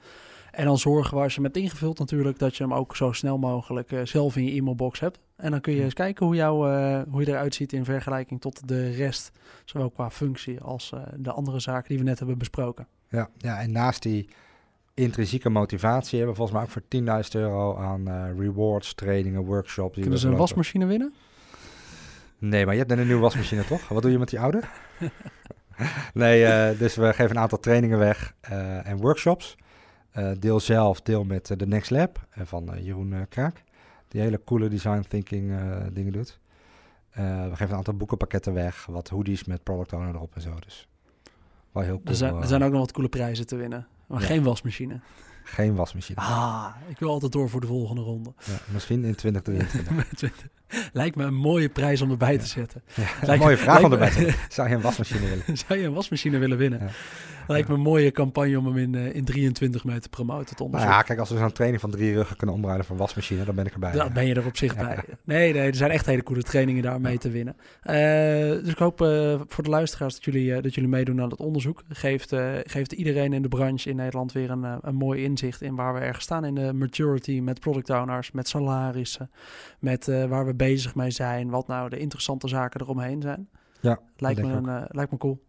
En 0.50 0.64
dan 0.64 0.78
zorgen 0.78 1.16
we 1.16 1.22
als 1.22 1.34
je 1.34 1.40
hem 1.40 1.50
hebt 1.52 1.64
ingevuld 1.64 1.98
natuurlijk 1.98 2.38
dat 2.38 2.56
je 2.56 2.62
hem 2.62 2.74
ook 2.74 2.96
zo 2.96 3.12
snel 3.12 3.38
mogelijk 3.38 3.92
eh, 3.92 4.00
zelf 4.04 4.36
in 4.36 4.44
je 4.44 4.52
e-mailbox 4.52 5.00
hebt. 5.00 5.18
En 5.42 5.50
dan 5.50 5.60
kun 5.60 5.74
je 5.74 5.82
eens 5.82 5.94
kijken 5.94 6.26
hoe, 6.26 6.34
jou, 6.34 6.72
eh, 6.72 7.00
hoe 7.10 7.20
je 7.20 7.28
eruit 7.28 7.54
ziet 7.54 7.72
in 7.72 7.84
vergelijking 7.84 8.40
tot 8.40 8.68
de 8.68 8.90
rest. 8.90 9.32
Zowel 9.64 9.90
qua 9.90 10.10
functie 10.10 10.60
als 10.60 10.92
eh, 10.92 11.00
de 11.16 11.32
andere 11.32 11.60
zaken 11.60 11.88
die 11.88 11.98
we 11.98 12.04
net 12.04 12.18
hebben 12.18 12.38
besproken. 12.38 12.86
Ja, 13.08 13.28
ja, 13.38 13.60
en 13.60 13.72
naast 13.72 14.02
die 14.02 14.28
intrinsieke 14.94 15.48
motivatie 15.48 16.18
hebben 16.18 16.36
we 16.36 16.42
volgens 16.42 16.56
mij 16.56 16.66
ook 16.66 16.72
voor 16.72 17.22
10.000 17.24 17.40
euro 17.40 17.76
aan 17.76 18.08
eh, 18.08 18.38
rewards, 18.38 18.94
trainingen, 18.94 19.44
workshops. 19.44 19.98
Kunnen 20.00 20.18
ze 20.18 20.28
een 20.28 20.36
wasmachine 20.36 20.86
winnen? 20.86 21.14
Nee, 22.38 22.64
maar 22.64 22.72
je 22.72 22.78
hebt 22.78 22.90
net 22.90 23.00
een 23.00 23.06
nieuwe 23.06 23.22
wasmachine, 23.22 23.64
toch? 23.64 23.88
Wat 23.88 24.02
doe 24.02 24.10
je 24.10 24.18
met 24.18 24.30
die 24.30 24.40
oude? 24.40 24.60
nee, 26.14 26.76
dus 26.76 26.94
we 26.94 27.12
geven 27.12 27.30
een 27.30 27.42
aantal 27.42 27.60
trainingen 27.60 27.98
weg 27.98 28.34
en 28.84 28.96
workshops. 28.96 29.56
Deel 30.38 30.60
zelf, 30.60 31.00
deel 31.00 31.24
met 31.24 31.54
de 31.56 31.66
Next 31.66 31.90
Lab 31.90 32.26
van 32.30 32.70
Jeroen 32.80 33.26
Kraak. 33.28 33.62
Die 34.12 34.20
hele 34.20 34.40
coole 34.44 34.68
design 34.68 35.04
thinking 35.08 35.50
eh, 35.52 35.76
dingen 35.92 36.12
doet. 36.12 36.38
Eh, 37.10 37.24
we 37.48 37.50
geven 37.50 37.70
een 37.70 37.76
aantal 37.76 37.94
boekenpakketten 37.94 38.52
weg. 38.52 38.86
Wat 38.86 39.08
hoodies 39.08 39.44
met 39.44 39.62
product 39.62 39.92
owner 39.92 40.14
erop 40.14 40.34
en 40.34 40.40
zo. 40.40 40.54
Dus 40.60 40.88
wel 41.72 41.82
heel 41.82 41.94
cool. 41.94 42.06
Er 42.08 42.14
zijn, 42.14 42.34
er 42.34 42.42
eh, 42.42 42.46
zijn 42.48 42.62
ook 42.62 42.70
nog 42.70 42.80
wat 42.80 42.92
coole 42.92 43.08
prijzen 43.08 43.46
te 43.46 43.56
winnen. 43.56 43.86
Maar 44.06 44.20
Ja. 44.20 44.26
geen 44.26 44.42
wasmachine. 44.42 45.00
Geen 45.44 45.74
wasmachine. 45.74 46.20
Ah, 46.20 46.74
ik 46.88 46.98
wil 46.98 47.08
altijd 47.10 47.32
door 47.32 47.48
voor 47.48 47.60
de 47.60 47.66
volgende 47.66 48.02
ronde. 48.02 48.32
Ja, 48.44 48.58
misschien 48.72 49.04
in 49.04 49.14
2023. 49.24 50.48
Lijkt 50.92 51.16
me 51.16 51.24
een 51.24 51.34
mooie 51.34 51.68
prijs 51.68 52.00
om 52.00 52.10
erbij 52.10 52.38
te 52.38 52.46
zetten. 52.46 52.82
Ja, 52.94 53.04
Lijkt- 53.26 53.42
mooie 53.42 53.56
vraag 53.56 53.82
om 53.84 53.92
erbij 53.92 54.10
te 54.10 54.34
Zou 54.48 54.68
je 54.68 54.74
een 54.74 54.80
wasmachine 54.80 55.28
willen? 55.28 55.56
Zou 55.66 55.78
je 55.80 55.86
een 55.86 55.92
wasmachine 55.94 56.38
willen 56.38 56.58
winnen? 56.58 56.80
Ja. 56.80 56.88
Lijkt 57.46 57.68
me 57.68 57.74
een 57.74 57.80
mooie 57.80 58.10
campagne 58.10 58.58
om 58.58 58.66
hem 58.66 58.76
in, 58.78 58.94
eh, 58.94 59.14
in 59.14 59.24
23 59.24 59.84
mee 59.84 59.98
te 59.98 60.08
promoten. 60.08 60.40
Het 60.48 60.58
Nou 60.58 60.64
onderzoek. 60.70 60.90
ja, 60.90 61.02
kijk, 61.02 61.18
als 61.18 61.30
we 61.30 61.38
zo'n 61.38 61.52
training 61.52 61.80
van 61.80 61.90
drie 61.90 62.14
ruggen 62.14 62.36
kunnen 62.36 62.56
omruilen 62.56 62.84
voor 62.86 62.94
een 62.94 63.00
wasmachine, 63.00 63.44
dan 63.44 63.54
ben 63.54 63.66
ik 63.66 63.72
erbij. 63.72 63.92
Daar 63.92 64.12
ben 64.12 64.26
je 64.26 64.34
er 64.34 64.46
op 64.46 64.56
zich 64.56 64.76
bij. 64.76 64.98
Nee, 65.24 65.52
nee, 65.52 65.62
er 65.62 65.74
zijn 65.74 65.90
echt 65.90 66.06
hele 66.06 66.22
coole 66.22 66.42
trainingen 66.42 66.82
daar 66.82 67.00
mee 67.00 67.18
te 67.18 67.30
winnen. 67.30 67.56
Eh, 67.82 67.94
dus 68.62 68.68
ik 68.68 68.78
hoop 68.78 69.00
eh, 69.00 69.40
voor 69.46 69.64
de 69.64 69.70
luisteraars 69.70 70.14
dat 70.14 70.24
jullie, 70.24 70.60
dat 70.60 70.74
jullie 70.74 70.90
meedoen 70.90 71.20
aan 71.20 71.30
het 71.30 71.38
onderzoek. 71.40 71.82
Geeft, 71.88 72.34
geeft 72.64 72.92
iedereen 72.92 73.32
in 73.32 73.42
de 73.42 73.48
branche 73.48 73.90
in 73.90 73.96
Nederland 73.96 74.32
weer 74.32 74.50
een, 74.50 74.66
een 74.82 74.94
mooi 74.94 75.22
inzicht 75.22 75.62
in 75.62 75.74
waar 75.74 75.94
we 75.94 76.00
ergens 76.00 76.24
staan 76.24 76.44
in 76.44 76.54
de 76.54 76.72
maturity 76.72 77.40
met 77.40 77.60
product 77.60 77.90
owners, 77.90 78.30
met 78.32 78.48
salarissen, 78.48 79.30
met 79.78 80.06
waar 80.06 80.46
we 80.46 80.54
bezig 80.66 80.94
mee 80.94 81.10
zijn, 81.10 81.50
wat 81.50 81.66
nou 81.66 81.88
de 81.88 81.98
interessante 81.98 82.48
zaken 82.48 82.80
eromheen 82.80 83.22
zijn. 83.22 83.48
Ja, 83.80 83.98
Lijkt 84.16 84.42
me, 84.42 84.52
een, 84.52 84.68
eh, 84.68 84.82
lijkt 84.88 85.10
me 85.12 85.18
cool. 85.18 85.44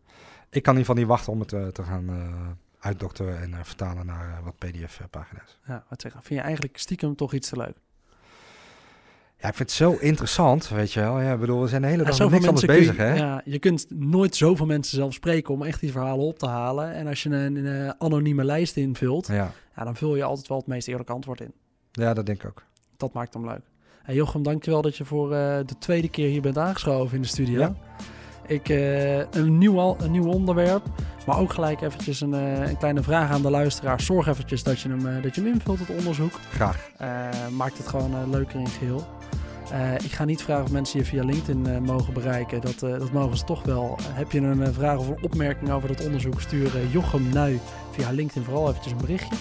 Ik 0.49 0.63
kan 0.63 0.73
in 0.73 0.79
ieder 0.79 0.95
geval 0.95 0.95
niet 0.95 1.05
wachten 1.07 1.31
om 1.33 1.39
het 1.39 1.53
eh, 1.53 1.67
te 1.67 1.83
gaan 1.83 2.09
eh, 2.09 2.47
uitdokteren 2.79 3.41
en 3.41 3.65
vertalen 3.65 4.05
naar 4.05 4.41
wat 4.43 4.57
PDF-pagina's. 4.57 5.59
Ja, 5.67 5.83
wat 5.89 6.01
zeggen. 6.01 6.23
Vind 6.23 6.39
je 6.39 6.45
eigenlijk 6.45 6.77
stiekem 6.77 7.15
toch 7.15 7.33
iets 7.33 7.49
te 7.49 7.57
leuk? 7.57 7.77
Ja, 9.37 9.49
ik 9.49 9.55
vind 9.55 9.69
het 9.69 9.77
zo 9.77 9.91
interessant, 9.99 10.69
weet 10.69 10.91
je 10.93 10.99
wel. 10.99 11.19
Ja, 11.19 11.37
bedoel, 11.37 11.61
we 11.61 11.67
zijn 11.67 11.81
de 11.81 11.87
hele 11.87 12.03
Ja, 12.03 12.09
dag 12.09 12.19
met 12.19 12.21
zoveel 12.31 12.37
niks 12.39 12.47
anders 12.47 12.65
kun 12.65 12.75
je- 12.75 12.79
bezig, 12.81 12.97
hè? 12.97 13.13
Ja, 13.25 13.41
je 13.45 13.59
kunt 13.59 13.85
nooit 13.89 14.35
zoveel 14.35 14.65
mensen 14.65 14.97
zelf 14.97 15.13
spreken 15.13 15.53
om 15.53 15.63
echt 15.63 15.79
die 15.79 15.91
verhalen 15.91 16.25
op 16.25 16.39
te 16.39 16.47
halen. 16.47 16.93
En 16.93 17.07
als 17.07 17.23
je 17.23 17.29
een, 17.29 17.55
een, 17.65 17.95
anonieme 18.01 18.43
lijst 18.43 18.77
invult, 18.77 19.27
Ja. 19.27 19.51
ja, 19.75 19.83
dan 19.83 19.95
vul 19.95 20.15
je 20.15 20.23
altijd 20.23 20.47
wel 20.47 20.57
het 20.57 20.67
meest 20.67 20.87
eerlijke 20.87 21.13
antwoord 21.13 21.41
in. 21.41 21.53
ja, 21.91 22.13
dat 22.13 22.25
denk 22.25 22.43
ik 22.43 22.49
ook. 22.49 22.63
Dat 22.97 23.13
maakt 23.13 23.33
hem 23.33 23.45
leuk. 23.45 23.61
Hey 24.03 24.15
Jochem, 24.15 24.43
dankjewel 24.43 24.81
dat 24.81 24.97
je 24.97 25.05
voor 25.05 25.31
eh, 25.33 25.57
de 25.65 25.77
tweede 25.79 26.09
keer 26.09 26.29
hier 26.29 26.41
bent 26.41 26.57
aangeschoven 26.57 27.15
in 27.15 27.21
de 27.21 27.27
studio. 27.27 27.59
Ja. 27.59 27.73
Ik, 28.47 28.69
eh, 28.69 29.17
een, 29.17 29.57
nieuw, 29.57 29.79
al- 29.79 29.97
een 29.99 30.11
nieuw 30.11 30.27
onderwerp, 30.27 30.83
maar 31.25 31.37
ook 31.39 31.53
gelijk 31.53 31.81
eventjes 31.81 32.21
een, 32.21 32.33
eh, 32.33 32.69
een 32.69 32.77
kleine 32.77 33.03
vraag 33.03 33.31
aan 33.31 33.41
de 33.41 33.49
luisteraar. 33.49 34.01
Zorg 34.01 34.27
eventjes 34.27 34.63
dat 34.63 34.79
je 34.79 34.89
hem, 34.89 35.21
dat 35.21 35.35
je 35.35 35.41
hem 35.41 35.53
invult, 35.53 35.79
het 35.79 35.89
onderzoek. 35.97 36.31
Graag. 36.51 36.89
Maakt 37.55 37.77
het 37.77 37.87
gewoon 37.87 38.29
leuker 38.29 38.59
in 38.59 38.67
geheel. 38.67 39.03
Eh, 39.71 39.93
ik 39.93 40.11
ga 40.11 40.25
niet 40.25 40.41
vragen 40.43 40.63
of 40.63 40.71
mensen 40.71 40.99
je 40.99 41.05
via 41.05 41.23
LinkedIn 41.23 41.83
mogen 41.83 42.13
bereiken. 42.13 42.61
Dat, 42.61 42.79
dat 42.79 43.11
mogen 43.11 43.37
ze 43.37 43.43
toch 43.43 43.63
wel. 43.63 43.97
Heb 44.03 44.31
je 44.31 44.39
een 44.39 44.73
vraag 44.73 44.97
of 44.97 45.07
een 45.07 45.23
opmerking 45.23 45.71
over 45.71 45.87
dat 45.87 46.05
onderzoek? 46.05 46.41
Stuur 46.41 46.71
Jochem 46.91 47.29
Nui 47.29 47.59
via 47.91 48.09
LinkedIn 48.11 48.43
vooral 48.43 48.69
eventjes 48.69 48.91
een 48.91 48.97
berichtje. 48.97 49.35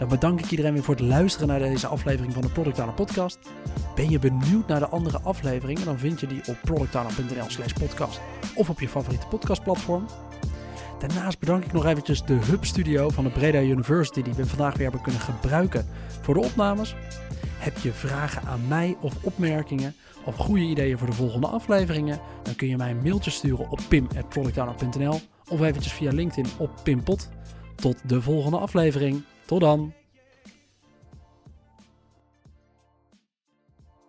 Dan 0.00 0.08
bedank 0.08 0.40
ik 0.40 0.50
iedereen 0.50 0.72
weer 0.72 0.82
voor 0.82 0.94
het 0.94 1.04
luisteren 1.04 1.48
naar 1.48 1.58
deze 1.58 1.86
aflevering 1.86 2.32
van 2.32 2.42
de 2.42 2.48
Product 2.48 2.94
Podcast. 2.94 3.38
Ben 3.94 4.10
je 4.10 4.18
benieuwd 4.18 4.66
naar 4.66 4.78
de 4.78 4.88
andere 4.88 5.20
afleveringen? 5.20 5.84
Dan 5.84 5.98
vind 5.98 6.20
je 6.20 6.26
die 6.26 6.42
op 6.46 6.58
productowner.nl 6.62 7.44
slash 7.46 7.72
podcast 7.72 8.20
of 8.54 8.70
op 8.70 8.80
je 8.80 8.88
favoriete 8.88 9.26
podcastplatform. 9.26 10.06
Daarnaast 10.98 11.38
bedank 11.38 11.64
ik 11.64 11.72
nog 11.72 11.86
eventjes 11.86 12.24
de 12.24 12.32
Hub 12.32 12.64
Studio 12.64 13.08
van 13.08 13.24
de 13.24 13.30
Breda 13.30 13.60
University 13.60 14.22
die 14.22 14.32
we 14.32 14.46
vandaag 14.46 14.72
weer 14.72 14.82
hebben 14.82 15.02
kunnen 15.02 15.20
gebruiken 15.20 15.86
voor 16.20 16.34
de 16.34 16.40
opnames. 16.40 16.94
Heb 17.58 17.78
je 17.78 17.92
vragen 17.92 18.42
aan 18.48 18.68
mij 18.68 18.96
of 19.00 19.14
opmerkingen 19.24 19.94
of 20.24 20.36
goede 20.36 20.64
ideeën 20.64 20.98
voor 20.98 21.06
de 21.06 21.12
volgende 21.12 21.46
afleveringen? 21.46 22.20
Dan 22.42 22.54
kun 22.54 22.68
je 22.68 22.76
mij 22.76 22.90
een 22.90 23.02
mailtje 23.02 23.30
sturen 23.30 23.70
op 23.70 23.80
pim.productowner.nl 23.88 25.20
of 25.48 25.60
eventjes 25.60 25.92
via 25.92 26.12
LinkedIn 26.12 26.52
op 26.58 26.70
Pimpot. 26.82 27.28
Tot 27.74 27.96
de 28.08 28.22
volgende 28.22 28.58
aflevering. 28.58 29.22
Tot 29.50 29.60
dan! 29.60 29.99